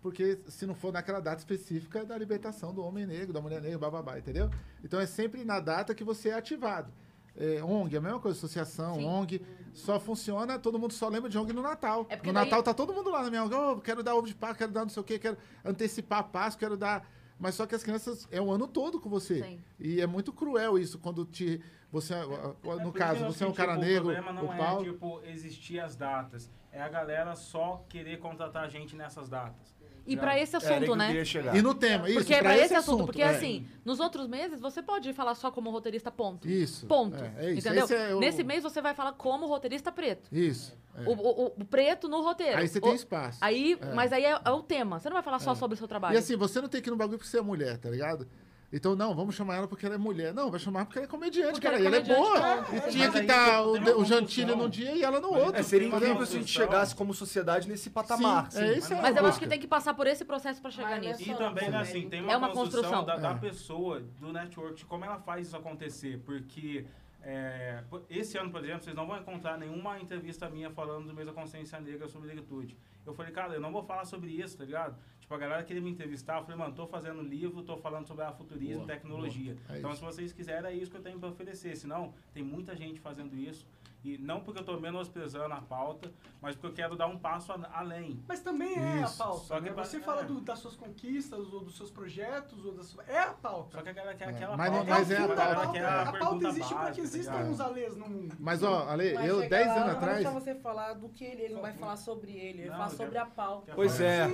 [0.00, 3.78] porque se não for naquela data específica da libertação do homem negro, da mulher negra,
[3.78, 4.50] bababá, entendeu?
[4.82, 6.92] Então é sempre na data que você é ativado.
[7.36, 9.42] É, ONG, a mesma coisa, associação, ONG,
[9.74, 12.06] só funciona, todo mundo só lembra de ONG no Natal.
[12.08, 14.26] É no daí- Natal tá todo mundo lá na minha ONG, "Oh, quero dar ovo
[14.26, 17.06] de Páscoa, quero dar não sei o quê, quero antecipar a Páscoa, quero dar...
[17.38, 19.42] Mas só que as crianças é o ano todo com você.
[19.42, 19.60] Sim.
[19.78, 21.60] E é muito cruel isso, quando te...
[21.90, 24.52] Você, no Porque, caso, assim, você é um cara tipo, negro, O problema não o
[24.52, 24.84] é, Paulo...
[24.84, 26.50] tipo, existir as datas.
[26.72, 29.73] É a galera só querer contratar gente nessas datas.
[30.06, 30.42] E pra ligado?
[30.44, 31.22] esse assunto, né?
[31.54, 33.28] E no tema, isso, Porque pra pra esse, esse assunto, assunto, porque é.
[33.28, 36.48] assim, nos outros meses você pode falar só como roteirista ponto.
[36.48, 36.86] Isso.
[36.86, 37.16] Ponto.
[37.22, 37.66] É, é isso.
[37.68, 37.86] Entendeu?
[37.96, 40.28] É o- Nesse mês você vai falar como roteirista preto.
[40.30, 40.76] Isso.
[40.96, 41.02] é.
[41.08, 42.58] O, o- o preto no roteiro.
[42.58, 43.38] Aí você O- tem espaço.
[43.40, 43.94] Aí, É.
[43.94, 45.00] Mas aí é, é o tema.
[45.00, 45.54] Você não vai falar só É.
[45.54, 46.14] sobre o seu trabalho.
[46.14, 48.28] E assim, você não tem que ir no bagulho porque você é mulher, tá ligado?
[48.76, 50.34] Então, não, vamos chamar ela porque ela é mulher.
[50.34, 51.78] Não, vai chamar porque ela é comediante, Porque cara.
[51.78, 52.40] ela é E ela é boa.
[52.40, 52.90] comediante, E ponto.
[52.90, 55.60] tinha Mas que estar tem o, o Jantilho num dia e ela no outro.
[55.60, 58.50] É, seria incrível se a gente chegasse como sociedade nesse patamar.
[58.50, 58.92] Sim, é isso.
[58.96, 61.22] Mas eu acho que tem que passar por esse processo pra chegar é nisso.
[61.22, 63.04] E também, né, assim, tem uma, É uma construção, construção.
[63.04, 63.38] Da, da É.
[63.38, 66.20] pessoa, do network, de como ela faz isso acontecer.
[66.26, 66.84] Porque
[67.22, 71.26] é, esse ano, por exemplo, vocês não vão encontrar nenhuma entrevista minha falando do mês
[71.26, 72.76] da consciência negra sobre negritude.
[73.06, 74.96] Eu falei, cara, eu não vou falar sobre isso, tá ligado?
[75.34, 78.24] Tipo, a galera queria me entrevistar, eu falei, mano, tô fazendo livro, tô falando sobre
[78.24, 79.54] afuturismo, Boa, tecnologia.
[79.54, 79.76] boa.
[79.76, 79.98] É então, isso.
[79.98, 81.76] se vocês quiserem, é isso que eu tenho pra oferecer.
[81.76, 83.66] Senão, tem muita gente fazendo isso.
[84.04, 87.52] E não porque eu tô menosprezando a pauta, mas porque eu quero dar um passo
[87.52, 88.22] a- além.
[88.28, 89.22] Mas também é Isso.
[89.22, 89.44] a pauta.
[89.46, 89.72] Só que né?
[89.72, 90.24] pra- Você fala é.
[90.24, 93.08] do- das suas conquistas, ou dos seus projetos, ou das suas...
[93.08, 93.78] É a pauta.
[93.78, 94.90] Só que a galera quer É, aquela mas não- pauta.
[94.90, 95.54] mas é a fim da pauta.
[95.54, 95.72] pauta.
[95.72, 97.50] quer A pauta existe para básica, que tá existam ligado?
[97.50, 98.36] uns alês no mundo.
[98.38, 100.16] Mas, ó, Ale, Mas eu, chega 10 lá, anos não vai atrás.
[100.16, 102.76] deixar você falar do que ele, ele não vai falar sobre ele, ele vai Não,
[102.76, 103.72] falar quer- sobre a pauta.
[103.74, 104.28] Pois é.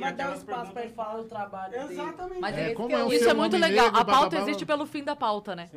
[0.00, 1.92] Vai dar um espaço pra ele falar do trabalho dele.
[1.94, 2.40] Exatamente.
[2.40, 3.88] Mas É, esse como é o Isso é muito legal.
[3.92, 5.68] A pauta existe pelo fim da pauta, né?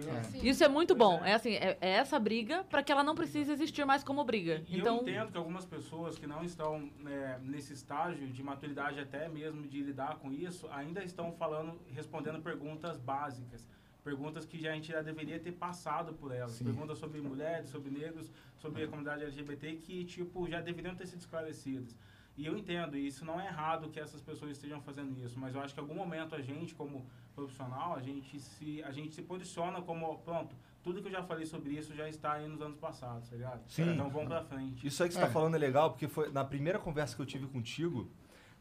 [0.43, 1.19] Isso é muito bom.
[1.25, 4.63] É assim, é, é essa briga pra que ela não precise existir mais como briga.
[4.67, 8.99] E eu Então, entendo que algumas pessoas que não estão né, nesse estágio de maturidade
[8.99, 13.67] até mesmo de lidar com isso, ainda estão falando, respondendo perguntas básicas.
[14.03, 16.51] Perguntas que já, a gente já deveria ter passado por elas.
[16.53, 16.65] Sim.
[16.65, 21.19] Perguntas sobre mulheres, sobre negros, sobre a comunidade LGBT que, tipo, já deveriam ter sido
[21.19, 21.95] esclarecidas.
[22.37, 25.53] E eu entendo, e isso não é errado que essas pessoas estejam fazendo isso, mas
[25.53, 29.13] eu acho que em algum momento a gente, como profissional, a gente se, a gente
[29.13, 32.61] se posiciona como, pronto, tudo que eu já falei sobre isso já está aí nos
[32.61, 33.61] anos passados, tá ligado?
[33.67, 33.93] Sim.
[33.93, 34.85] Então vamos pra frente.
[34.85, 35.25] Isso aí que você É.
[35.25, 38.09] tá falando é legal, porque foi na primeira conversa que eu tive contigo,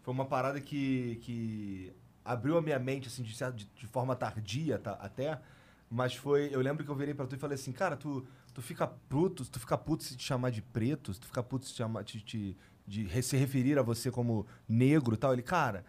[0.02, 1.92] foi uma parada que, que
[2.24, 5.40] abriu a minha mente, assim, de, de, de forma tardia tá, até,
[5.90, 8.60] mas foi, eu lembro que eu virei pra tu e falei assim, cara, tu, tu
[8.60, 11.72] fica puto, tu fica puto se te chamar de preto, se tu fica puto se
[11.72, 12.56] te chamar, te, te-
[12.86, 15.84] de se referir a você como negro e tal, ele, cara...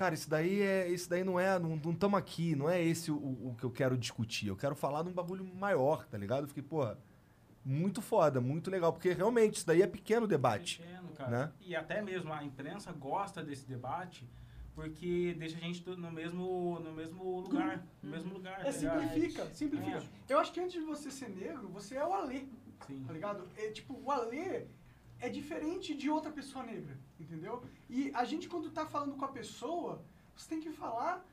[0.00, 0.88] Cara, isso daí é.
[0.88, 1.58] Isso daí não é.
[1.58, 4.48] Não estamos aqui, não é esse o, o que eu quero discutir.
[4.48, 6.44] Eu quero falar num bagulho maior, tá ligado?
[6.44, 6.98] Eu fiquei, porra,
[7.62, 8.94] muito foda, muito legal.
[8.94, 10.78] Porque realmente, isso daí é pequeno debate.
[10.78, 11.30] Pequeno, cara.
[11.30, 11.52] Né?
[11.60, 14.26] E até mesmo a imprensa gosta desse debate
[14.74, 17.86] porque deixa a gente no mesmo, no mesmo lugar.
[18.02, 18.60] No mesmo lugar.
[18.60, 19.02] É, tá ligado?
[19.02, 19.98] simplifica, simplifica.
[19.98, 20.32] É.
[20.32, 22.46] Eu acho que antes de você ser negro, você é o Alê,
[22.86, 23.04] Sim.
[23.06, 23.46] tá ligado?
[23.54, 24.64] É, tipo, o Alê
[25.20, 27.62] é diferente de outra pessoa negra, entendeu?
[27.88, 30.02] E a gente, quando tá falando com a pessoa,
[30.34, 31.24] você tem que falar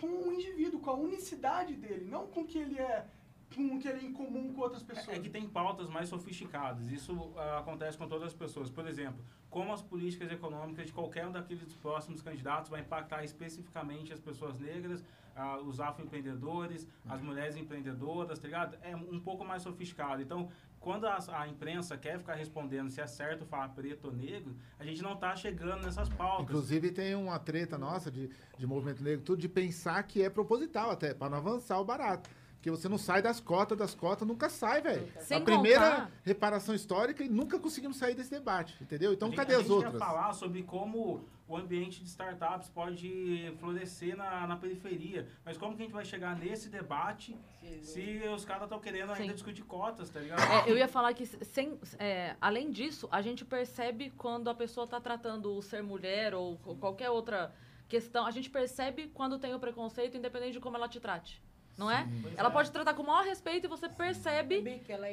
[0.00, 3.06] com o indivíduo, com a unicidade dele, não com o que ele é,
[3.54, 5.08] com o que ele é em comum com outras pessoas.
[5.08, 6.90] É, é que tem pautas mais sofisticadas.
[6.90, 8.70] Isso ah, acontece com todas as pessoas.
[8.70, 14.12] Por exemplo, como as políticas econômicas de qualquer um daqueles próximos candidatos vai impactar especificamente
[14.12, 15.04] as pessoas negras,
[15.36, 18.78] ah, os afroempreendedores, as mulheres empreendedoras, tá ligado?
[18.82, 20.22] É um pouco mais sofisticado.
[20.22, 20.50] Então,
[20.80, 24.84] quando a, a imprensa quer ficar respondendo se é certo falar preto ou negro, a
[24.84, 26.44] gente não está chegando nessas pautas.
[26.44, 30.90] Inclusive tem uma treta nossa de, de movimento negro, tudo de pensar que é proposital
[30.90, 32.30] até, para não avançar o barato.
[32.60, 35.10] Porque você não sai das cotas, das cotas, nunca sai, velho.
[35.20, 39.14] Sem A primeira contar- reparação histórica e nunca conseguimos sair desse debate, entendeu?
[39.14, 39.92] Então a gente, cadê a as gente outras?
[39.94, 45.26] quer falar sobre como o ambiente de startups pode florescer na, na periferia.
[45.42, 47.34] Mas como que a gente vai chegar nesse debate
[47.80, 49.32] se os caras estão querendo ainda Sim.
[49.32, 50.40] discutir cotas, tá ligado?
[50.42, 54.84] É, eu ia falar que, sem, é, além disso, a gente percebe quando a pessoa
[54.84, 57.54] está tratando o ser mulher ou qualquer outra
[57.88, 61.42] questão, a gente percebe quando tem o preconceito, independente de como ela te trate.
[61.80, 62.06] Não é?
[62.20, 62.52] Pois Ela é.
[62.52, 64.60] pode te tratar com o maior respeito e você percebe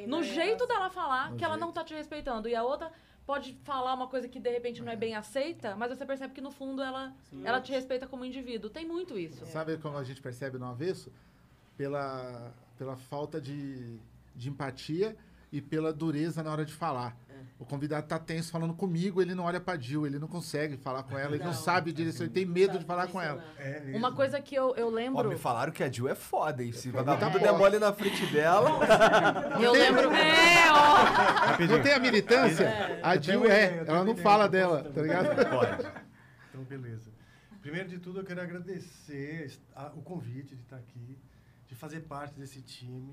[0.06, 2.46] no é jeito dela falar No que ela não tá te respeitando.
[2.46, 2.92] E a outra
[3.24, 6.42] pode falar uma coisa que de repente não é bem aceita, mas você percebe que
[6.42, 8.68] no fundo ela, ela te respeita como indivíduo.
[8.68, 9.46] Tem muito isso.
[9.46, 11.10] Sabe como a gente percebe no avesso?
[11.74, 13.98] Pela, pela falta de,
[14.36, 15.16] de empatia
[15.52, 17.16] e pela dureza na hora de falar.
[17.60, 21.02] O convidado tá tenso falando comigo, ele não olha pra Jill, ele não consegue falar
[21.02, 21.58] com ela, ele não, Não.
[21.58, 23.42] sabe direção, ele tem medo de falar com ela.
[23.94, 25.28] Uma coisa que eu, eu Ó, lembro.
[25.28, 26.70] me falaram que a Jill é foda, hein?
[26.72, 27.44] Se Tá vagabundo bom.
[27.44, 28.70] der mole na frente dela.
[29.60, 30.12] Eu lembro.
[30.12, 31.66] É, ó.
[31.66, 32.64] Não tem a militância?
[32.64, 33.00] É.
[33.02, 35.28] A Jill é, ela não fala dela, tá ligado?
[35.50, 35.88] Pode.
[36.50, 37.10] Então, beleza.
[37.60, 41.18] Primeiro de tudo, eu quero agradecer a- o convite de estar aqui,
[41.66, 43.12] de fazer parte desse time.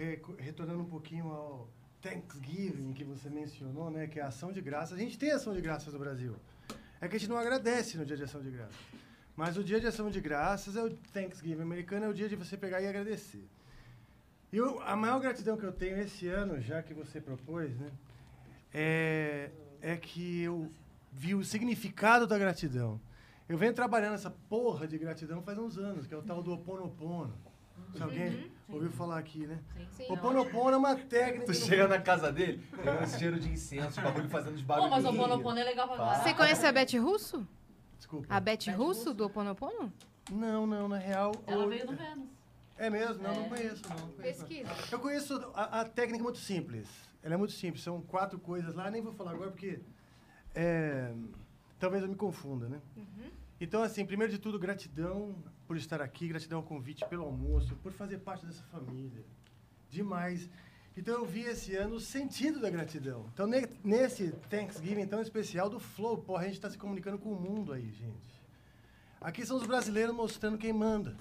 [0.00, 1.68] Re- retornando um pouquinho ao
[2.00, 4.96] Thanksgiving que você mencionou, né, que é a ação de graças.
[4.98, 6.34] A gente tem ação de graças no Brasil.
[7.00, 8.76] É que a gente não agradece no dia de ação de graças.
[9.36, 12.36] Mas o dia de ação de graças é o Thanksgiving americano, é o dia de
[12.36, 13.44] você pegar e agradecer.
[14.52, 17.90] E eu- a maior gratidão que eu tenho esse ano, já que você propôs, né,
[18.72, 19.50] é,
[19.82, 20.70] é que eu
[21.12, 23.00] vi o significado da gratidão.
[23.48, 26.52] Eu venho trabalhando essa porra de gratidão faz uns anos, que é o tal do
[26.52, 27.34] Oponopono.
[27.96, 29.58] Se alguém ouviu falar aqui, né?
[29.90, 30.06] Sim.
[30.10, 31.46] Oponopono é uma técnica...
[31.46, 34.62] Tu no- chega na casa dele, tem um cheiro de incenso, o bagulho fazendo os
[34.62, 34.90] Pô, barulhos.
[34.90, 36.22] mas o Ponopono é legal pra caralho.
[36.22, 37.46] Você conhece a Beth Russo?
[37.96, 38.26] Desculpa.
[38.34, 39.92] A Beth Russo do Oponopono?
[40.30, 41.32] Não, não, na real...
[41.46, 42.28] Ela veio do Vênus.
[42.78, 43.22] É mesmo?
[43.22, 43.34] Não, É.
[43.34, 43.96] não conheço, não.
[43.96, 44.46] não conheço, não.
[44.48, 44.70] Pesquisa.
[44.90, 46.88] Eu conheço a, a técnica muito simples.
[47.22, 47.82] Ela é muito simples.
[47.82, 48.90] São quatro coisas lá.
[48.90, 49.80] Nem vou falar agora porque
[50.54, 51.12] é,
[51.78, 52.80] talvez eu me confunda, né?
[53.60, 55.34] Então, assim, primeiro de tudo, gratidão
[55.70, 59.24] por estar aqui, gratidão ao convite pelo almoço, por fazer parte dessa família.
[59.88, 60.50] Demais.
[60.96, 63.26] Então, eu vi esse ano o sentido da gratidão.
[63.32, 67.30] Então, ne- nesse Thanksgiving tão especial do Flow, porra, a gente está se comunicando com
[67.30, 68.42] o mundo aí, gente.
[69.20, 71.16] Aqui são os brasileiros mostrando quem manda.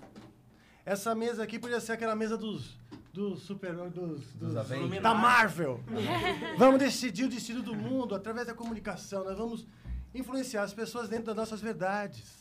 [0.83, 2.75] Essa mesa aqui podia ser aquela mesa dos,
[3.13, 3.75] dos super...
[3.91, 5.03] Dos, dos, Avengers.
[5.03, 5.79] da Marvel.
[6.57, 9.25] vamos decidir o destino do mundo através da comunicação.
[9.25, 9.67] Nós vamos
[10.11, 12.38] influenciar as pessoas dentro das nossas verdades.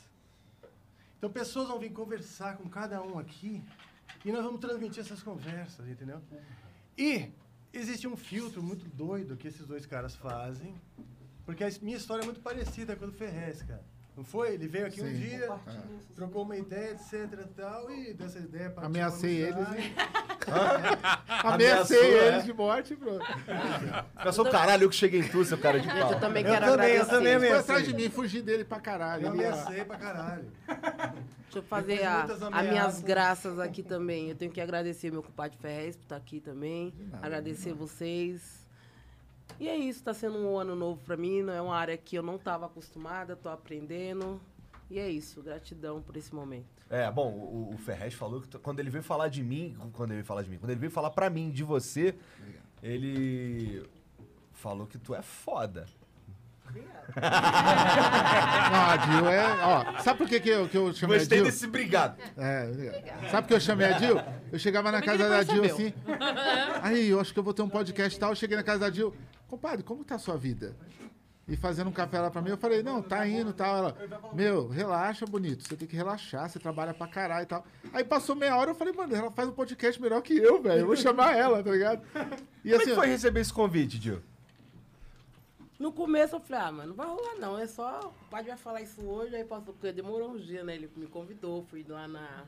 [1.19, 3.63] Então, pessoas vão vir conversar com cada um aqui
[4.25, 6.23] e nós vamos transmitir essas conversas, entendeu?
[6.97, 7.31] E
[7.73, 10.75] existe um filtro muito doido que esses dois caras fazem,
[11.45, 13.85] porque a minha história é muito parecida com a do Ferrez, cara.
[14.19, 14.55] Não foi?
[14.55, 15.15] Ele veio aqui um Sim.
[15.15, 15.49] dia,
[16.17, 19.55] trocou uma ideia, etc e tal, e dessa ideia para Ameacei eles,
[20.45, 22.27] Ameaçou, Ameacei é?
[22.27, 23.21] eles de morte, bro.
[24.25, 26.13] Eu sou o caralho, eu que cheguei em tu, seu cara de pau.
[26.13, 27.11] Eu também Eu quero também, eu agradecer.
[27.11, 27.61] também Foi ameacei.
[27.75, 29.27] atrás de mim, fugi dele pra caralho.
[29.27, 30.51] Eu ameacei pra caralho.
[30.67, 32.27] Deixa eu fazer a,
[32.65, 34.31] minhas graças aqui também.
[34.31, 36.93] Eu tenho que agradecer meu compadre Ferrez por estar aqui também.
[37.23, 38.58] agradecer vocês.
[39.61, 41.43] E é isso, tá sendo um ano novo pra mim.
[41.43, 44.41] Não é uma área que eu não estava acostumada, tô aprendendo.
[44.91, 46.67] E é isso, gratidão por esse momento.
[46.89, 50.19] É, bom, o, o Ferrez falou que quando ele veio falar de mim, quando ele
[50.21, 52.15] veio falar de mim, quando ele veio falar pra mim de você,
[52.83, 53.87] ele
[54.55, 55.87] falou que tu é foda.
[57.17, 59.65] Não, a Dil é.
[59.65, 61.51] Ó, sabe por que, que, eu, que eu chamei Gostei a Dil?
[61.51, 62.17] desse brigado.
[62.37, 63.31] É, obrigado.
[63.31, 64.21] sabe por que eu chamei a Dil?
[64.53, 65.95] Eu chegava na Como casa da Dil assim.
[66.83, 68.31] Aí, eu acho que eu vou ter um podcast e tal.
[68.31, 69.15] Eu cheguei na casa da Dil.
[69.49, 70.77] Compadre, como tá a sua vida?
[71.49, 73.75] E fazendo um café lá pra mim, eu falei, não, tá indo e tal.
[73.75, 73.97] Ela,
[74.35, 75.67] meu, relaxa, bonito.
[75.67, 77.65] Você tem que relaxar, você trabalha pra caralho e tal.
[77.91, 80.81] Aí passou meia hora, eu falei, mano, ela faz um podcast melhor que eu, velho.
[80.81, 82.03] Eu vou chamar ela, tá ligado?
[82.63, 84.21] E Como é assim, que foi receber esse convite, Dil?
[85.79, 88.57] No começo eu falei, ah, mas não vai rolar não, é só, o pai vai
[88.57, 92.09] falar isso hoje, aí passou, porque demorou uns dias, né, ele me convidou, fui lá
[92.09, 92.45] na...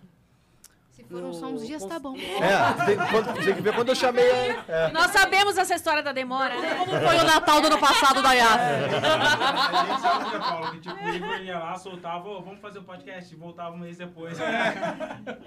[0.91, 2.15] Se foram só uns dias, tá bom.
[2.17, 4.25] É, tem, quando- tem que ver quando eu chamei.
[4.69, 4.91] É.
[4.93, 6.75] Nós sabemos essa história da demora, né?
[6.79, 8.51] Como foi o Natal do ano passado da Yas?
[8.51, 10.71] A gente sabe, né, Paulo?
[10.73, 13.79] Que tipo, o Igor ia lá, soltava, "Ô, vamos fazer o podcast, e voltava um
[13.79, 14.39] mês depois.
[14.39, 14.43] E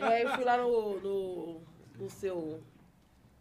[0.04, 1.62] aí eu fui lá no, no,
[2.00, 2.64] no seu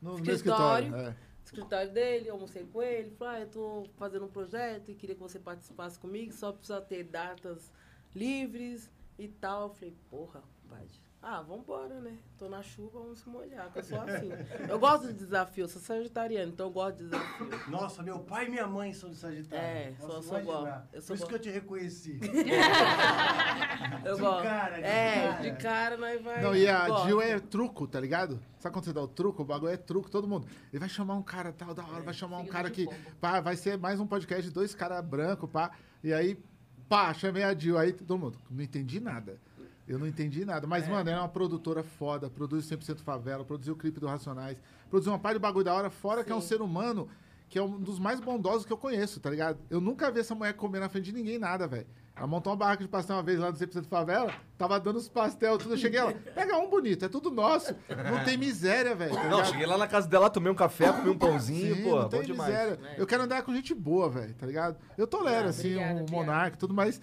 [0.01, 1.09] no meu escritório, escritório.
[1.09, 1.17] É.
[1.45, 5.23] escritório dele, almocei com ele, falei, ah, eu tô fazendo um projeto e queria que
[5.23, 7.71] você participasse comigo, só precisa ter datas
[8.15, 9.63] livres e tal.
[9.69, 11.01] Eu falei, porra, compadre.
[11.25, 12.19] Ah, vambora, né?
[12.37, 14.29] Tô na chuva, vamos se molhar, que eu sou assim.
[14.69, 17.49] Eu gosto de desafio, eu sou sagitariano, então eu gosto de desafio.
[17.71, 19.65] Nossa, meu pai e minha mãe são de Sagitário.
[19.65, 20.43] É, sou- Posso sou imaginar.
[20.43, 20.89] igual.
[20.93, 21.29] Eu sou Por isso igual.
[21.29, 22.19] que eu te reconheci.
[24.05, 24.43] Eu De gosto.
[24.43, 25.43] cara, de é, cara.
[25.43, 26.43] de cara nós vai.
[26.43, 27.07] Não, e a gosto.
[27.07, 28.41] Jill é truco, tá ligado?
[28.59, 29.43] Sabe quando você dá o truco?
[29.43, 30.47] O bagulho é truco, todo mundo.
[30.73, 32.89] Ele vai chamar um cara tal, da hora, vai chamar um cara que.
[33.21, 35.71] Pá, vai ser mais um podcast de dois caras brancos, pá.
[36.03, 36.37] E aí,
[36.89, 37.79] pá, chamei a Jill.
[37.79, 39.39] Aí todo mundo, não entendi nada.
[39.87, 40.67] Eu não entendi nada.
[40.67, 44.57] Mas, mano, ela é uma produtora foda, produz 100% Favela, produziu o clipe do Racionais,
[44.89, 46.49] produziu uma parte de bagulho da hora, fora que é um Sim.
[46.49, 47.09] ser humano
[47.53, 49.59] que é um dos mais bondosos que eu conheço, tá ligado?
[49.69, 51.87] Eu nunca vi essa mulher comer na frente de ninguém nada, velho.
[52.23, 55.09] Ela montou uma barraca de pastel uma vez lá no 100% Favela, tava dando os
[55.09, 55.75] pastel, tudo.
[55.75, 57.75] Eu cheguei ela, pega um bonito, é tudo nosso.
[57.89, 59.13] Não tem miséria, velho.
[59.13, 59.51] tá Não, ligado?
[59.51, 62.09] cheguei lá na casa dela, tomei um café, comi um pãozinho, Sim, pô, não bom
[62.11, 62.49] tem demais.
[62.49, 62.79] miséria.
[62.97, 64.77] Eu quero andar com gente boa, velho, tá ligado?
[64.97, 67.01] Eu tolero, Ah, assim, obrigada, um monarca e tudo, estamos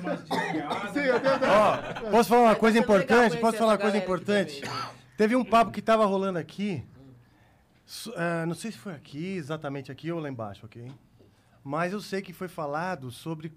[0.00, 0.14] mais.
[0.94, 1.34] Sim, eu tenho...
[1.50, 3.36] Ó, posso falar uma coisa legal importante?
[3.38, 4.60] Posso falar uma coisa importante?
[4.60, 4.76] também.
[5.16, 6.84] Teve um papo que tava rolando aqui.
[8.14, 10.88] ah, não sei se foi aqui, exatamente aqui ou lá embaixo, ok?
[11.66, 13.52] Mas eu sei que foi falado sobre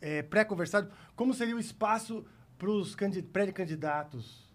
[0.00, 2.24] é, pré-conversado, como seria o espaço
[2.56, 2.96] para os
[3.30, 4.48] pré-candidatos.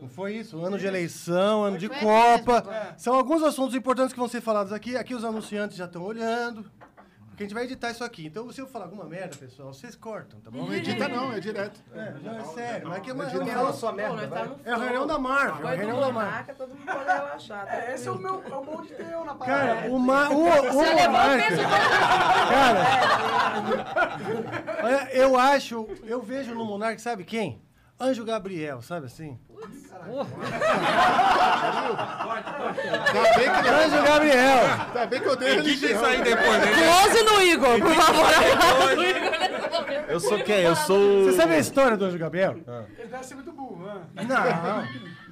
[0.00, 0.64] Não foi isso?
[0.64, 2.64] Ano de eleição, ano de Copa.
[2.72, 2.96] é.
[2.96, 4.96] São alguns assuntos importantes que vão ser falados aqui.
[4.96, 6.70] Aqui os anunciantes já estão olhando.
[7.36, 8.24] Porque a gente vai editar isso aqui.
[8.28, 10.64] Então, se eu falar alguma merda, pessoal, vocês cortam, tá bom?
[10.64, 11.78] Não edita não, é direto.
[11.94, 12.88] É, não, é sério.
[12.88, 13.54] Mas aqui é uma reunião.
[13.92, 15.68] merda, Pô, nós tá É a reunião da Marvel.
[15.68, 16.54] É a do reunião da Marvel.
[16.54, 17.66] Todo mundo pode relaxar.
[17.66, 19.74] tá É, esse é o meu é o bom de ter eu na parada.
[19.74, 21.62] Cara, o, o, o Você levou o Monarca- peso
[22.48, 22.80] Cara,
[24.82, 27.60] olha, eu acho, eu vejo no Monarca, sabe quem?
[27.98, 29.38] Anjo Gabriel, sabe assim?
[33.12, 34.58] Que ele- Anjo Gabriel.
[34.86, 35.92] Ainda bem que eu dei religião.
[35.92, 36.72] isso aí depois, né?
[36.74, 38.26] Close no Igor, por favor.
[40.08, 40.62] Eu sou quem?
[40.62, 41.24] Eu sou.
[41.24, 42.58] Você sabe a história do Anjo Gabriel?
[42.98, 44.24] Ele deve ser muito burro, né?
[44.28, 44.44] Não,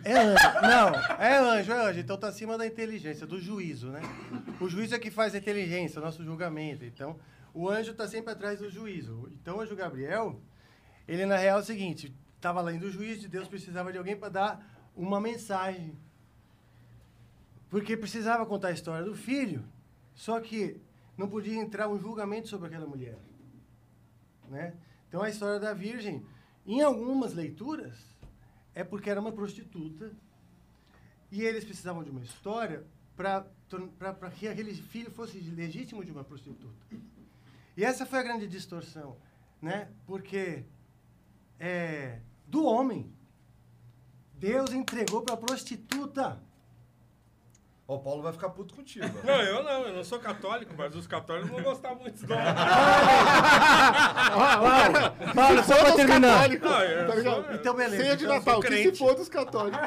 [0.04, 0.38] é anjo.
[0.62, 0.88] Não,
[1.18, 2.00] é anjo, é anjo.
[2.00, 4.00] Então tá acima da inteligência, do juízo, né?
[4.60, 6.84] O juízo é que faz a inteligência, o nosso julgamento.
[6.84, 7.16] Então,
[7.52, 9.28] o anjo tá sempre atrás do juízo.
[9.40, 10.40] Então, o anjo Gabriel,
[11.06, 12.14] ele na real é o seguinte:
[12.44, 15.98] tava além do juízo de Deus, precisava de alguém para dar uma mensagem.
[17.70, 19.64] Porque precisava contar a história do filho,
[20.14, 20.78] só que
[21.16, 23.16] não podia entrar um julgamento sobre aquela mulher.
[24.50, 24.74] Né?
[25.08, 26.22] Então, a história da Virgem,
[26.66, 27.96] em algumas leituras,
[28.74, 30.12] é porque era uma prostituta
[31.32, 32.84] e eles precisavam de uma história
[33.16, 36.68] para que aquele filho fosse legítimo de uma prostituta.
[37.74, 39.16] E essa foi a grande distorção,
[39.62, 39.88] né?
[40.06, 40.62] Porque
[41.58, 42.20] é,
[42.54, 43.12] do homem,
[44.34, 46.38] Deus entregou para a prostituta.
[47.86, 49.04] Ó, o Paulo vai ficar puto contigo.
[49.24, 52.36] Não, eu não, eu não sou católico, mas os católicos vão gostar muito não.
[54.34, 56.32] Paulo, Paulo, só Todos terminar.
[56.38, 57.44] católicos, Não, eu tá ligado?
[57.44, 58.02] sou- Então, beleza.
[58.02, 58.98] Ceia de Então, Natal, que se crente.
[58.98, 59.80] for dos católicos.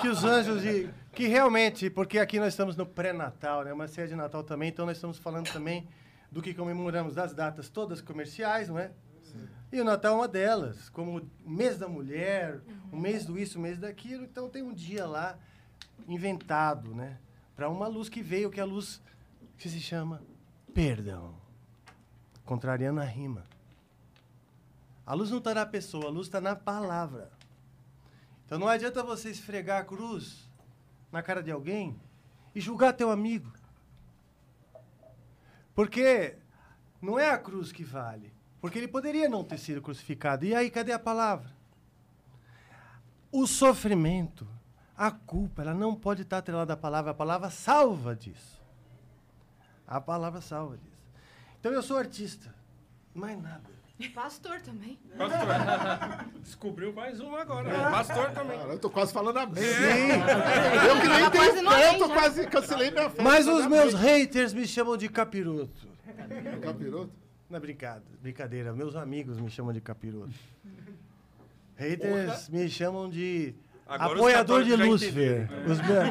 [0.00, 4.08] que os anjos de que realmente, porque aqui nós estamos no pré-natal, né, uma ceia
[4.08, 5.86] de Natal também, então nós estamos falando também
[6.30, 8.90] do que comemoramos das datas todas comerciais, não é?
[9.74, 13.58] E o Natal é uma delas, como o mês da mulher, o mês do isso,
[13.58, 15.36] o mês daquilo, então tem um dia lá
[16.06, 17.18] inventado, né,
[17.56, 19.02] para uma luz que veio, que é a luz
[19.58, 20.22] que se chama
[20.72, 21.34] perdão.
[22.44, 23.42] Contrariando a rima.
[25.04, 27.32] A luz não está na pessoa, a luz está na palavra.
[28.46, 30.48] Então não adianta você esfregar a cruz
[31.10, 32.00] na cara de alguém
[32.54, 33.52] e julgar teu amigo.
[35.74, 36.38] Porque
[37.02, 38.33] não é a cruz que vale.
[38.64, 40.46] Porque ele poderia não ter sido crucificado.
[40.46, 41.50] E aí, cadê a palavra?
[43.30, 44.48] O sofrimento,
[44.96, 47.10] a culpa, ela não pode estar atrelada à palavra.
[47.10, 48.58] A palavra salva disso.
[49.86, 50.96] A palavra salva disso.
[51.60, 52.54] Então eu sou artista.
[53.14, 53.68] Mais nada.
[54.14, 54.98] Pastor também.
[55.14, 56.30] Pastor.
[56.40, 57.68] Descobriu mais um agora.
[57.70, 57.90] né?
[57.90, 58.58] Pastor também.
[58.58, 59.86] Cara, eu tô quase falando a merda.
[59.86, 60.88] É.
[60.88, 63.22] Eu que nem Tá tenho fé, eu tô quase cancelei minha fé.
[63.22, 65.86] Mas Mas os meus haters me chamam de capiroto.
[66.62, 67.23] Capiroto?
[67.48, 68.72] Não é brincadeira, brincadeira.
[68.72, 70.32] Meus amigos me chamam de capiroto.
[71.76, 73.54] Haters me chamam de
[73.86, 75.48] Agora apoiador de Lúcifer.
[75.68, 76.04] Os meus...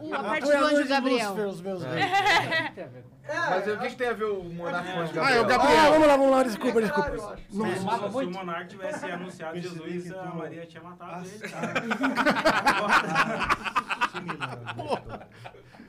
[0.00, 1.30] O, a parte do Apoiador anjo de Gabriel.
[1.34, 2.00] Lúcifer, os meus É.
[2.00, 3.04] haters.
[3.28, 5.46] Mas o que, tem a ver o monarca com o Ah, é o Gabriel?
[5.46, 5.80] Gabriel.
[5.80, 7.10] Ah, vamos lá, vamos lá, desculpa, É desculpa.
[7.52, 8.10] Nossa.
[8.10, 11.40] se o Monark tivesse anunciado Jesus, a Maria tinha matado ele.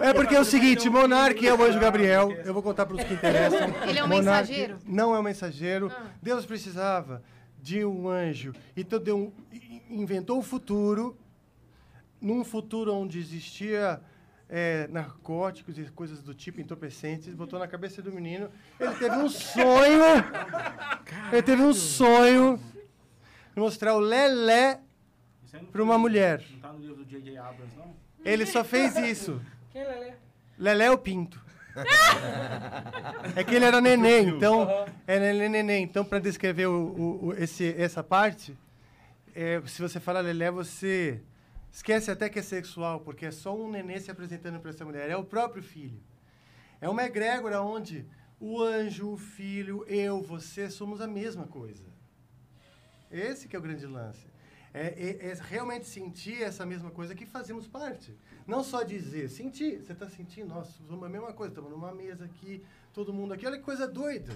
[0.00, 2.30] É porque é o seguinte, Monarque é o anjo Gabriel.
[2.44, 3.68] Eu vou contar para os que interessam.
[3.88, 4.78] Ele é um Monarque mensageiro?
[4.86, 5.92] Não é um mensageiro.
[5.94, 6.06] Ah.
[6.22, 7.22] Deus precisava
[7.60, 8.52] de um anjo.
[8.76, 9.32] Então deu um-
[9.90, 11.16] inventou o futuro.
[12.20, 14.00] Num futuro onde existia
[14.48, 18.48] é, narcóticos e coisas do tipo, entorpecentes, botou na cabeça do menino.
[18.78, 20.04] Ele teve um sonho.
[21.32, 22.58] Ele teve um sonho
[23.54, 24.80] de mostrar o Lelé
[25.72, 26.44] para uma mulher.
[26.52, 27.36] Não tá no livro do J.J.
[27.38, 27.96] Abrams, não?
[28.26, 29.40] Ele só fez isso.
[29.70, 30.16] Quem é Lelé?
[30.58, 31.44] Lelé é o Pinto.
[33.34, 34.66] É que ele era neném, então.
[35.06, 35.82] Era ele neném.
[35.84, 38.56] Então, para descrever o, o- o- esse, essa parte,
[39.34, 41.20] é, se você fala Lelé, você
[41.70, 45.10] esquece até que é sexual, porque é só um neném se apresentando para essa mulher.
[45.10, 46.00] É o próprio filho.
[46.80, 48.06] É uma egrégora onde
[48.40, 51.84] o anjo, o filho, eu, você somos a mesma coisa.
[53.10, 54.26] Esse que é o grande lance.
[54.78, 54.86] É,
[55.22, 58.14] é- é realmente sentir essa mesma coisa que fazemos parte.
[58.46, 59.80] Não só dizer, sentir.
[59.82, 61.50] Você está sentindo, nossa, somos a mesma coisa.
[61.52, 62.62] Estamos numa mesa aqui,
[62.92, 63.46] todo mundo aqui.
[63.46, 64.32] Olha que coisa doida.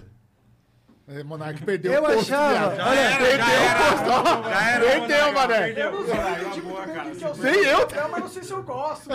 [1.07, 2.75] É, Monark perdeu Eu o posto, achava-.
[2.75, 3.79] Já era, perdeu já era.
[3.79, 4.49] o posto.
[4.49, 5.59] Já era, Perdeu, Monark, mané.
[5.65, 5.85] perdeu.
[5.85, 6.97] Eu não sei que tipo boa, cara.
[6.97, 7.63] eu Nem sou.
[7.63, 7.87] eu.
[7.91, 9.09] É, mas não sei se eu gosto.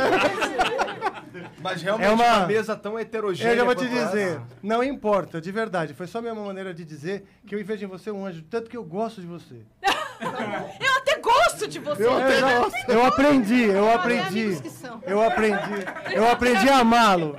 [1.60, 3.52] Mas realmente É uma- uma mesa tão heterogênea.
[3.52, 5.94] Eu já vou te dizer, não importa, de verdade.
[5.94, 8.76] Foi só minha maneira de dizer que eu vejo em você um anjo, tanto que
[8.76, 9.62] eu gosto de você.
[10.18, 12.04] Eu até gosto de você.
[12.04, 14.60] Eu, eu, eu aprendi, eu aprendi.
[15.02, 15.84] Eu aprendi.
[16.14, 17.36] Eu aprendi a amá-lo.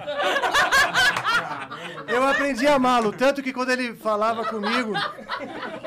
[2.07, 4.93] Eu aprendi a amá-lo, tanto que quando ele falava comigo,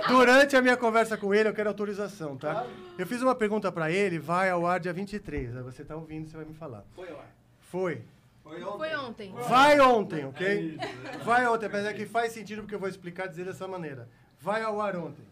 [0.07, 2.67] durante a minha conversa com ele, eu quero autorização, tá?
[2.99, 5.57] Eu fiz uma pergunta pra ele, vai ao ar dia 23.
[5.57, 6.85] Aí você tá ouvindo, você vai me falar.
[6.95, 7.31] Foi ao ar.
[7.71, 8.03] Foi.
[8.43, 8.63] Foi
[8.97, 9.35] ontem.
[9.49, 10.79] Vai ontem, ok?
[11.25, 14.09] Vai ontem, apesar que faz sentido porque eu vou explicar dizer dessa maneira.
[14.41, 15.25] Vai ao ar ontem.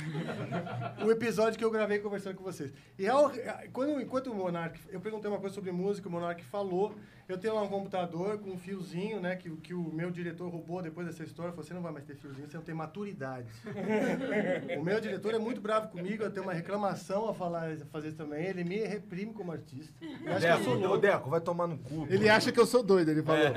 [1.04, 2.72] o episódio que eu gravei conversando com vocês.
[2.98, 3.30] E ao,
[3.72, 6.94] quando, enquanto o Monark, eu perguntei uma coisa sobre música, o Monark falou.
[7.28, 10.82] Eu tenho lá um computador com um fiozinho, né, que, que o meu diretor roubou
[10.82, 11.52] depois dessa história.
[11.52, 13.48] Falou: você não vai mais ter fiozinho, você não tem maturidade.
[14.78, 18.08] o meu diretor é muito bravo comigo, eu tenho uma reclamação a falar, a fazer
[18.08, 18.44] isso também.
[18.44, 19.94] Ele me reprime como artista.
[20.00, 20.98] Eu acho que eu sou Deco, ô, louco.
[21.00, 22.06] Deco, vai tomar no cu.
[22.10, 23.40] Ele acha que eu sou doido, ele falou.
[23.40, 23.54] Ele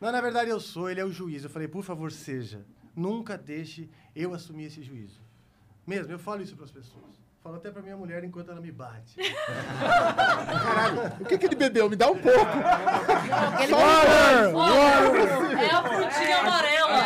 [0.00, 1.42] Não, na verdade eu sou, ele é o juiz.
[1.44, 2.64] Eu falei, por favor, seja.
[2.96, 5.20] Nunca deixe eu assumir esse juízo.
[5.86, 7.26] Mesmo, eu falo isso para as pessoas.
[7.42, 9.14] Falo até para minha mulher enquanto ela me bate.
[10.64, 11.88] Caralho, o que, que ele bebeu?
[11.88, 12.38] Me dá um pouco.
[13.70, 14.52] Water!
[14.52, 15.58] Water!
[15.62, 16.96] É a frutinha amarela.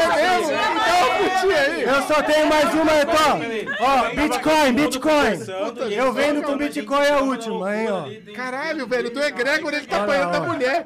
[0.00, 0.52] É mesmo?
[0.52, 1.29] Então, putinha aí.
[1.46, 3.40] Eu só tenho mais uma, então.
[3.80, 5.92] Ó, Bitcoin, Bitcoin.
[5.92, 8.34] Eu vendo com Bitcoin a última, hein, ó.
[8.34, 10.84] Caralho, velho, do Egregor ele tá apanhando da mulher.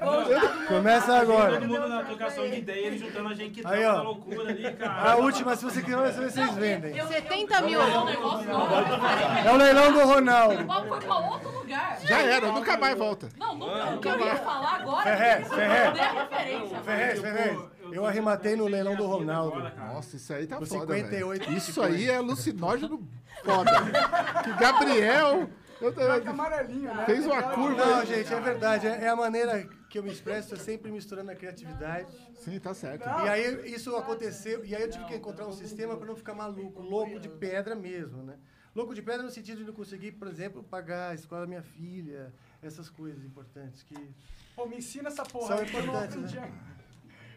[0.68, 1.52] Começa agora.
[1.52, 5.12] Todo mundo na trocação de ideia, ele juntando a gente que na loucura ali, cara.
[5.12, 6.94] A última, se você quiser, vocês vendem.
[7.04, 7.80] 70 mil.
[7.80, 10.66] É o leilão do Ronaldo.
[10.88, 11.98] Foi pra outro lugar.
[12.02, 13.28] Já era, nunca mais volta.
[13.38, 13.94] Não, nunca.
[13.94, 16.80] O que eu ia falar agora a referência.
[16.84, 17.73] Ferrez, Ferrez.
[17.92, 19.60] Eu arrematei no leilão do Ronaldo.
[19.76, 21.56] Nossa, isso aí tá foda, 58 velho.
[21.56, 23.08] Isso aí é alucinógeno
[23.44, 23.70] foda.
[24.42, 25.48] Que Gabriel...
[25.80, 27.04] eu- eu- né?
[27.06, 28.86] Fez uma curva Não, gente, é verdade.
[28.86, 32.08] É é a maneira que eu me expresso, é sempre misturando a criatividade.
[32.36, 33.04] Sim, tá certo.
[33.06, 36.34] E aí isso aconteceu, e aí eu tive que encontrar um sistema para não ficar
[36.34, 38.34] maluco, louco de pedra mesmo, né?
[38.74, 41.62] Louco de pedra no sentido de não conseguir, por exemplo, pagar a escola da minha
[41.62, 43.94] filha, essas coisas importantes que...
[44.56, 45.46] Pô, me ensina essa porra.
[45.46, 46.36] São eu não importantes, aprendi.
[46.40, 46.52] né?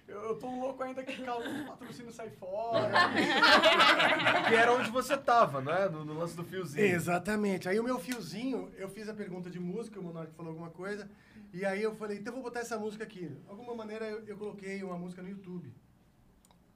[0.08, 2.90] Eu, eu tô louco ainda que o patrocínio sai fora.
[4.48, 5.90] Que era onde você tava, não é?
[5.90, 6.86] No, no lance do fiozinho.
[6.86, 7.68] Exatamente.
[7.68, 11.10] Aí o meu fiozinho, eu fiz a pergunta de música, o Monark falou alguma coisa,
[11.54, 13.28] e aí eu falei, então eu vou botar essa música aqui.
[13.28, 15.74] De alguma maneira eu, eu coloquei uma música no YouTube.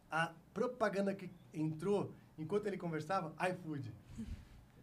[0.09, 3.93] A propaganda que entrou, enquanto ele conversava, iFood.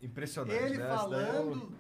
[0.01, 0.85] Impressionante, Ele né?
[0.85, 1.73] É um- falando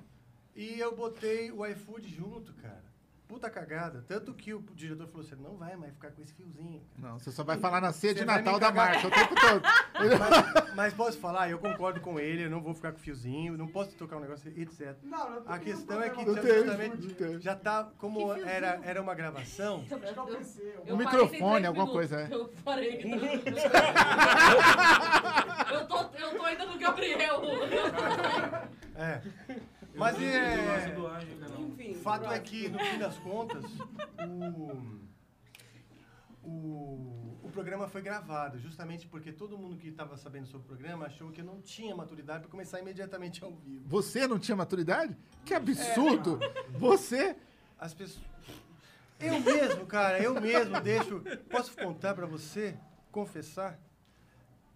[0.55, 2.85] e eu botei o iFood junto, cara.
[3.29, 4.03] Puta cagada.
[4.09, 6.81] Tanto que o diretor falou, você não vai mais ficar com esse fiozinho.
[6.97, 7.13] cara.
[7.13, 9.63] Não, você só vai falar na ceia de Natal da marca o tempo todo.
[9.99, 13.67] Mas, mas posso falar, eu concordo com ele, eu não vou ficar com fiozinho, não
[13.67, 14.95] posso tocar um negócio, etc.
[15.03, 19.03] Não, não A questão é que Não já- tem, justamente já tá, como era, era
[19.03, 19.85] uma gravação,
[20.87, 21.93] Eu Um microfone, alguma minutos.
[21.93, 22.29] coisa, é.
[22.33, 23.03] Eu parei.
[25.73, 27.43] eu, tô, eu tô ainda no Gabriel.
[28.95, 29.21] É.
[29.97, 30.95] Mas é.
[31.99, 33.65] Fato é que, no fim das contas,
[34.27, 40.69] o, o, o programa foi gravado, justamente porque todo mundo que estava sabendo sobre o
[40.69, 43.87] programa achou que eu não tinha maturidade para começar imediatamente ao vivo.
[43.87, 45.16] Você não tinha maturidade?
[45.45, 46.39] Que absurdo!
[46.70, 47.37] Você...
[47.79, 48.27] As pessoas.
[49.20, 51.20] Eu mesmo, cara, eu mesmo deixo.
[51.51, 52.77] Posso contar pra você,
[53.11, 53.79] confessar?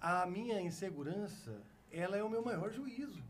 [0.00, 3.22] A minha insegurança, ela é o meu maior juízo.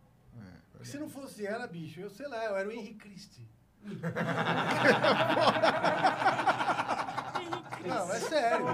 [0.83, 3.49] Porque se não fosse ela, bicho, eu sei lá, eu era o Henrique Christie.
[7.87, 8.67] Não, é sério.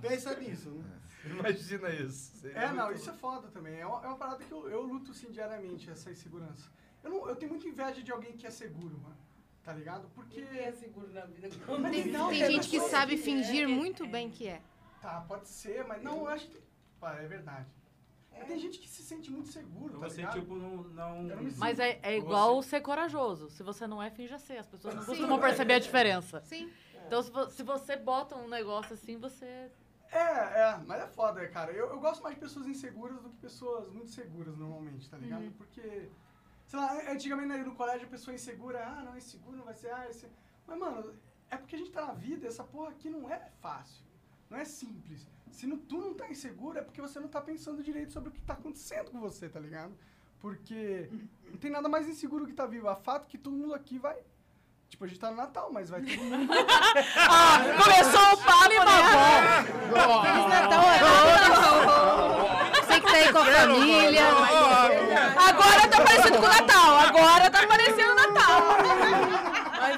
[0.00, 0.84] Pensa nisso, né?
[1.24, 2.46] Imagina isso.
[2.48, 3.80] É, não, isso é foda também.
[3.80, 6.70] É uma, é uma parada que eu, eu luto, sim, diariamente, essa insegurança.
[7.02, 9.16] Eu, não, eu tenho muita inveja de alguém que é seguro, mano.
[9.64, 10.08] Tá ligado?
[10.14, 10.40] Porque...
[10.40, 11.48] Ninguém é seguro na vida.
[11.48, 13.66] Tem, Não, tem é gente que pessoa sabe que fingir é.
[13.66, 14.62] muito bem que é.
[15.02, 16.60] Tá, pode ser, mas não, eu acho que...
[17.00, 17.66] Pá, é verdade.
[18.38, 20.40] Mas tem gente que se sente muito seguro, tá Você, ligado?
[20.40, 20.76] tipo, não...
[20.84, 21.28] não...
[21.28, 23.48] Eu não Mas é, é igual ser corajoso.
[23.50, 24.58] Se você não é, finja ser.
[24.58, 25.08] As pessoas não Sim.
[25.08, 26.40] costumam perceber a diferença.
[26.44, 26.70] Sim.
[27.06, 29.70] Então, se, vo- se você bota um negócio assim, você.
[30.10, 31.72] É, é, mas é foda, cara.
[31.72, 35.50] Eu, eu gosto mais de pessoas inseguras do que pessoas muito seguras, normalmente, tá ligado?
[35.56, 36.08] Porque,
[36.66, 39.92] sei lá, antigamente né, no colégio a pessoa insegura, ah, não, inseguro não vai ser,
[39.92, 40.28] ah, esse...
[40.66, 41.14] Mas, mano,
[41.50, 44.04] é porque a gente tá na vida e essa porra aqui não é fácil.
[44.48, 45.26] Não é simples.
[45.56, 48.32] Se não, tu não tá inseguro, é porque você não tá pensando direito sobre o
[48.32, 49.96] que tá acontecendo com você, tá ligado?
[50.38, 51.08] Porque
[51.50, 52.90] não tem nada mais inseguro que tá vivo.
[52.90, 54.18] A fato que todo mundo aqui vai.
[54.90, 56.52] Tipo, a gente tá no Natal, mas vai todo mundo.
[57.16, 59.64] Ah, começou o papo, né?
[60.26, 62.86] Feliz Natal todos.
[62.86, 64.24] Você que tá aí com a família.
[65.38, 66.98] Agora tá parecendo com o Natal.
[66.98, 68.62] Agora tá parecendo o Natal.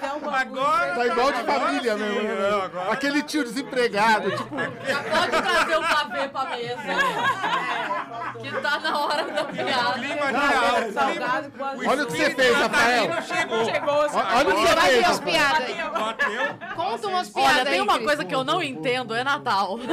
[0.01, 0.31] É um.
[0.31, 2.23] Agora Tá igual de família sim, mesmo.
[2.23, 2.51] né?
[2.51, 4.57] não, agora- Aquele tio desempregado, tipo.
[4.85, 6.83] Já pode trazer o pavê pra mesa.
[6.83, 9.93] É, que tá na hora da piada.
[9.95, 11.89] Clima é, Salgado com.
[11.89, 13.23] Olha o que você fez, Rafael.
[13.23, 13.65] Chegou.
[13.65, 15.75] Chegou, Olha o que você Vai fez, umas piadas aí.
[15.91, 16.75] Bateu.
[16.75, 18.07] Conta umas piadas Olha, tem uma Cris.
[18.07, 19.79] coisa que eu não entendo, é Natal.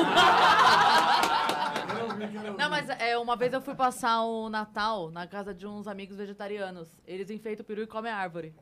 [2.57, 6.15] Não, mas é, uma vez eu fui passar o Natal na casa de uns amigos
[6.18, 6.88] vegetarianos.
[7.06, 8.53] Eles enfeitam o peru e comem a árvore.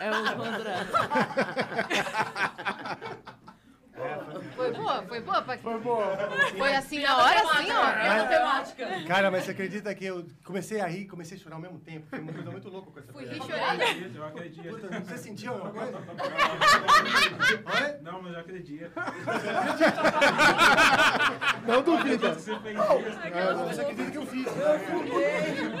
[0.00, 0.74] É o André.
[4.56, 5.42] Foi boa, foi boa.
[5.42, 6.16] Foi boa.
[6.56, 7.92] Foi assim na hora, assim, ó.
[7.92, 8.88] Piada temática.
[9.06, 11.78] Cara, mas você acredita que eu comecei a rir e comecei a chorar ao mesmo
[11.80, 12.06] tempo?
[12.08, 14.12] Foi uma coisa muito louca com essa Fui rir e chorei.
[14.14, 14.68] Eu acredito.
[14.68, 15.98] Puta, Você sentiu alguma coisa?
[18.02, 18.92] Não, mas eu acredito.
[21.66, 22.32] Não duvida.
[22.34, 24.46] Você acredita que eu fiz?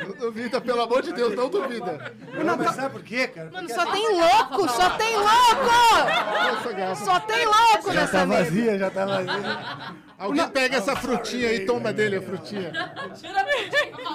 [0.06, 2.12] Não duvida, pelo amor de Deus, não duvida.
[2.44, 3.50] Não, mas sabe por quê, cara?
[3.50, 6.94] Mano, Porque só tem louco, só tem louco!
[7.04, 9.94] Só tem louco nessa tá vazia, já tá vazia.
[10.20, 12.70] Alguém pega essa frutinha aí e toma dele a frutinha.
[13.18, 13.40] Tira.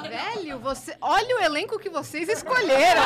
[0.08, 0.96] Velho, você...
[1.02, 3.02] olha o elenco que vocês escolheram.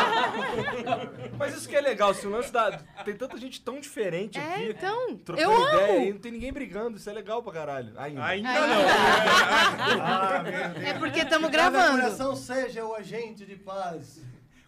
[1.39, 2.71] Mas isso que é legal, se o lance da.
[3.05, 4.69] Tem tanta gente tão diferente É, aqui.
[4.71, 6.05] então, Trocando eu ideia amo.
[6.07, 6.97] e não tem ninguém brigando.
[6.97, 7.93] Isso é legal pra caralho.
[7.97, 8.25] Ainda.
[8.25, 8.67] Ainda Ainda.
[8.67, 8.79] não.
[10.01, 10.43] Ah.
[10.83, 12.01] É porque estamos gravando.
[12.01, 14.21] coração seja o agente de paz.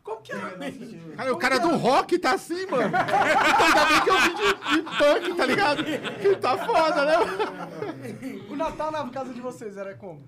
[0.03, 0.37] Como que é?
[1.15, 2.83] Cara, o cara do rock tá assim, mano.
[2.95, 5.83] Ainda bem que eu vim de, de punk, tá ligado?
[5.83, 7.17] Que tá foda, né?
[8.49, 10.23] O Natal na casa de vocês era como?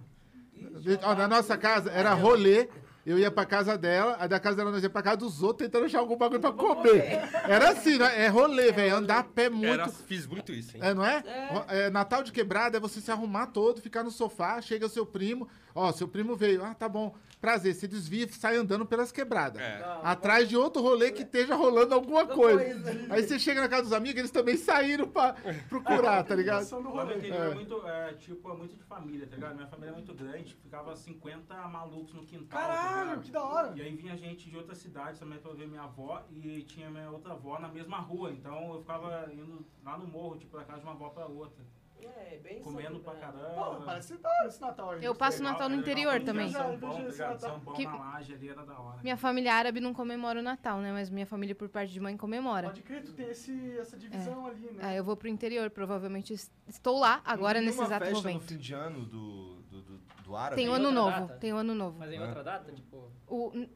[1.04, 2.68] Ó, na nossa casa era rolê.
[3.06, 5.68] Eu ia pra casa dela, aí da casa dela nós ia pra casa dos outros
[5.68, 7.20] tentando achar algum bagulho pra comer.
[7.50, 8.24] Era assim, né?
[8.24, 8.96] É rolê, velho.
[8.96, 9.66] Andar a pé muito.
[9.74, 10.84] Era, fiz muito isso, hein?
[10.86, 11.22] É, não é?
[11.52, 14.90] Ro- é, Natal de quebrada é você se arrumar todo, ficar no sofá, chega o
[14.90, 15.50] seu primo.
[15.76, 16.64] Ó, seu primo veio.
[16.64, 17.14] Ah, tá bom.
[17.44, 17.76] Prazer.
[17.76, 19.62] Se desvia e sai andando pelas quebradas.
[19.62, 19.84] É.
[20.02, 22.64] Atrás de outro rolê que esteja rolando alguma coisa.
[23.10, 25.36] Aí você chega na casa dos amigos, eles também saíram pra
[25.68, 26.64] procurar, tá ligado?
[26.70, 27.18] Rolê.
[27.18, 27.52] interior É.
[27.52, 29.56] é muito, é, tipo, é muito de família, tá ligado?
[29.56, 32.48] Minha família é muito grande, ficava 50 malucos no quintal.
[32.62, 33.24] tá Caralho, ligado?
[33.24, 33.74] que da hora.
[33.76, 37.12] E aí vinha gente de outras cidades também pra ver minha avó e tinha minha
[37.12, 38.32] outra avó na mesma rua.
[38.32, 41.62] Então eu ficava indo lá no morro, tipo, da casa de uma avó pra outra.
[42.06, 43.50] É, bem Comendo pra sobre- caramba.
[43.78, 45.04] Pô, parece da hora esse Natal aí.
[45.06, 46.50] Eu passo o Natal no interior também.
[46.52, 47.38] São Paulo, tá.
[47.40, 49.00] São Paulo Que- na laje ali era da hora.
[49.02, 50.92] Minha família árabe não comemora o Natal, né?
[50.92, 52.68] Mas minha família por parte de mãe comemora.
[52.68, 54.80] Pode crer, tu tem esse, essa divisão ali, né?
[54.82, 58.20] Aí eu vou pro interior, provavelmente es- estou lá agora Não tem nesse exato festa
[58.22, 58.42] momento.
[58.42, 60.56] no fim de ano do, do, do, do árabe?
[60.56, 61.40] Tem o ano outra novo, data?
[61.40, 61.98] tem o ano novo.
[62.00, 62.22] Mas em É.
[62.26, 63.12] outra data, tipo...
[63.28, 63.70] O, n-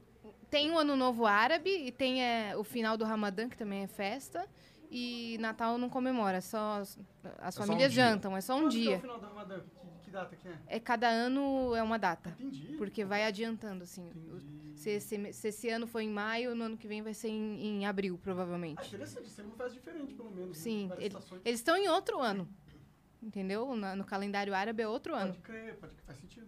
[0.50, 3.88] tem o ano novo árabe e tem é, o final do Ramadã, que também é
[3.88, 4.48] festa.
[4.90, 6.98] E Natal não comemora, só as,
[7.40, 8.04] as só um famílias dia.
[8.04, 8.98] jantam, é só um Quando que é dia.
[8.98, 9.60] o final da Ramadã?
[9.60, 10.58] Que, que data que é?
[10.68, 12.30] É cada ano é uma data.
[12.40, 12.76] Entendi.
[12.78, 14.10] Porque vai adiantando, assim.
[14.32, 14.58] O-.
[14.78, 17.66] Se esse, se esse ano foi em maio, no ano que vem vai ser em,
[17.82, 18.88] em abril, Ah, provavelmente.
[18.88, 20.50] interessante, isso é uma festa diferente, pelo menos.
[20.58, 20.64] né?
[20.64, 21.16] Sim, ele-.
[21.44, 22.48] Eles estão em outro ano.
[23.22, 23.76] Entendeu?
[23.76, 25.34] Na- no calendário árabe é outro ano.
[25.34, 26.48] Pode crer, pode crer, faz sentido.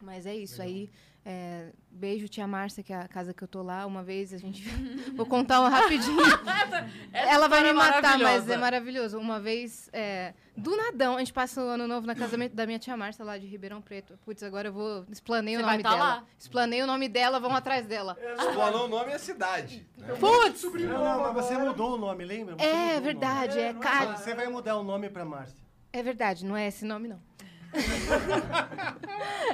[0.00, 0.60] Mas é isso.
[0.62, 0.90] Aí,
[1.24, 3.86] é, beijo, tia Márcia, que é a casa que eu tô lá.
[3.86, 4.62] Uma vez a gente.
[5.14, 6.18] Vou contar um rapidinho.
[7.12, 9.18] Ela vai me é matar, mas é maravilhoso.
[9.18, 12.78] Uma vez, é, do nadão, a gente passa o ano novo na casa da minha-
[12.78, 14.18] tia Márcia, lá de Ribeirão Preto.
[14.24, 15.06] Putz, agora eu vou.
[15.10, 16.04] Explanei Você o vai nome tá dela.
[16.04, 16.24] lá?
[16.38, 18.16] Explanei o nome dela, vão atrás dela.
[18.38, 19.86] Explanou o nome e a cidade.
[19.96, 20.14] né?
[20.18, 20.64] Putz!
[20.64, 22.56] Não, não, mas você mudou o nome, lembra?
[22.56, 24.16] Você mudou o É verdade, é cara.
[24.16, 25.62] Você vai mudar o nome pra Márcia.
[25.92, 27.20] É verdade, não é esse nome, não.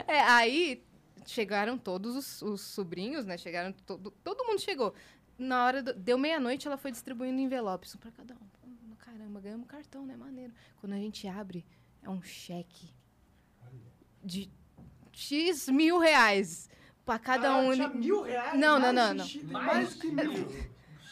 [0.06, 0.82] É, aí
[1.30, 3.36] chegaram todos os, os sobrinhos, né?
[3.36, 4.94] Chegaram, todo, todo mundo chegou.
[5.38, 8.48] Na hora, do- deu meia-noite, ela foi distribuindo envelopes, um pra cada um.
[8.98, 10.16] Caramba, ganhamos cartão, né?
[10.16, 10.52] Maneiro.
[10.80, 11.64] Quando a gente abre,
[12.02, 12.92] é um cheque
[14.22, 14.50] de
[15.12, 16.68] X mil reais
[17.04, 17.72] pra cada Ah, um.
[17.72, 18.58] tinha mil reais?
[18.58, 19.24] Não, não, Mais não, não.
[19.24, 20.48] X- Mais que mil.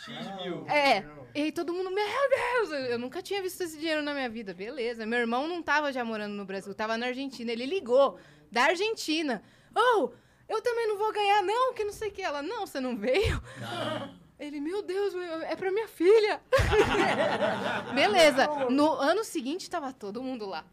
[0.05, 0.67] X mil.
[0.69, 1.05] É.
[1.35, 4.29] E aí todo mundo, meu Deus, eu, eu nunca tinha visto esse dinheiro na minha
[4.29, 4.53] vida.
[4.55, 5.05] Beleza.
[5.07, 7.51] Meu irmão não tava já morando no Brasil, tava na Argentina.
[7.53, 8.19] Ele ligou
[8.51, 9.43] da Argentina.
[9.77, 10.11] Oh,
[10.49, 12.23] eu também não vou ganhar, não, que não sei o que.
[12.23, 13.43] Ela, não, você não veio?
[14.39, 16.41] Ele, meu Deus, é pra minha filha.
[17.95, 18.47] Beleza.
[18.71, 20.65] No ano seguinte tava todo mundo lá.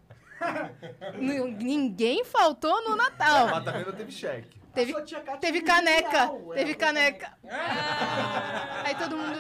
[1.17, 3.47] Ninguém faltou no Natal.
[3.47, 4.62] Mas também não teve cheque.
[4.73, 4.93] Teve,
[5.39, 6.25] teve é caneca.
[6.27, 7.37] mundial, Teve caneca.
[8.83, 9.39] Aí todo mundo.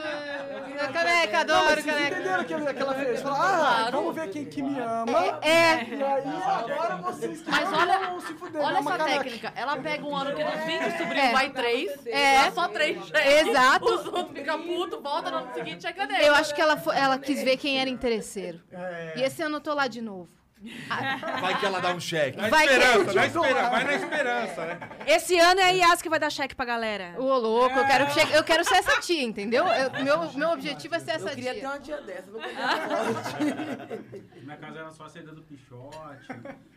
[0.79, 2.15] "Ah, Caneca, Não, adoro vocês caneca.
[2.15, 3.21] entenderam aquilo que ela fez?
[3.21, 3.91] Falaram, ah, Claro.
[3.97, 5.39] vamos ver quem que me ama.
[5.41, 5.83] É, é.
[5.89, 8.61] E aí, agora vocês que Mas não olha- vão se fuder.
[8.61, 9.23] Olha essa caneca.
[9.23, 9.53] técnica.
[9.55, 11.31] Ela pega um ano que dos 20 sobrinhos É.
[11.31, 12.51] vai três, É.
[12.51, 13.47] só três cheques.
[13.47, 13.85] Exato.
[13.85, 16.25] Os outros ficam putos, volta no seguinte cheque dele.
[16.27, 18.61] Eu acho que ela, foi- ela quis ver quem era interesseiro.
[18.71, 19.13] É.
[19.17, 20.29] E esse ano eu tô lá de novo.
[21.41, 22.37] Vai que ela dá um cheque.
[22.37, 24.79] Na Vai que- esperança, na esperança, vai na esperança, né?
[25.07, 27.15] Esse ano é a Yas que vai dar cheque pra galera.
[27.17, 29.65] Ô, louco, eu quero, che- eu quero ser essa tia, entendeu?
[29.67, 31.69] Eu- meu, meu objetivo é ser essa Eu queria ter tia.
[31.69, 33.55] uma tia dessa, não queria
[34.31, 36.27] ter Minha casa era só a saída do pichote,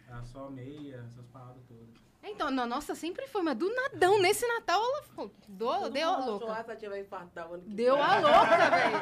[0.09, 1.87] era só meia, essas paradas todas.
[2.29, 6.17] Então, na nossa sempre foi, mas do nadão, nesse Natal ela ficou- do- deu a
[6.25, 6.59] louca.
[6.59, 8.99] Essa tia vai infartar o ano que Deu a louca, velho.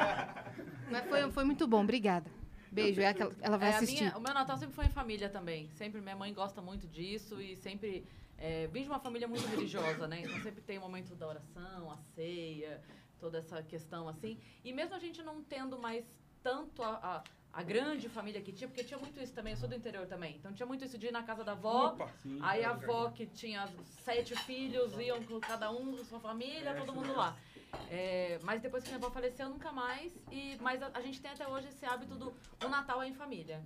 [0.91, 2.29] Mas foi, foi muito bom, obrigada.
[2.75, 4.01] Beijo, é aquela- ela vai É, a assistir.
[4.03, 5.69] minha- o meu Natal sempre foi em família também.
[5.71, 8.05] Sempre minha mãe gosta muito disso e sempre
[8.37, 10.19] é, vim de uma família muito religiosa, né?
[10.21, 12.81] Então sempre tem o momento da oração, a ceia,
[13.17, 14.37] toda essa questão assim.
[14.63, 16.05] E mesmo a gente não tendo mais
[16.43, 17.23] tanto a, a,
[17.53, 20.35] a grande família que tinha, porque tinha muito isso também, eu sou do interior também.
[20.35, 22.71] Então tinha muito isso de ir na casa da avó, Opa, sim, aí a é
[22.71, 23.69] avó que tinha
[24.03, 27.37] sete filhos, iam com cada um com sua família, todo mundo lá.
[27.54, 27.54] É,
[28.43, 30.11] mas depois que minha avó faleceu, nunca mais.
[30.31, 32.33] E, mas a, a gente tem até hoje esse hábito do
[32.63, 33.61] o Natal é em família.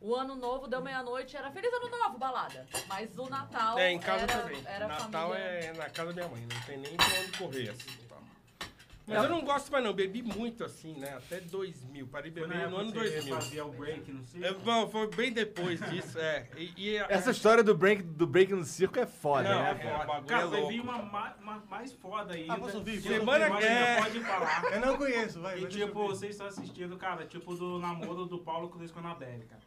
[0.00, 2.66] O ano novo deu meia-noite, era Feliz Ano Novo, balada.
[2.86, 3.78] Mas o Natal.
[3.78, 4.62] É, em casa era, também.
[4.66, 5.38] Era Natal família...
[5.38, 8.03] é na casa da minha mãe, não tem nem pra onde correr assim.
[9.06, 11.14] Mas eu não gosto mais não, bebi muito assim, né?
[11.16, 13.34] Até 2000, parei de beber no ano época que você 2000.
[13.34, 14.46] fazia o break no circo?
[14.46, 16.48] É, bom, foi bem depois disso, é.
[16.56, 19.70] E, e a- Essa história do break, do break no circo é foda, Não, né?
[19.72, 20.04] é foda.
[20.04, 22.52] O bagulho Cara, é vir uma, ma- uma mais foda ainda.
[22.54, 23.00] Ah, posso ouvir?
[23.02, 23.96] Se Semana eu não que- é.
[24.02, 24.64] pode falar.
[24.72, 25.58] Eu não conheço, vai.
[25.60, 29.44] E tipo, vocês estão assistindo, cara, tipo do namoro do Paulo Cruz com a Anabelle,
[29.44, 29.60] cara.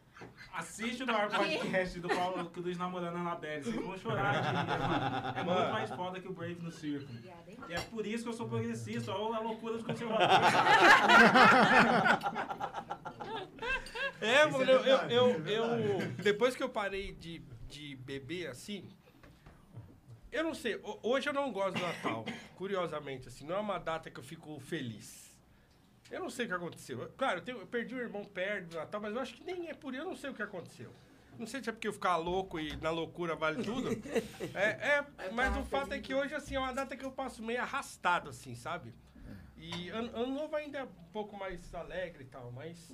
[0.52, 3.62] Assiste o maior podcast do Paulo Cruz namorando a Anabelle.
[3.64, 5.38] Vocês vão chorar de rir, mano.
[5.38, 7.08] É muito mais foda que o break no circo.
[7.68, 10.28] E é por isso que eu sou progressista, olha a loucura dos conservadores.
[14.20, 15.58] É, Isso mano, é eu, eu, eu, é
[16.02, 18.88] eu- Depois que eu parei de, de beber assim.
[20.32, 22.24] Eu não sei, ho- hoje eu não gosto do Natal,
[22.56, 25.27] curiosamente, assim, não é uma data que eu fico feliz.
[26.10, 27.12] Eu não sei o que aconteceu.
[27.16, 29.68] Claro, eu, tenho- eu perdi o irmão perto do Natal, mas eu acho que nem
[29.68, 30.90] é por isso, eu não sei o que aconteceu.
[31.38, 33.88] Não sei se é porque eu ficar louco e na loucura vale tudo.
[34.54, 37.42] É, é, mas o fato é que hoje, assim, é uma data que eu passo
[37.42, 38.92] meio arrastado, assim, sabe?
[39.56, 42.92] E ano, ano novo ainda é um pouco mais alegre e tal, mas.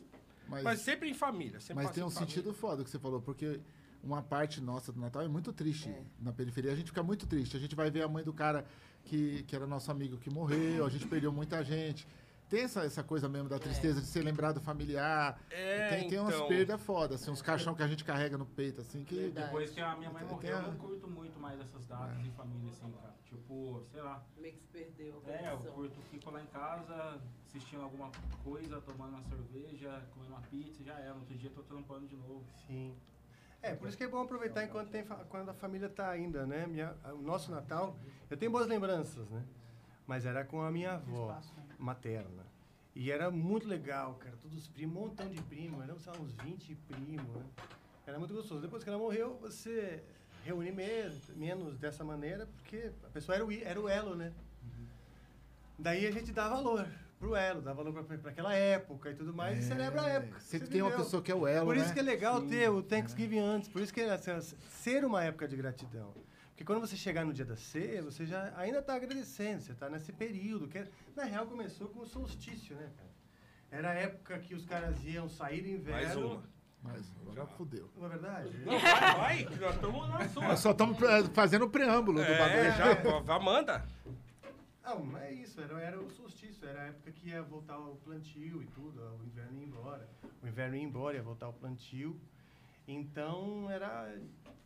[0.48, 1.58] Mas, Mas- sempre em família.
[1.60, 3.60] Sempre Mas tem em um sentido foda que você falou, porque
[4.02, 5.90] uma parte nossa do Natal é muito triste.
[6.20, 7.56] Na periferia a gente fica muito triste.
[7.56, 8.66] A gente vai ver a mãe do cara
[9.04, 12.06] que, que era nosso amigo que morreu, a gente perdeu muita gente.
[12.48, 15.40] Tem essa, essa coisa mesmo da tristeza de ser lembrado familiar.
[15.50, 16.46] É, tem, tem umas então.
[16.48, 19.30] perdas fodas, assim, uns caixão que a gente carrega no peito, assim, que.
[19.30, 22.18] Depois que a minha mãe Tem- morreu, tem eu não curto muito mais essas datas
[22.24, 23.14] em família, assim, cara.
[23.24, 24.22] Tipo, sei lá.
[24.36, 28.10] Meio que se perdeu É, eu curto, fico lá em casa, assistindo alguma
[28.44, 31.14] coisa, tomando uma cerveja, comendo uma pizza, já era.
[31.14, 32.44] No outro dia tô trampando de novo.
[32.66, 32.94] Sim.
[33.62, 36.46] É, por isso que é bom aproveitar enquanto tem, fa- quando a família tá ainda,
[36.46, 36.66] né?
[36.66, 37.96] Minha, o nosso Natal,
[38.30, 39.42] eu tenho boas lembranças, né?
[40.06, 41.34] Mas era com a minha avó
[41.84, 42.44] materna.
[42.96, 44.36] E era muito legal, cara.
[44.40, 47.42] Todos os primos, um montão de primos, eram sei lá, uns 20 primos, né?
[48.06, 48.60] Era muito gostoso.
[48.60, 50.02] Depois que ela morreu, você
[50.44, 54.32] reúne menos, menos dessa maneira, porque a pessoa era o, era o elo, né?
[55.78, 56.86] Daí a gente dá valor
[57.18, 60.38] pro elo, dá valor pra aquela época e tudo mais, e É, celebra a época.
[60.40, 61.94] sempre você tem uma pessoa que é o elo, Por isso né?
[61.94, 62.48] que é legal Sim.
[62.48, 66.12] ter o Thanksgiving antes, por isso que é assim, ser uma época de gratidão.
[66.54, 69.90] Porque quando você chegar no dia da ceia, você já ainda está agradecendo, você está
[69.90, 73.10] nesse período, que é- na real começou com o solstício, né, cara?
[73.72, 76.00] Era a época que os caras iam sair do inverno.
[76.04, 76.54] Mais uma.
[76.80, 77.90] Mas agora fudeu.
[77.96, 78.58] Não é verdade?
[78.58, 80.42] Não, vai, vai, que nós estamos na sua.
[80.48, 80.98] Nós só estamos
[81.32, 82.72] fazendo o preâmbulo do É, bagulho.
[82.76, 83.84] já, vá, manda.
[84.84, 87.96] Não, mas é isso, era, era o solstício, era a época que ia voltar o
[87.96, 90.08] plantio e tudo, o inverno ia embora.
[90.42, 92.20] O inverno ia embora, ia voltar o plantio.
[92.86, 94.14] Então era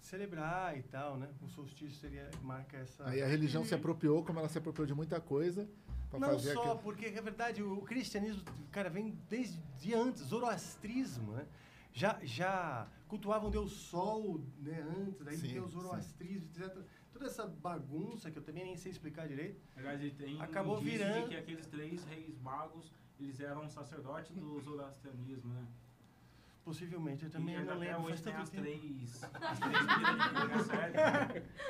[0.00, 1.28] celebrar e tal, né?
[1.42, 3.06] O solstício seria, marca essa.
[3.08, 5.68] Aí a religião se apropriou, como ela se apropriou de muita coisa,
[6.12, 6.78] Não fazer só, aquilo.
[6.78, 11.46] porque é verdade, o cristianismo, cara, vem desde de antes, zoroastrismo, né?
[11.92, 15.70] Já, já cultuavam Deus Sol, né, antes, daí Sim, tem o sim.
[15.72, 16.76] zoroastrismo, etc.
[17.12, 19.60] Toda essa bagunça que eu também nem sei explicar direito.
[19.76, 24.60] Aliás, tem Acabou um virando- de que aqueles três reis magos, eles eram sacerdotes do
[24.60, 25.66] zoroastrianismo, né?
[26.68, 28.02] Possivelmente, eu também e não lembro.
[28.02, 29.30] hoje tem as três, as.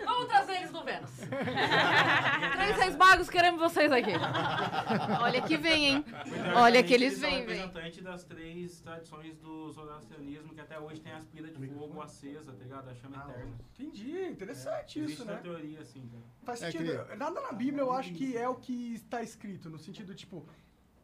[0.05, 1.11] Vamos trazer eles no Vênus.
[2.57, 4.11] Três reis magos, queremos vocês aqui.
[5.23, 6.05] Olha que vem, hein?
[6.27, 7.59] Então, Olha que eles vêm, vem.
[7.61, 12.53] representantes das três tradições do zoroastrianismo, que até hoje tem as pilhas de fogo acesa,
[12.53, 12.89] tá ligado?
[12.91, 13.53] A chama eterna.
[13.79, 15.37] Entendi, interessante Existe isso, né?
[15.41, 16.23] teoria, assim, cara.
[16.43, 17.05] Faz É sentido.
[17.05, 20.45] que- Nada na Bíblia eu acho que é o que está escrito, no sentido, tipo,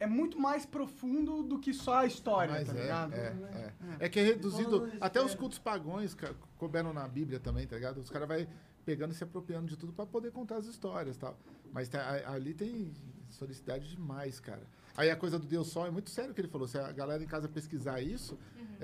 [0.01, 3.15] é muito mais profundo do que só a história, Mas tá é, ligado?
[3.15, 3.73] é, é.
[4.01, 4.91] É que é reduzido.
[5.01, 6.17] Até os cultos pagões
[6.59, 7.99] couberam na Bíblia também, tá ligado?
[7.99, 8.49] Os caras vai
[8.85, 11.39] pegando e se apropriando de tudo pra poder contar as histórias e tal.
[11.73, 12.93] Mas tá- ali tem
[13.29, 14.63] historicidade demais, cara.
[14.97, 16.69] Aí a coisa do Deus Sol é muito sério o que ele falou.
[16.69, 18.39] Se a galera em casa pesquisar isso,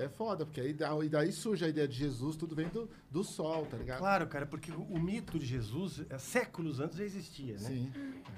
[0.04, 0.70] É foda, porque aí
[1.04, 3.98] e daí surge a ideia de Jesus, tudo vem do, do sol, tá ligado?
[3.98, 7.58] Claro, cara, porque o, o mito de Jesus, é, séculos antes já existia, né?
[7.60, 7.92] Sim.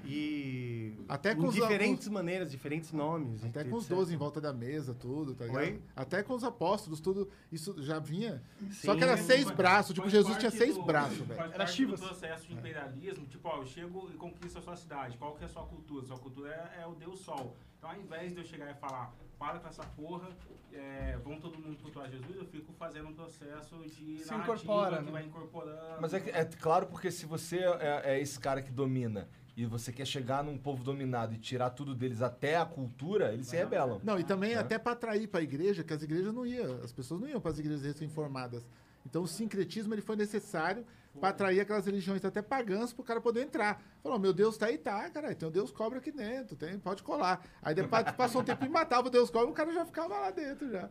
[0.05, 3.45] E Até com os- diferentes maneiras, diferentes nomes.
[3.45, 3.87] Até com os.
[3.87, 5.63] 12 em volta da mesa, tudo, tá ligado?
[5.63, 5.83] Oi?
[5.95, 8.43] Até com os apóstolos, tudo, isso já vinha.
[8.61, 8.73] Sim.
[8.87, 11.41] Só que era seis Faz- braços, tipo, Jesus tinha seis do- braços, velho.
[11.53, 12.01] Era do Chivas.
[12.01, 13.27] processo de imperialismo.
[13.27, 15.17] Tipo, ó, eu chego e conquisto a sua cidade.
[15.19, 16.05] Qual que é a sua cultura?
[16.07, 17.57] Sua cultura é, é o Deus Sol.
[17.79, 19.13] Então, ao invés de eu chegar e falar,
[19.43, 20.29] para com essa porra,
[20.73, 25.05] é, vão todo mundo cultuar Jesus, eu fico fazendo um processo de Se incorpora, que
[25.07, 25.11] né?
[25.11, 26.01] vai incorporando.
[26.01, 29.93] Mas é, é claro porque se você é, é esse cara que domina e você
[29.93, 34.01] quer chegar num povo dominado e tirar tudo deles até a cultura, eles se rebelam.
[34.05, 34.59] Não, e também É.
[34.59, 37.41] até para atrair para a igreja, que as igrejas não iam, as pessoas não iam
[37.41, 38.65] para as igrejas recém-formadas.
[39.05, 40.87] Então o sincretismo ele foi necessário
[41.21, 43.83] para atrair aquelas religiões até pagãs para o cara poder entrar.
[44.03, 47.03] Falou, meu Deus tá aí, tá, cara, tem o Deus cobra aqui dentro, tem, pode
[47.03, 47.45] colar.
[47.63, 50.31] Aí depois passou um tempo e matava o Deus cobra, o cara já ficava lá
[50.31, 50.89] dentro já.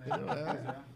[0.00, 0.94] É.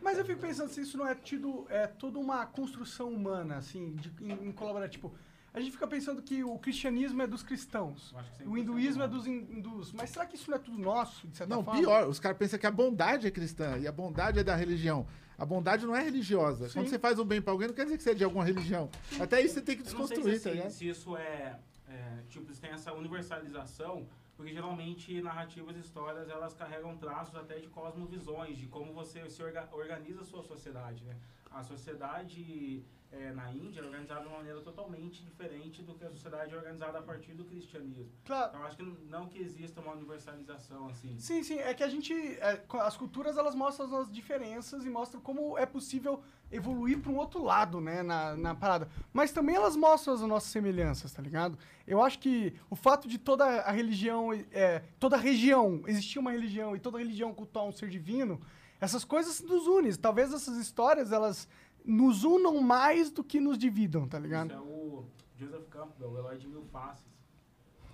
[0.00, 3.94] Mas eu fico pensando se isso não é tido é toda uma construção humana, assim,
[3.94, 4.88] de, em, em colaborar.
[4.88, 5.14] Tipo,
[5.54, 8.14] a gente fica pensando que o cristianismo é dos cristãos,
[8.46, 9.92] o hinduísmo é dos hindus.
[9.92, 11.78] Mas será que isso não é tudo nosso, de certa Não, forma?
[11.78, 15.06] pior, os caras pensam que a bondade é cristã e a bondade é da religião.
[15.38, 16.68] A bondade não é religiosa.
[16.68, 16.74] Sim.
[16.74, 18.44] Quando você faz o bem para alguém, não quer dizer que você é de alguma
[18.44, 18.88] religião.
[19.20, 20.70] Até isso você tem que Eu não sei desconstruir, se, tá assim, ligado?
[20.72, 24.06] se isso é, é, Tipo, se tem essa universalização,
[24.36, 29.42] porque geralmente narrativas e histórias elas carregam traços até de cosmovisões, de como você se
[29.42, 31.16] orga- organiza a sua sociedade, né?
[31.54, 36.10] A sociedade é, na Índia é organizada de uma maneira totalmente diferente do que a
[36.10, 38.08] sociedade é organizada a partir do cristianismo.
[38.24, 38.48] Claro.
[38.48, 41.18] Então, eu acho que não que exista uma universalização assim.
[41.18, 42.12] Sim, sim, é que a gente.
[42.14, 47.16] é, as culturas elas mostram as diferenças e mostram como é possível evoluir para um
[47.16, 48.88] outro lado, né, na, na parada.
[49.12, 51.58] Mas também elas mostram as nossas semelhanças, tá ligado?
[51.86, 56.74] Eu acho que o fato de toda a religião, é, toda região, existir uma religião
[56.74, 58.40] e toda religião cultuar um ser divino,
[58.82, 59.94] essas coisas nos unem.
[59.94, 61.48] Talvez essas histórias elas
[61.84, 64.50] nos unam mais do que nos dividam, tá ligado?
[64.52, 65.04] Isso é o
[65.36, 67.10] Joseph Campbell, o Herói de Mil Faces.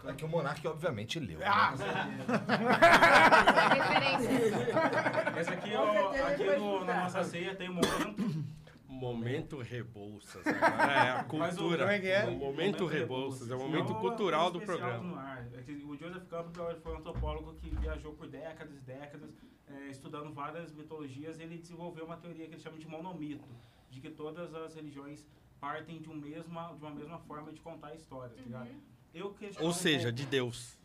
[0.04, 1.40] É que o Monark, obviamente, leu.
[1.44, 1.74] Ah!
[5.40, 8.48] Esse aqui, ó, aqui no- na nossa ceia tem um momento.
[8.88, 10.44] Momento Rebouças.
[10.44, 11.78] Agora é a Mas o- cultura.
[11.84, 12.24] como é que é?
[12.26, 13.48] O momento Rebouças.
[13.50, 15.38] É o momento cultural do especial programa.
[15.54, 19.30] É que O Joseph Campbell foi um antropólogo que viajou por décadas e décadas,
[19.70, 23.48] eh, estudando várias mitologias, ele desenvolveu uma teoria que ele chama de monomito,
[23.90, 25.26] de que todas as religiões
[25.60, 28.70] partem de, um mesma, de uma mesma forma de contar histórias, tá ligado?
[29.14, 30.78] Eu questiono Ou um seja, pouco- de Deus.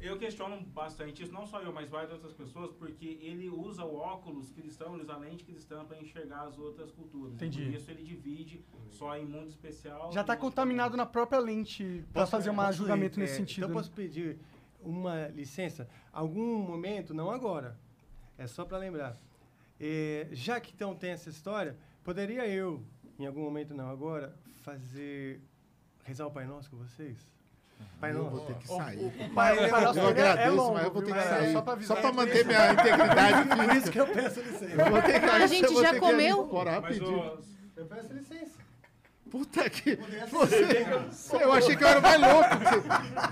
[0.00, 3.96] Eu questiono bastante isso, não só eu, mas várias outras pessoas, porque ele usa o
[3.96, 7.34] óculos cristão, ele usa a lente cristã para enxergar as outras culturas.
[7.34, 7.64] Entendi.
[7.64, 10.12] Por isso ele divide só em mundo especial.
[10.12, 12.76] Já tá contaminado na própria lente para Posso- fazer um posso ir?
[12.76, 13.64] julgamento nesse É, sentido.
[13.64, 13.74] Então né?
[13.74, 14.38] posso pedir
[14.80, 15.88] uma licença?
[16.12, 17.76] Algum momento, não agora,
[18.36, 19.16] é só para lembrar.
[19.80, 22.82] É, já que então tem essa história, poderia eu,
[23.18, 25.40] em algum momento não agora, fazer
[26.04, 27.16] rezar o Pai Nosso com vocês?
[28.00, 28.36] Pai Eu Nosso.
[28.36, 28.98] vou ter que sair.
[28.98, 29.74] o- o Pai Eu ele é-
[30.08, 31.56] agradeço, é longo, mas eu vou ter que É, sair.
[31.56, 31.82] avisar.
[31.96, 34.64] Só pra manter minha integridade Por isso que eu peço licença.
[34.82, 36.48] Eu vou ter que- A gente eu já comeu?
[36.52, 37.18] Mas rapidinho.
[37.36, 37.38] o-
[37.76, 38.57] Eu peço licença.
[39.30, 39.96] Puta que.
[40.30, 42.48] Você, eu achei que eu era o mais louco.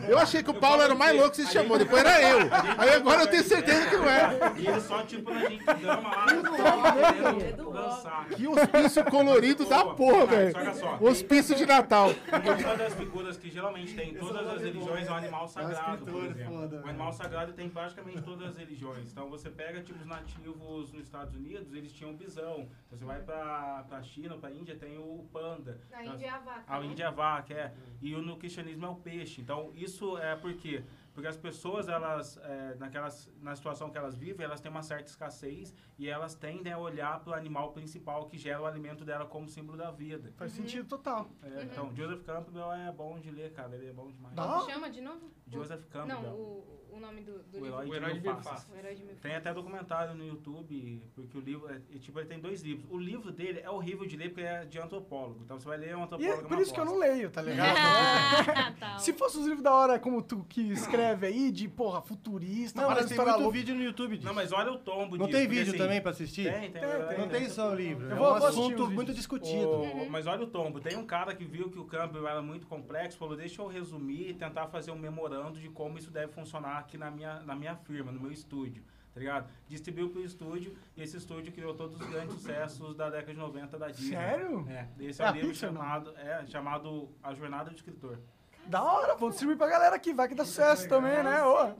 [0.08, 1.78] Eu achei que o Paulo era o mais louco que você chamou.
[1.78, 2.38] Depois era eu.
[2.78, 4.52] Aí agora eu tenho certeza que não é.
[4.56, 8.28] E ele só, tipo, na gente dama lá no top, querendo dançar.
[8.28, 10.56] Que hospício colorido da porra, velho.
[10.56, 10.98] Olha só.
[11.00, 12.10] Hospício de Natal.
[12.10, 16.24] Uma das figuras que geralmente tem em todas as religiões é o animal sagrado, por
[16.24, 16.80] exemplo.
[16.84, 19.10] O animal sagrado tem praticamente todas as religiões.
[19.10, 22.68] Então você pega tipo os nativos nos Estados Unidos, eles tinham bisão.
[22.90, 25.78] Você vai pra, pra China, pra Índia, tem o panda.
[26.04, 26.86] Índia é a vaca, A né?
[26.86, 27.74] Índia é a vaca, é.
[28.00, 29.40] E o- no cristianismo é o peixe.
[29.40, 30.84] Então isso é por quê?
[31.14, 35.08] Porque as pessoas, elas, é, naquelas, na situação que elas vivem, elas têm uma certa
[35.08, 39.24] escassez e elas tendem a olhar para o animal principal que gera o alimento dela
[39.24, 40.30] como símbolo da vida.
[40.36, 41.30] Faz sentido total.
[41.42, 43.74] É, Então, Joseph Campbell é bom de ler, cara.
[43.74, 44.34] Ele é bom demais.
[44.34, 45.30] Como chama de novo?
[45.48, 46.20] Joseph Campbell.
[46.20, 47.66] Não, o, o nome do, do O livro.
[47.66, 48.50] Herói, O Herói de de Mil Mil Faces.
[48.64, 48.74] Faces.
[48.74, 52.18] O Herói de Mil Tem até documentário no YouTube, porque o livro, é, é, tipo,
[52.18, 52.86] ele tem dois livros.
[52.90, 55.40] O livro dele é horrível de ler porque é de antropólogo.
[55.44, 56.40] Então você vai ler um E antropólogo.
[56.42, 57.76] é é por isso que eu não leio, tá ligado?
[58.78, 58.98] Tá.
[58.98, 62.88] Se fosse os livros da hora como tu que escreve aí, de porra, futurista, Não,
[62.90, 63.52] mas tem muito loucas.
[63.52, 64.26] vídeo no YouTube disso.
[64.26, 66.50] Não, mas olha o tombo Não disso, tem vídeo assim, também pra assistir?
[66.52, 66.82] Tem, tem.
[66.82, 68.06] Tem, tem, Não tem só o livro.
[68.06, 69.68] Eu é vou- um assunto muito discutido.
[69.68, 70.80] O- Mas olha o tombo.
[70.80, 74.30] Tem um cara que viu que o Campbell era muito complexo, falou, deixa eu resumir
[74.30, 77.76] e tentar fazer um memorando de como isso deve funcionar aqui na minha, na minha
[77.76, 78.82] firma, no meu estúdio.
[79.12, 79.50] Tá ligado?
[79.66, 83.78] Distribuiu pro estúdio e esse estúdio criou todos os grandes sucessos da década de 90
[83.78, 84.10] da Disney.
[84.16, 84.66] Sério?
[84.68, 84.86] É.
[85.00, 85.80] Esse É é, um livro Pixar, não?
[85.80, 88.18] chamado, é, chamado A Jornada do Escritor.
[88.66, 91.42] Da hora, vou distribuir pra galera aqui, vai que dá sucesso também, né?
[91.44, 91.74] Ô.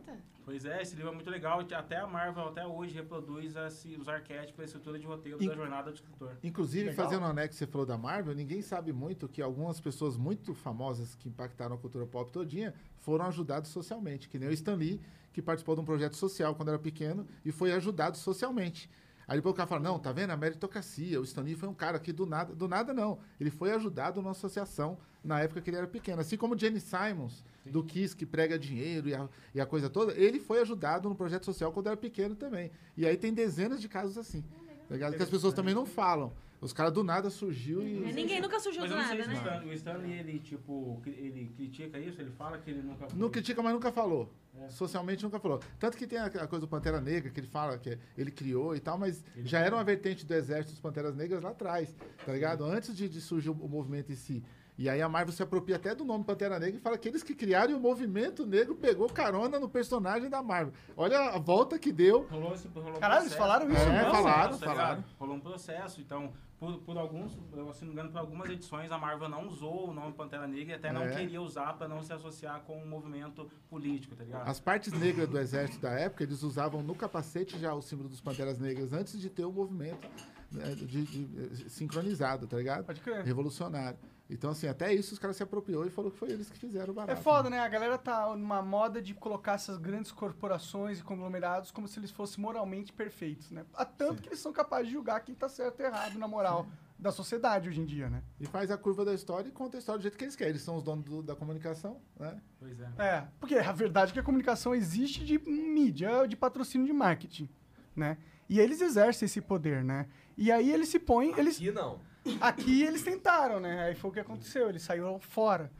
[0.46, 1.58] Pois é, esse livro é muito legal.
[1.58, 5.54] Até a Marvel, até hoje, reproduz esse- os arquétipos, a estrutura de roteiro In- da
[5.56, 6.36] jornada do escritor.
[6.40, 7.04] Inclusive, Legal.
[7.04, 11.16] fazendo um anexo, você falou da Marvel, ninguém sabe muito que algumas pessoas muito famosas
[11.16, 15.00] que impactaram a cultura pop todinha foram ajudados socialmente, que nem o Stan Lee,
[15.32, 18.88] que participou de um projeto social quando era pequeno e foi ajudado socialmente.
[19.26, 20.30] Aí depois o cara fala, não, tá vendo?
[20.30, 23.18] A meritocracia, o Stan Lee foi um cara que do nada, do nada não.
[23.40, 24.96] Ele foi ajudado numa associação
[25.26, 26.20] na época que ele era pequeno.
[26.20, 29.90] Assim como o Jenny Simons, do Kiss, que prega dinheiro e a, e a coisa
[29.90, 32.70] toda, ele foi ajudado no projeto social quando era pequeno também.
[32.96, 34.44] E aí tem dezenas de casos assim.
[34.88, 34.96] tá?
[34.96, 36.32] Que as pessoas também não falam.
[36.60, 38.08] Os caras do nada surgiu e.
[38.08, 39.66] É, Ninguém nunca surgiu Mas do eu não sei nada, né?
[39.66, 43.06] O Stanley, ele, tipo, ele critica isso, ele fala que ele nunca...
[43.14, 44.32] Não critica, mas nunca falou.
[44.58, 44.68] É.
[44.70, 45.60] Socialmente nunca falou.
[45.78, 48.74] Tanto que tem a, a coisa do Pantera Negra, que ele fala que ele criou
[48.74, 51.94] e tal, mas já era uma vertente do exército dos Panteras Negras lá atrás,
[52.24, 52.64] tá ligado?
[52.64, 54.42] Antes de, de surgir o, o movimento em si.
[54.78, 57.22] E aí a Marvel se apropria até do nome Pantera Negra e fala que eles
[57.22, 60.74] que criaram e o movimento negro pegou carona no personagem da Marvel.
[60.94, 62.26] Olha a volta que deu.
[62.30, 64.10] Rolou esse, rolou um Caralho, eles falaram isso É, mesmo?
[64.10, 65.04] falaram, Tá falaram.
[65.18, 67.38] Rolou um processo, então, por, por alguns, se
[67.84, 70.76] não me engano, por algumas edições, a Marvel não usou o nome Pantera Negra e
[70.76, 71.14] até não É.
[71.16, 74.46] queria usar pra não se associar com o movimento político, tá ligado?
[74.46, 78.20] As partes negras do exército da época, eles usavam no capacete já o símbolo dos
[78.20, 80.06] Panteras Negras antes de ter o movimento
[80.52, 82.84] né, de- de- sincronizado, tá ligado?
[82.84, 83.24] Pode crer.
[83.24, 83.98] Revolucionário.
[84.28, 86.90] Então, assim, até isso os caras se apropriou e falou que foi eles que fizeram
[86.92, 87.12] o barato.
[87.12, 87.60] É foda, né?
[87.60, 92.10] A galera tá numa moda de colocar essas grandes corporações e conglomerados como se eles
[92.10, 93.64] fossem moralmente perfeitos, né?
[93.74, 96.66] Há tanto que eles são capazes de julgar quem tá certo e errado na moral
[96.98, 98.22] da sociedade hoje em dia, né?
[98.40, 100.50] E faz a curva da história e conta a história do jeito que eles querem.
[100.52, 102.40] Eles são os donos do- da comunicação, né?
[102.58, 102.88] Pois é.
[102.98, 107.48] É, porque a verdade é que a comunicação existe de mídia, de patrocínio de marketing,
[107.94, 108.18] né?
[108.48, 110.08] E eles exercem esse poder, né?
[110.36, 111.32] E aí eles se põem...
[111.38, 111.56] Eles...
[111.56, 112.00] Aqui não.
[112.40, 113.84] Aqui eles tentaram, né?
[113.84, 115.70] Aí foi o que aconteceu, eles saíram fora.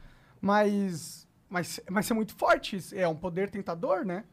[0.41, 4.23] Mas, mas, mas é muito forte, é um poder tentador, né?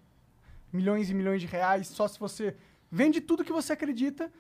[0.72, 2.56] Milhões e milhões de reais, só se você
[2.90, 4.32] vende tudo que você acredita,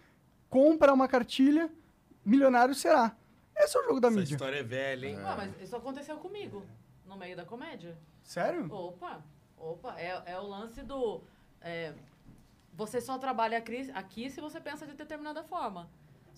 [0.48, 1.70] compra uma cartilha,
[2.24, 3.16] milionário será.
[3.56, 4.34] Esse é o jogo da Essa mídia.
[4.34, 5.18] história é velha, hein?
[5.24, 6.64] Ah, mas isso aconteceu comigo,
[7.06, 7.96] no meio da comédia.
[8.22, 8.72] Sério?
[8.72, 9.22] Opa,
[9.56, 11.22] opa, é, é o lance do...
[11.60, 11.94] é,
[12.72, 15.88] você só trabalha aqui, aqui se você pensa de determinada forma.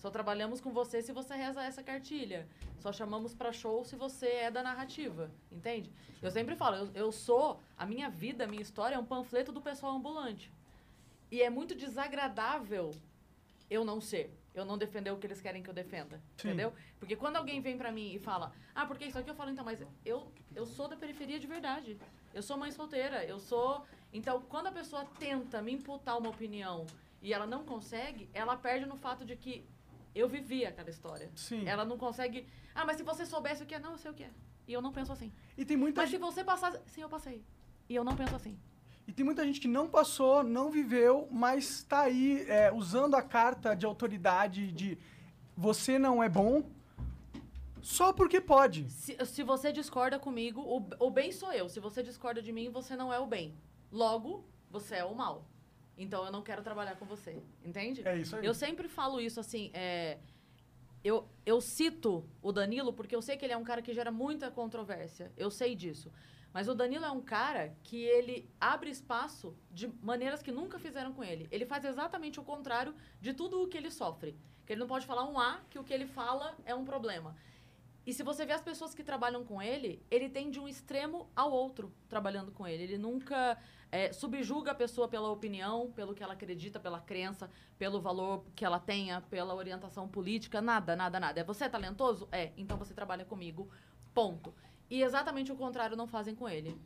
[0.07, 2.47] Só trabalhamos com você se você reza essa cartilha.
[2.79, 5.91] Só chamamos pra show se você é da narrativa, entende?
[6.21, 7.59] Eu sempre falo, eu, eu sou...
[7.77, 10.49] A minha vida, a minha história é um panfleto do pessoal ambulante.
[11.29, 12.91] E é muito desagradável
[13.69, 14.33] eu não ser.
[14.55, 16.21] Eu não defender o que eles querem que eu defenda.
[16.37, 16.47] Sim.
[16.47, 16.71] Entendeu?
[17.01, 19.65] Porque quando alguém vem pra mim e fala, ah, porque isso aqui eu falo, então,
[19.65, 21.97] mas eu, eu sou da periferia de verdade.
[22.33, 23.83] Eu sou mãe solteira, eu sou.
[24.13, 26.85] Então, quando a pessoa tenta me imputar uma opinião
[27.21, 29.65] e ela não consegue, ela perde no fato de que
[30.17, 31.29] eu vivi aquela história.
[31.35, 31.67] Sim.
[31.67, 32.47] Ela não consegue.
[32.73, 34.29] Ah, mas se você soubesse o que é, não, eu sei o que é.
[34.67, 35.31] E eu não penso assim.
[35.57, 36.79] E tem muita Mas se gente- você passasse.
[36.87, 37.43] Sim, eu passei.
[37.89, 38.57] E eu não penso assim.
[39.07, 43.21] E tem muita gente que não passou, não viveu, mas tá aí é, usando a
[43.21, 44.97] carta de autoridade de
[45.55, 46.63] você não é bom
[47.81, 48.89] só porque pode.
[48.89, 51.69] Se, se você discorda comigo, o, o bem sou eu.
[51.69, 53.55] Se você discorda de mim, você não é o bem.
[53.91, 55.45] Logo, você é o mal.
[55.97, 57.41] Então eu não quero trabalhar com você.
[57.63, 58.07] Entende?
[58.07, 58.45] É isso aí.
[58.45, 59.71] Eu sempre falo isso assim.
[59.73, 60.19] é,
[61.03, 64.11] eu, eu cito o Danilo porque eu sei que ele é um cara que gera
[64.11, 65.31] muita controvérsia.
[65.37, 66.11] Eu sei disso.
[66.53, 71.13] Mas o Danilo é um cara que ele abre espaço de maneiras que nunca fizeram
[71.13, 71.47] com ele.
[71.51, 74.35] Ele faz exatamente o contrário de tudo o que ele sofre.
[74.65, 77.35] Que ele não pode falar um A, que o que ele fala é um problema.
[78.07, 81.29] E se você vê as pessoas que trabalham com ele, ele tem de um extremo
[81.35, 82.83] ao outro trabalhando com ele.
[82.83, 83.57] Ele nunca
[83.91, 88.63] é, subjuga a pessoa pela opinião, pelo que ela acredita, pela crença, pelo valor que
[88.63, 91.41] ela tenha, pela orientação política, nada, nada, nada.
[91.41, 92.29] É você é talentoso?
[92.31, 93.69] É, então você trabalha comigo.
[94.13, 94.53] Ponto.
[94.89, 96.79] E exatamente o contrário não fazem com ele.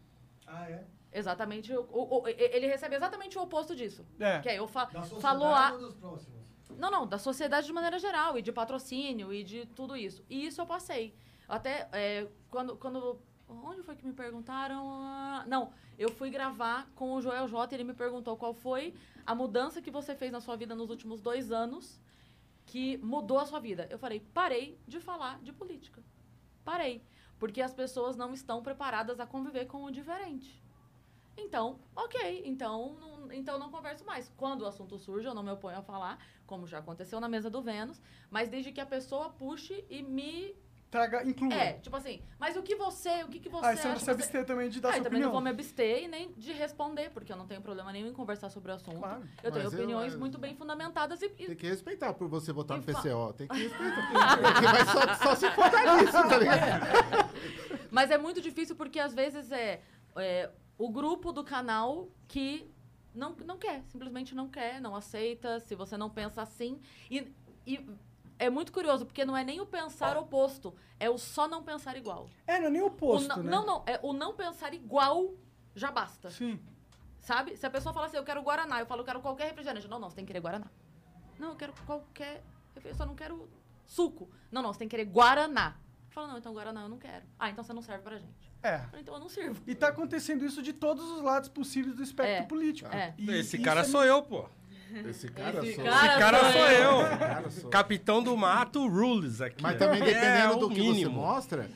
[0.47, 0.83] Ah, é?
[1.13, 1.71] Exatamente.
[1.71, 4.03] O, o- o- ele recebe exatamente o oposto disso.
[4.19, 4.39] É.
[4.39, 4.87] Que é, eu fa
[5.21, 5.69] falou a.
[5.69, 6.40] dos próximos?
[6.77, 10.23] Não, não, da sociedade de maneira geral, e de patrocínio, e de tudo isso.
[10.29, 11.15] E isso eu passei.
[11.47, 13.19] Até é, quando, quando.
[13.47, 14.89] Onde foi que me perguntaram?
[14.89, 17.75] Ah, Não, eu fui gravar com o Joel J.
[17.75, 18.93] Ele me perguntou qual foi
[19.25, 21.99] a mudança que você fez na sua vida nos últimos dois anos
[22.65, 23.87] que mudou a sua vida.
[23.89, 26.01] Eu falei, parei de falar de política.
[26.63, 27.03] Parei.
[27.37, 30.61] Porque as pessoas não estão preparadas a conviver com o diferente.
[31.37, 34.31] Então, ok, então não, então não converso mais.
[34.37, 37.49] Quando o assunto surge, eu não me oponho a falar, como já aconteceu na mesa
[37.49, 40.55] do Vênus, mas desde que a pessoa puxe e me.
[40.89, 41.53] Traga, inclua.
[41.53, 44.11] É, tipo assim, mas o que você, o que, que você Ah, você não se
[44.11, 45.31] abster também de dar ah, sua eu também não opinião.
[45.31, 48.49] vou me abster e nem de responder, porque eu não tenho problema nenhum em conversar
[48.49, 48.97] sobre o assunto.
[48.99, 49.23] Claro.
[49.41, 52.75] Eu tenho opiniões eu- muito bem fundamentadas e, e Tem que respeitar por você votar
[52.77, 53.31] no PCO.
[53.37, 54.09] Tem que respeitar.
[54.43, 55.71] Porque vai só, só se for
[56.01, 57.31] nisso, tá ligado?
[57.89, 59.81] Mas é muito difícil porque às vezes é,
[60.17, 62.69] é, o grupo do canal que
[63.13, 66.79] não, não quer, simplesmente não quer, não aceita, se você não pensa assim.
[67.09, 67.33] E,
[67.65, 67.85] e
[68.39, 71.95] é muito curioso, porque não é nem o pensar oposto, é o só não pensar
[71.97, 72.29] igual.
[72.47, 73.51] É, não é nem o oposto, o não, né?
[73.51, 75.33] Não, não, é o não pensar igual
[75.75, 76.31] já basta.
[76.31, 76.59] Sim.
[77.19, 77.55] Sabe?
[77.55, 79.87] Se a pessoa fala assim, eu quero Guaraná, eu falo, eu quero qualquer refrigerante.
[79.87, 80.67] Não, não, você tem que querer Guaraná.
[81.37, 82.43] Não, eu quero qualquer.
[82.83, 83.47] Eu só não quero
[83.85, 84.27] suco.
[84.51, 85.77] Não, não, você tem que querer Guaraná.
[86.09, 87.25] Fala, não, então Guaraná eu não quero.
[87.37, 88.50] Ah, então você não serve pra gente.
[88.63, 88.81] É.
[88.99, 89.61] Então eu não sirvo.
[89.65, 92.89] E tá acontecendo isso de todos os lados possíveis do espectro É, político.
[92.95, 93.13] é.
[93.17, 94.45] E Esse cara é sou eu, pô.
[95.09, 96.91] Esse cara Esse sou cara Esse cara sou sou eu.
[96.91, 97.01] eu.
[97.07, 97.69] Esse cara sou eu.
[97.69, 99.63] Capitão do mato rules aqui.
[99.63, 101.11] Mas também É, dependendo do que você mínimo.
[101.15, 101.69] mostra,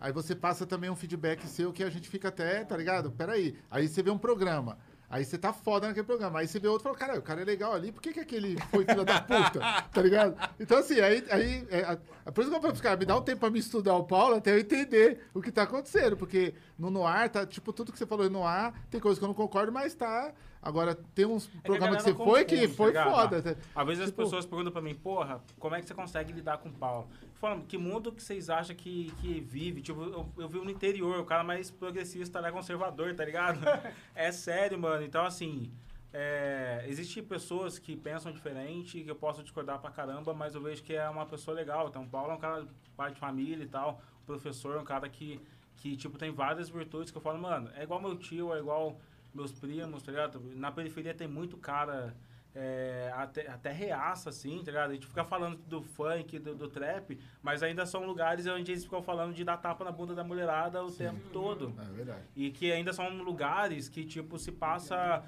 [0.00, 3.10] aí você passa também um feedback seu que a gente fica até, tá ligado?
[3.12, 3.56] Peraí.
[3.70, 4.78] Aí você vê um programa.
[5.08, 6.40] Aí você tá foda naquele programa.
[6.40, 8.20] Aí você vê outro e fala, caralho, o cara é legal ali, por que, que
[8.20, 9.60] aquele foi filho da puta?
[9.92, 10.36] Tá ligado?
[10.58, 11.24] Então, assim, aí.
[11.30, 13.50] aí é, é por isso que eu falo pros caras, me dá um tempo pra
[13.50, 16.16] me estudar o Paulo até eu entender o que tá acontecendo.
[16.16, 19.28] Porque no Noir, tá, tipo, tudo que você falou no ar, tem coisa que eu
[19.28, 20.32] não concordo, mas tá.
[20.60, 23.14] Agora, tem uns É programas que você foi que foi tá ligado?
[23.16, 23.42] foda.
[23.54, 23.60] tá?
[23.74, 26.58] Às vezes Tipo- as pessoas perguntam pra mim, porra, como é que você consegue lidar
[26.58, 27.08] com pau?
[27.34, 29.80] Falando, que mundo que vocês acham que, que vive?
[29.80, 33.60] Tipo, eu, eu vivo no interior, o cara mais progressista, né, conservador, tá ligado?
[34.14, 35.04] é sério, mano.
[35.04, 35.70] Então, assim,
[36.12, 40.82] é, existem pessoas que pensam diferente, que eu posso discordar pra caramba, mas eu vejo
[40.82, 41.88] que é uma pessoa legal.
[41.88, 42.66] Então, o Paulo é um cara
[42.96, 45.40] pai de família e tal, professor é um cara que,
[45.76, 48.98] que, tipo, tem várias virtudes que eu falo, mano, é igual meu tio, é igual
[49.34, 50.40] meus primos, tá ligado?
[50.54, 52.14] Na periferia tem muito cara
[52.56, 54.90] é, até, até reaça, assim, tá ligado?
[54.90, 58.84] A gente fica falando do funk, do, do trap, mas ainda são lugares onde eles
[58.84, 61.74] ficam falando de dar tapa na bunda da mulherada o tempo todo.
[61.78, 62.22] É verdade.
[62.34, 65.22] E que ainda são lugares que, tipo, se passa é,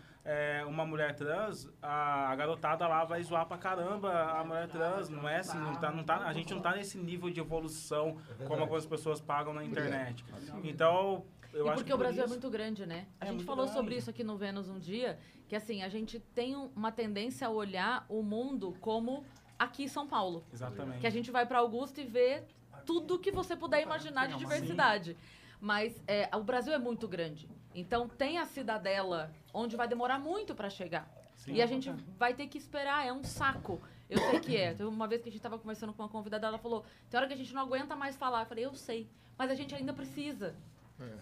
[0.66, 5.09] uma mulher trans, a, a garotada lá vai zoar pra caramba a mulher trans.
[5.09, 8.16] Não é assim, não tá, não tá, a gente não tá nesse nível de evolução
[8.46, 10.24] como algumas pessoas pagam na internet.
[10.62, 13.06] Então, eu e acho porque que o por Brasil é muito grande, né?
[13.20, 13.78] A É gente falou grande.
[13.78, 15.18] sobre isso aqui no Vênus um dia,
[15.48, 19.24] que assim, a gente tem um- uma tendência a olhar o mundo como
[19.59, 20.44] aqui em São Paulo.
[20.52, 21.00] Exatamente.
[21.00, 22.42] Que a gente vai pra Augusto e vê
[22.84, 25.16] tudo que você puder imaginar de diversidade.
[25.60, 27.48] Mas é, o Brasil é muito grande.
[27.74, 31.08] Então tem a cidadela onde vai demorar muito pra chegar.
[31.34, 31.52] Sim.
[31.54, 33.80] E a gente vai ter que esperar, é um saco.
[34.10, 34.74] Eu sei que é.
[34.84, 37.34] Uma vez que a gente tava conversando com uma convidada, ela falou: tem hora que
[37.34, 38.40] a gente não aguenta mais falar.
[38.42, 39.08] Eu falei, eu sei.
[39.36, 40.56] Mas a gente ainda precisa.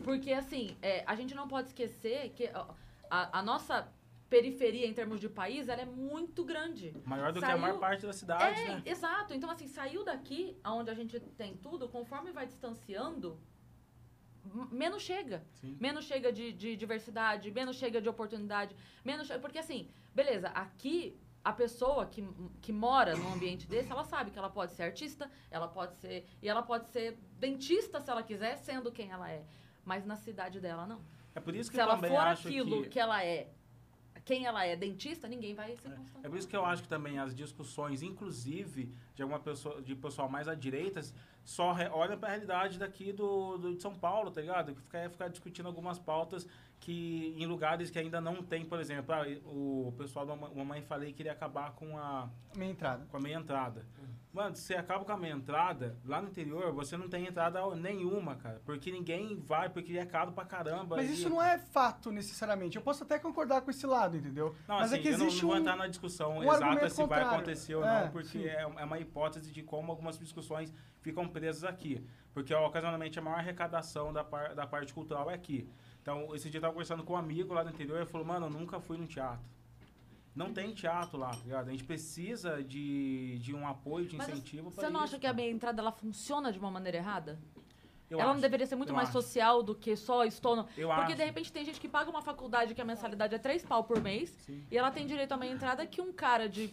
[0.03, 2.49] Porque, assim, é, a gente não pode esquecer que
[3.11, 3.87] a, a nossa
[4.31, 6.95] periferia, em termos de país, ela é muito grande.
[7.05, 8.83] Maior do que a Saiu- maior parte da cidade, é, né?
[8.87, 9.35] exato.
[9.35, 13.39] Então, assim, saiu daqui, onde a gente tem tudo, conforme vai distanciando,
[14.71, 15.45] menos chega.
[15.55, 15.77] Sim.
[15.81, 18.75] Menos chega de, de diversidade, menos chega de oportunidade,
[19.05, 19.41] menos chega...
[19.41, 22.27] Porque, assim, beleza, aqui a pessoa que,
[22.61, 26.27] que mora num ambiente desse, ela sabe que ela pode ser artista, ela pode ser...
[26.43, 29.45] E ela pode ser dentista, se ela quiser, sendo quem ela é.
[29.85, 31.01] Mas na cidade dela, não.
[31.35, 33.49] É por isso que se eu ela for acho aquilo que- que ela é,
[34.27, 36.27] quem ela é, dentista, ninguém vai ser constante.
[36.27, 39.95] É por isso que eu acho que também as discussões, inclusive de alguma pessoa, de
[39.95, 41.01] pessoal mais à direita,
[41.45, 44.75] só olha para a realidade daqui do, do- de São Paulo, tá ligado?
[44.75, 46.45] Que fica, ficar discutindo algumas pautas
[46.81, 51.13] que em lugares que ainda não tem, por exemplo, ah, o pessoal da Mamãe Falei
[51.13, 53.07] queria acabar com a Meia entrada.
[53.11, 53.85] com a meia entrada.
[54.33, 57.59] Mano, se você acaba com a meia entrada, lá no interior você não tem entrada
[57.75, 58.61] nenhuma, cara.
[58.67, 60.97] Porque ninguém vai, porque é caro pra caramba.
[60.97, 62.77] Mas e- isso não é fato necessariamente.
[62.77, 64.55] Eu posso até concordar com esse lado, entendeu?
[64.69, 66.43] Não, Mas assim, é que eu não, existe não vou um, entrar na discussão um
[66.43, 67.29] exata se vai contrário.
[67.31, 68.45] acontecer ou É, não, porque sim.
[68.45, 72.07] é, é uma hipótese de como algumas discussões ficam presas aqui.
[72.35, 75.67] Porque, ocasionalmente, a maior arrecadação da, par- da parte cultural é aqui.
[76.07, 78.25] Então, esse dia eu tava conversando com um amigo lá do interior e ele falou,
[78.25, 79.45] mano, eu nunca fui no teatro.
[80.37, 81.67] Não tem teatro lá, tá ligado?
[81.67, 85.15] A gente precisa de, de um apoio, de Mas incentivo você não isso.
[85.15, 87.41] acha que a meia entrada ela funciona de uma maneira errada?
[88.09, 89.21] Eu ela não acho, deveria ser muito mais acho.
[89.21, 90.69] social do que só estou no...
[90.77, 91.17] Eu Porque acho.
[91.17, 94.01] de repente tem gente que paga uma faculdade que a mensalidade é 3 pau por
[94.01, 94.33] mês
[94.71, 96.73] e ela tem direito a meia entrada que um cara de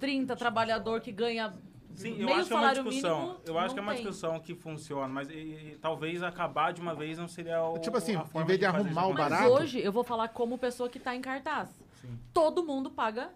[0.00, 1.54] 30 trabalhador que ganha
[1.98, 3.20] Sim, eu meio acho que é uma discussão.
[3.20, 3.40] mínimo.
[3.44, 4.02] Eu acho que é uma tem.
[4.02, 7.78] discussão que funciona, mas e- e talvez acabar de uma vez não seria o.
[7.78, 9.48] Tipo assim, a em vez de fazer arrumar o Mas acontecer.
[9.62, 11.68] hoje eu vou falar como pessoa que tá em cartaz.
[12.00, 12.18] Sim.
[12.32, 13.30] Todo mundo paga.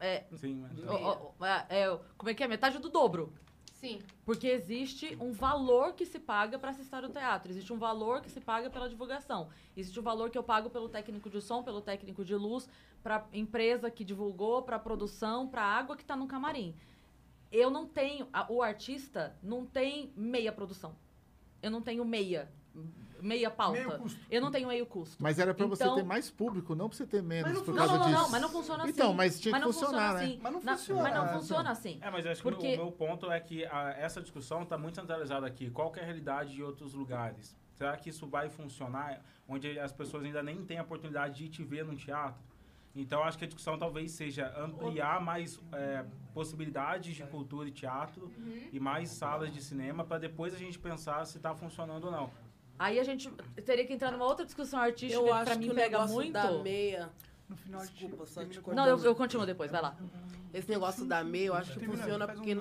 [0.00, 0.78] É, Sim, mas-
[1.70, 2.48] é, é, como é que é?
[2.48, 3.32] Metade do dobro.
[3.72, 4.00] Sim.
[4.24, 8.30] Porque existe um valor que se paga para assistir ao teatro, existe um valor que
[8.30, 11.80] se paga pela divulgação, existe um valor que eu pago pelo técnico de som, pelo
[11.80, 12.68] técnico de luz,
[13.02, 16.74] para empresa que divulgou, para produção, para água que está no camarim.
[17.52, 20.96] Eu não tenho, a- o artista não tem meia produção.
[21.62, 22.50] Eu não tenho meia,
[23.20, 23.78] meia pauta.
[23.78, 24.20] Meio custo.
[24.30, 25.22] Eu não tenho meio custo.
[25.22, 27.76] Mas era pra você Então- ter mais público, não pra você ter menos por não,
[27.76, 28.22] causa não, não, disso.
[28.22, 28.92] não, mas não funciona assim.
[28.92, 30.24] Então, mas tinha que não funcionar, funciona né?
[30.24, 30.40] assim.
[30.42, 31.98] Mas não Na- funciona, Mas não funciona assim.
[32.00, 34.94] É, mas acho Porque- que o meu ponto é que a- essa discussão está muito
[34.96, 35.70] centralizada aqui.
[35.70, 37.54] Qual que é a realidade de outros lugares?
[37.74, 41.62] Será que isso vai funcionar onde as pessoas ainda nem têm a oportunidade de te
[41.62, 42.42] ver no teatro?
[42.94, 46.04] Então, acho que a discussão talvez seja ampliar mais é,
[46.34, 48.30] possibilidades de cultura e teatro
[48.70, 52.30] e mais salas de cinema para depois a gente pensar se está funcionando ou não.
[52.78, 53.30] Aí a gente
[53.64, 55.90] teria que entrar numa outra discussão artística Eu que acho pra mim que o pega
[55.90, 56.32] negócio muito.
[56.32, 57.10] da meia...
[57.48, 59.94] No final, Desculpa, só te Não, eu, eu continuo depois, vai lá.
[60.54, 62.56] Esse negócio da meia, eu acho que funciona um porque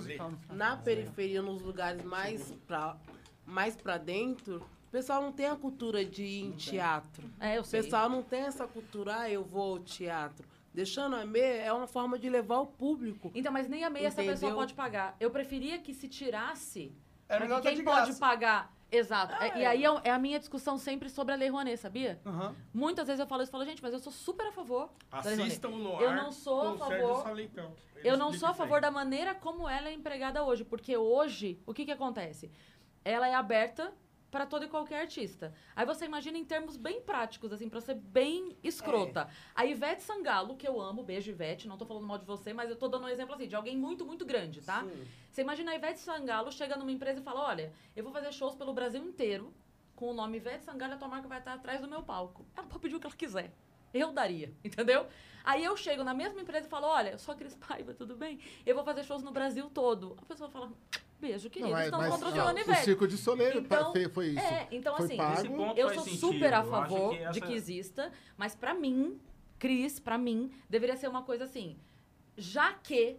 [0.50, 2.98] na periferia, nos lugares mais pra,
[3.46, 7.24] mais pra dentro, o pessoal não tem a cultura de ir em teatro.
[7.40, 7.82] É, eu O sei.
[7.82, 10.46] pessoal não tem essa cultura, ah, eu vou ao teatro.
[10.74, 13.32] Deixando a meia é uma forma de levar o público.
[13.34, 14.56] Então, mas nem a meia essa pessoa Entendeu?
[14.58, 15.16] pode pagar.
[15.18, 16.94] Eu preferia que se tirasse.
[17.30, 18.20] Era pra melhor que quem de pode graça.
[18.20, 18.74] pagar.
[18.92, 19.34] Exato.
[19.40, 19.68] Ah, É, E é.
[19.68, 22.20] aí é, é a minha discussão sempre sobre a Lei Rouanet, sabia?
[22.26, 22.54] Aham.
[22.74, 24.90] Muitas vezes eu falo isso e falo, gente, mas eu sou super a favor.
[25.10, 27.24] Assistam no ar Eu não sou a o favor.
[27.24, 27.72] Saleitão.
[28.04, 28.58] Eu não sou a aí.
[28.58, 32.52] favor da maneira como ela é empregada hoje, porque hoje, o que que acontece?
[33.06, 33.94] Ela é aberta
[34.32, 35.54] para todo e qualquer artista.
[35.76, 39.30] Aí você imagina em termos bem práticos, assim, pra ser bem escrota.
[39.54, 42.70] A Ivete Sangalo, que eu amo, beijo Ivete, não tô falando mal de você, mas
[42.70, 44.84] eu tô dando um exemplo assim, de alguém muito, muito grande, tá?
[45.30, 48.56] Você imagina a Ivete Sangalo chega numa empresa e fala, olha, eu vou fazer shows
[48.56, 49.54] pelo Brasil inteiro,
[49.96, 52.46] com o nome Ivete Sangalo, a tua marca vai estar atrás do meu palco.
[52.56, 53.54] Ela pode pedir o que ela quiser.
[53.94, 55.06] Eu daria, entendeu?
[55.44, 58.16] Aí eu chego na mesma empresa e falo, olha, eu sou a Cris Paiva, tudo
[58.16, 58.40] bem?
[58.66, 60.16] Eu vou fazer shows no Brasil todo.
[60.22, 60.72] A pessoa fala,
[61.20, 62.80] beijo, querido, Não, mas- estão mas, patrocinando ó, Ivete.
[62.82, 64.40] o Circo de Soleil então, foi- isso.
[64.40, 65.74] É, então Foi assim, pago.
[65.76, 66.20] Eu sou sentido.
[66.20, 69.20] super a favor que essa- de que exista, mas pra mim,
[69.58, 71.76] Cris, pra mim, deveria ser uma coisa assim,
[72.38, 73.18] já que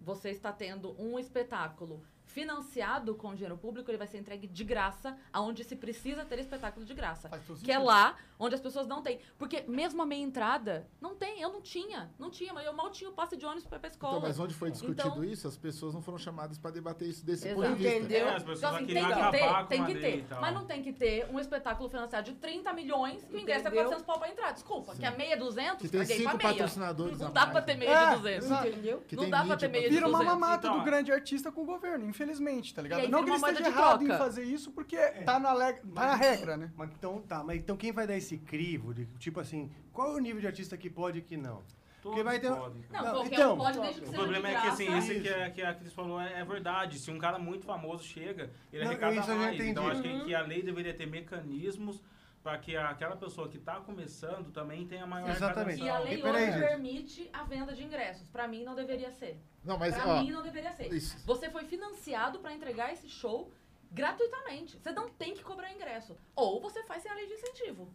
[0.00, 2.02] você está tendo um espetáculo
[2.42, 6.86] financiado com dinheiro público, ele vai ser entregue de graça, aonde se precisa ter espetáculo
[6.86, 7.28] de graça.
[7.28, 7.84] todo Que é sentido.
[7.84, 9.18] lá onde as pessoas não têm.
[9.36, 12.10] Porque mesmo a meia entrada, não tem, eu não tinha.
[12.18, 14.18] Não tinha, mas eu mal tinha o passe de ônibus pra ir pra escola.
[14.18, 17.24] Então, mas onde foi discutido Então, isso, as pessoas não foram chamadas para debater isso
[17.26, 17.60] desse Exato.
[17.62, 17.98] ponto de vista.
[17.98, 18.28] Entendeu?
[18.28, 20.24] É, as pessoas Então, assim, tem que acabar ter, com tem a que lei ter.
[20.28, 20.40] tal.
[20.40, 23.70] Mas não tem que ter um espetáculo financiado de 30 milhões que o ingresso é
[23.70, 23.84] Entendeu?
[23.88, 24.52] 400 pau pra entrar.
[24.52, 26.54] Desculpa, que a meia é 200, Que tem paguei pra cinco meia.
[26.56, 27.78] patrocinadores Não a dá mais, pra ter né?
[27.80, 28.44] meia É, de 200.
[28.46, 28.68] exato.
[28.68, 29.02] Entendeu?
[29.08, 30.38] Que não tem dá pra mídia ter meia de Vira uma 200.
[30.40, 33.08] mamata Então, do grande artista com o governo, infelizmente, tá ligado?
[33.08, 34.24] Não que ele esteja errado em troca.
[34.24, 35.76] fazer isso, porque tá na, leg...
[35.94, 36.70] tá na regra, né?
[36.76, 40.14] Mas então, tá, mas então quem vai dar esse crivo de tipo assim, qual é
[40.16, 41.62] o nível de artista que pode e que não?
[42.02, 42.52] Porque vai ter.
[42.54, 42.84] podem.
[42.90, 45.50] Não, qualquer então, um pode, desde que O problema é que assim, isso que a,
[45.50, 46.98] que a Cris falou é, é verdade.
[46.98, 49.60] Se um cara muito famoso chega, ele Não, arrecada mais.
[49.60, 50.20] Então acho Uhum.
[50.20, 52.00] que, que a lei deveria ter mecanismos
[52.42, 55.82] para que aquela pessoa que está começando também tenha maior Exatamente.
[55.82, 58.28] E a lei E peraí, hoje permite a venda de ingressos.
[58.30, 59.38] Pra mim, não deveria ser.
[59.64, 60.92] Não, mas pra ó, mim, não deveria ser.
[60.92, 61.18] isso.
[61.26, 63.52] Você foi financiado pra entregar esse show
[63.90, 64.78] gratuitamente.
[64.78, 66.16] Você não tem que cobrar ingresso.
[66.36, 67.88] Ou você faz sem a lei de incentivo.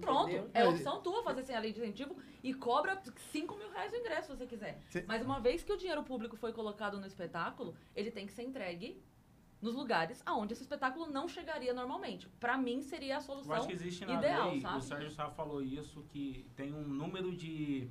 [0.00, 0.28] Pronto.
[0.30, 0.50] Entendeu?
[0.54, 3.00] É É, opção tua fazer sem a lei de incentivo e cobra
[3.32, 4.78] 5 mil reais o ingresso se você quiser.
[4.90, 8.32] Cê- Mas uma vez que o dinheiro público foi colocado no espetáculo, ele tem que
[8.32, 9.02] ser entregue
[9.60, 12.28] nos lugares aonde esse espetáculo não chegaria normalmente.
[12.40, 14.78] Pra mim, seria a Eu solução acho que existe na ideal, lei, sabe?
[14.78, 17.88] o Sérgio Sá falou isso, que tem um número de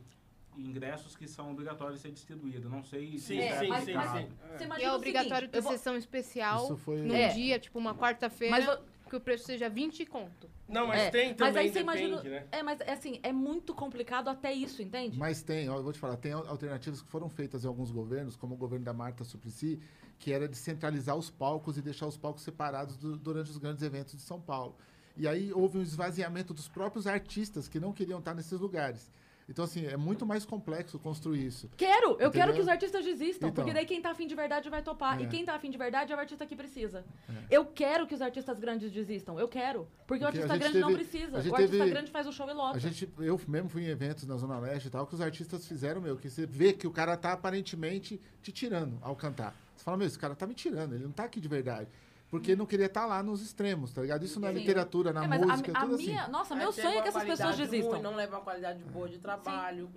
[0.56, 2.72] ingressos que são obrigatórios de ser distribuídos.
[2.72, 4.38] Não sei se Sim, é sim, mas, sim, mas aplicado.
[4.57, 7.27] você E imagina é obrigatório seguinte, ter eu vou- sessão especial foi- num É.
[7.27, 10.49] dia, tipo uma quarta-feira, Mas que o preço seja 20 conto.
[10.68, 12.48] Não, mas É, tem mas também, aí você depende, imagina, né?
[12.52, 15.18] é, mas é assim, é muito complicado até isso, entende?
[15.18, 17.91] Mas tem, ó, eu vou te falar, tem al- alternativas que foram feitas em alguns
[17.91, 19.80] governos, como o governo da Marta Suplicy,
[20.19, 23.84] que era de centralizar os palcos e deixar os palcos separados do- durante os grandes
[23.84, 24.76] eventos de São Paulo.
[25.15, 29.11] E aí houve um esvaziamento dos próprios artistas que não queriam estar nesses lugares.
[29.49, 31.69] Então, assim, é muito mais complexo construir isso.
[31.77, 32.31] Quero, eu Entendeu?
[32.31, 33.64] quero que os artistas desistam, Então.
[33.64, 35.22] porque daí quem tá afim de verdade vai topar.
[35.22, 35.23] É.
[35.23, 37.06] E quem tá afim de verdade é o artista que precisa.
[37.49, 39.88] Eu quero que os artistas grandes desistam, eu quero.
[40.06, 41.38] Porque, o Porque a artista grande não teve- precisa.
[41.38, 42.76] a gente O artista teve- grande faz o show e lota.
[42.76, 45.65] A gente, eu mesmo fui em eventos na Zona Leste e tal, que os artistas
[45.65, 49.56] fizeram, meu, que você vê que o cara tá aparentemente te tirando ao cantar.
[49.78, 51.90] Você fala, meu, esse cara tá me tirando, ele não tá aqui de verdade.
[52.30, 54.26] Porque não queria estar lá nos extremos, tá ligado?
[54.26, 54.56] Isso na Sim.
[54.56, 56.32] literatura, na É, mas a- música, a tudo minha- assim.
[56.32, 57.91] Nossa, meu sonho é que essas pessoas desistam.
[57.91, 59.90] ruim, não leva uma qualidade boa de trabalho.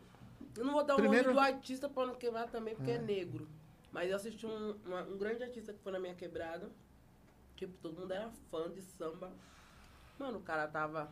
[0.57, 2.95] Eu não vou dar o Primeiro- nome do artista pra não quebrar também, porque é,
[2.95, 2.99] É.
[2.99, 3.49] negro.
[3.91, 6.71] Mas eu assisti um, uma- um grande artista que foi na minha quebrada.
[7.57, 9.33] Tipo, todo mundo era fã de samba.
[10.19, 11.11] Mano, o cara tava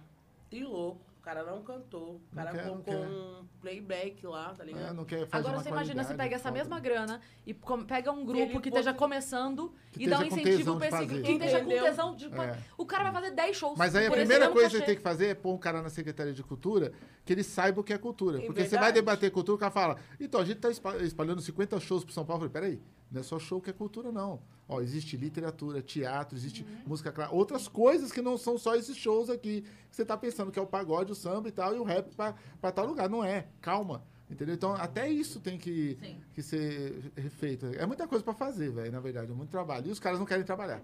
[0.49, 3.07] trilouco, cara não cantou, o Não cara quer, não colocou quer.
[3.07, 4.91] um playback lá, tá ligado?
[4.91, 7.53] É, não quer fazer Agora uma você imagina, você pega essa mesma grana e
[7.87, 11.05] pega um ele grupo que esteja pode- começando Que e dá um incentivo pra esse
[11.07, 11.23] grupo.
[11.25, 12.27] Que esteja com tesão de.
[12.35, 12.59] É.
[12.79, 13.77] O cara vai fazer 10 shows.
[13.77, 15.91] Mas aí a primeira coisa que você tem que fazer é pôr um cara na
[15.91, 16.93] Secretaria de Cultura
[17.27, 18.39] que ele saiba o que é cultura.
[18.43, 21.43] É Porque você vai debater cultura, o cara fala, então, a gente tá espa- espalhando
[21.43, 22.45] 50 shows pro São Paulo.
[22.47, 24.41] Eu falei, peraí, não é só show que é cultura, não.
[24.69, 26.83] Ó, existe literatura, teatro, existe Uhum.
[26.89, 29.65] música clássica, outras coisas que não são só esses shows aqui.
[29.91, 32.15] Você tá pensando que é o pagode, o samba e tal, e o rap
[32.61, 33.09] pra tal lugar.
[33.09, 33.49] Não é.
[33.63, 34.03] Calma.
[34.31, 34.55] Entendeu?
[34.55, 36.21] Então, até isso tem que, Sim.
[36.35, 37.65] que ser refeito.
[37.79, 39.33] É muita coisa pra fazer, velho, na verdade.
[39.33, 39.89] É muito trabalho.
[39.89, 40.83] E os caras não querem trabalhar.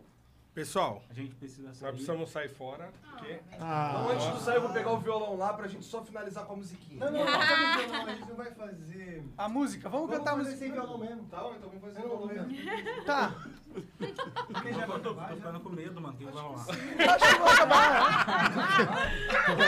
[0.54, 1.90] Pessoal, A gente precisa nós sair.
[1.90, 2.88] precisamos sair fora.
[3.10, 3.40] Porque...
[3.52, 6.52] Então, antes de sair, eu vou pegar o violão lá pra gente só finalizar com
[6.52, 7.00] a musiquinha.
[7.00, 9.24] Não, não, não, não, a gente não vai fazer.
[9.36, 10.64] A música, vamos, Vamos cantar a fazer música.
[10.64, 11.24] sem violão mesmo.
[11.24, 13.04] Tá, então vamos fazer o violão mesmo.
[13.04, 13.34] Tá.
[13.74, 16.16] Eu tô, tô ficando com medo, mano.
[16.16, 16.64] Quem vai rolar?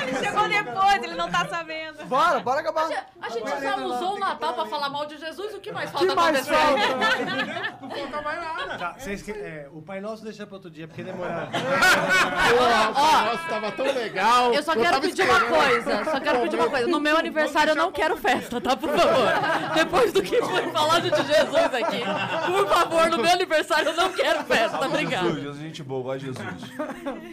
[0.02, 2.04] Ele chegou depois, ele não tá sabendo.
[2.06, 3.10] Bora, bora acabar.
[3.20, 5.96] A gente já usou o Natal pra falar mal de Jesus, o que mais que
[5.98, 6.54] falta mais acontecer?
[6.54, 7.80] falta?
[7.80, 8.78] Não falta mais nada.
[8.78, 11.48] Tá, vocês que, é, o Pai Nosso deixa pra outro dia, porque demorar.
[12.56, 14.52] Nossa, tava tão legal.
[14.52, 16.86] Eu só quero pedir uma coisa, só quero pedir uma coisa.
[16.86, 18.76] No meu aniversário eu não quero festa, tá?
[18.76, 19.74] Por favor.
[19.74, 22.02] Depois do que foi falado de Jesus aqui,
[22.46, 25.34] por favor, no meu aniversário eu não quero festa, Jesus, obrigado.
[25.34, 26.46] Jesus, gente boa, de Jesus.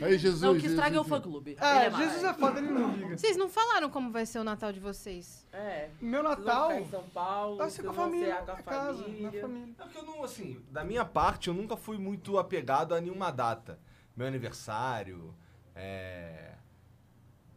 [0.02, 0.42] Aí, Jesus.
[0.42, 1.08] Não, o que estraga é o Jesus.
[1.10, 1.52] fã-clube.
[1.52, 1.92] Ele É, é.
[1.92, 3.18] Jesus é foda, ele não liga.
[3.18, 5.46] Vocês não falaram como vai ser o Natal de vocês?
[5.52, 5.90] É.
[6.02, 9.42] Meu Natal em São Paulo, vai ser com a família, com a casa, na família.
[9.42, 9.76] família.
[9.80, 13.32] É porque eu não, assim, da minha parte, eu nunca fui muito apegado a nenhuma
[13.34, 13.80] data.
[14.16, 15.34] Meu aniversário,
[15.76, 16.54] é...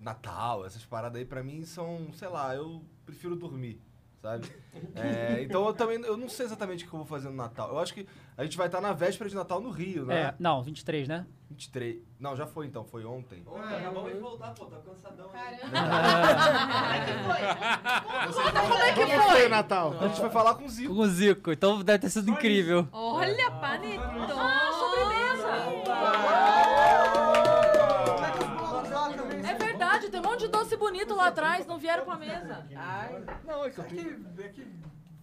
[0.01, 3.81] Natal, essas paradas aí pra mim são, sei lá, eu prefiro dormir,
[4.21, 4.47] sabe?
[4.95, 7.71] É, então eu também, eu não sei exatamente o que eu vou fazer no Natal.
[7.71, 10.21] Eu acho que a gente vai estar na véspera de Natal no Rio, né?
[10.21, 11.27] É, não, 23, né?
[11.49, 12.03] 23.
[12.21, 13.43] Não, já foi então, foi ontem.
[13.47, 15.29] Acabamos de voltar, pô, tá cansadão.
[15.29, 15.37] Como
[18.75, 19.31] é que Como foi?
[19.31, 19.97] foi o Natal?
[19.99, 20.95] A gente foi falar com o Zico.
[20.95, 22.87] Com o Zico, então deve ter sido incrível.
[22.93, 24.33] Olha, panetone.
[24.33, 24.96] Ah!
[29.45, 32.67] É verdade, tem um monte de doce bonito lá atrás, não vieram pra mesa.
[32.75, 34.25] Ai, Não, é que É eu tenho...
[34.35, 34.67] que, é que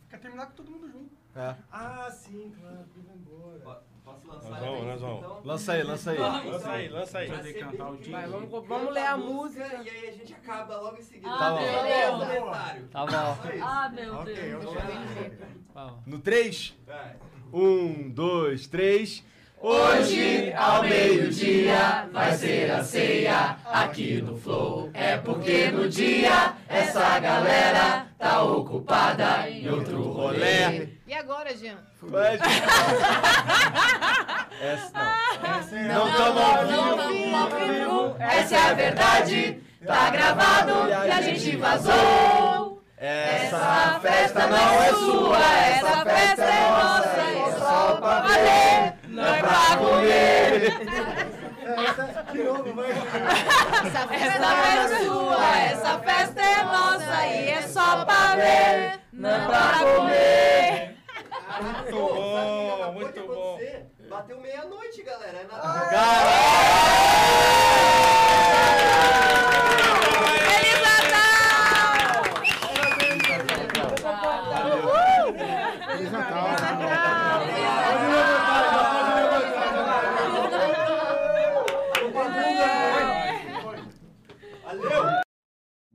[0.09, 1.11] quer terminar com todo mundo junto.
[1.35, 1.55] É.
[1.71, 3.81] Ah, sim, claro, que vai embora.
[4.03, 5.17] Posso lançar Nós vamos, nós vamos.
[5.19, 5.41] então?
[5.45, 6.17] Lança aí, lança aí.
[6.19, 7.27] Lança aí, lança aí.
[7.29, 9.65] Fazer cantar o vai, vamos, vamos ler a música.
[9.65, 11.31] E aí a gente acaba logo em seguida.
[11.33, 11.61] Ah, Tá bom.
[11.61, 12.39] meu Beleza, Deus.
[12.43, 12.87] comentário.
[12.89, 13.49] Tá bom.
[13.53, 13.63] Isso.
[13.63, 14.65] Ah, meu Ok, Deus.
[15.73, 16.05] Vamos.
[16.05, 16.77] No 3?
[16.85, 17.15] Vai.
[17.53, 19.23] Um, dois, três.
[19.65, 24.89] Hoje, ao meio-dia, vai ser a ceia aqui no Flow.
[24.93, 30.89] É porque no dia essa galera tá ocupada em outro rolê.
[31.07, 31.77] E agora, Jean?
[32.01, 32.35] Vai,
[34.59, 35.01] Essa não.
[35.57, 36.97] Essa é Não tamo ao vivo.
[37.87, 38.17] Não.
[38.19, 42.83] Essa é a verdade, tá gravado e a gente vazou.
[42.97, 47.09] Essa festa não é sua, essa festa é nossa.
[47.09, 48.92] É só pra valer,
[49.23, 50.73] não é pra comer.
[51.63, 52.91] Essa, de novo, vai.
[52.91, 59.45] Essa festa é sua, essa festa é nossa e é só pra ver, não é
[59.47, 60.97] pra comer.
[61.61, 63.59] Muito bom, muito bom.
[64.09, 65.39] Bateu meia-noite, galera.
[65.39, 66.82] É Natal.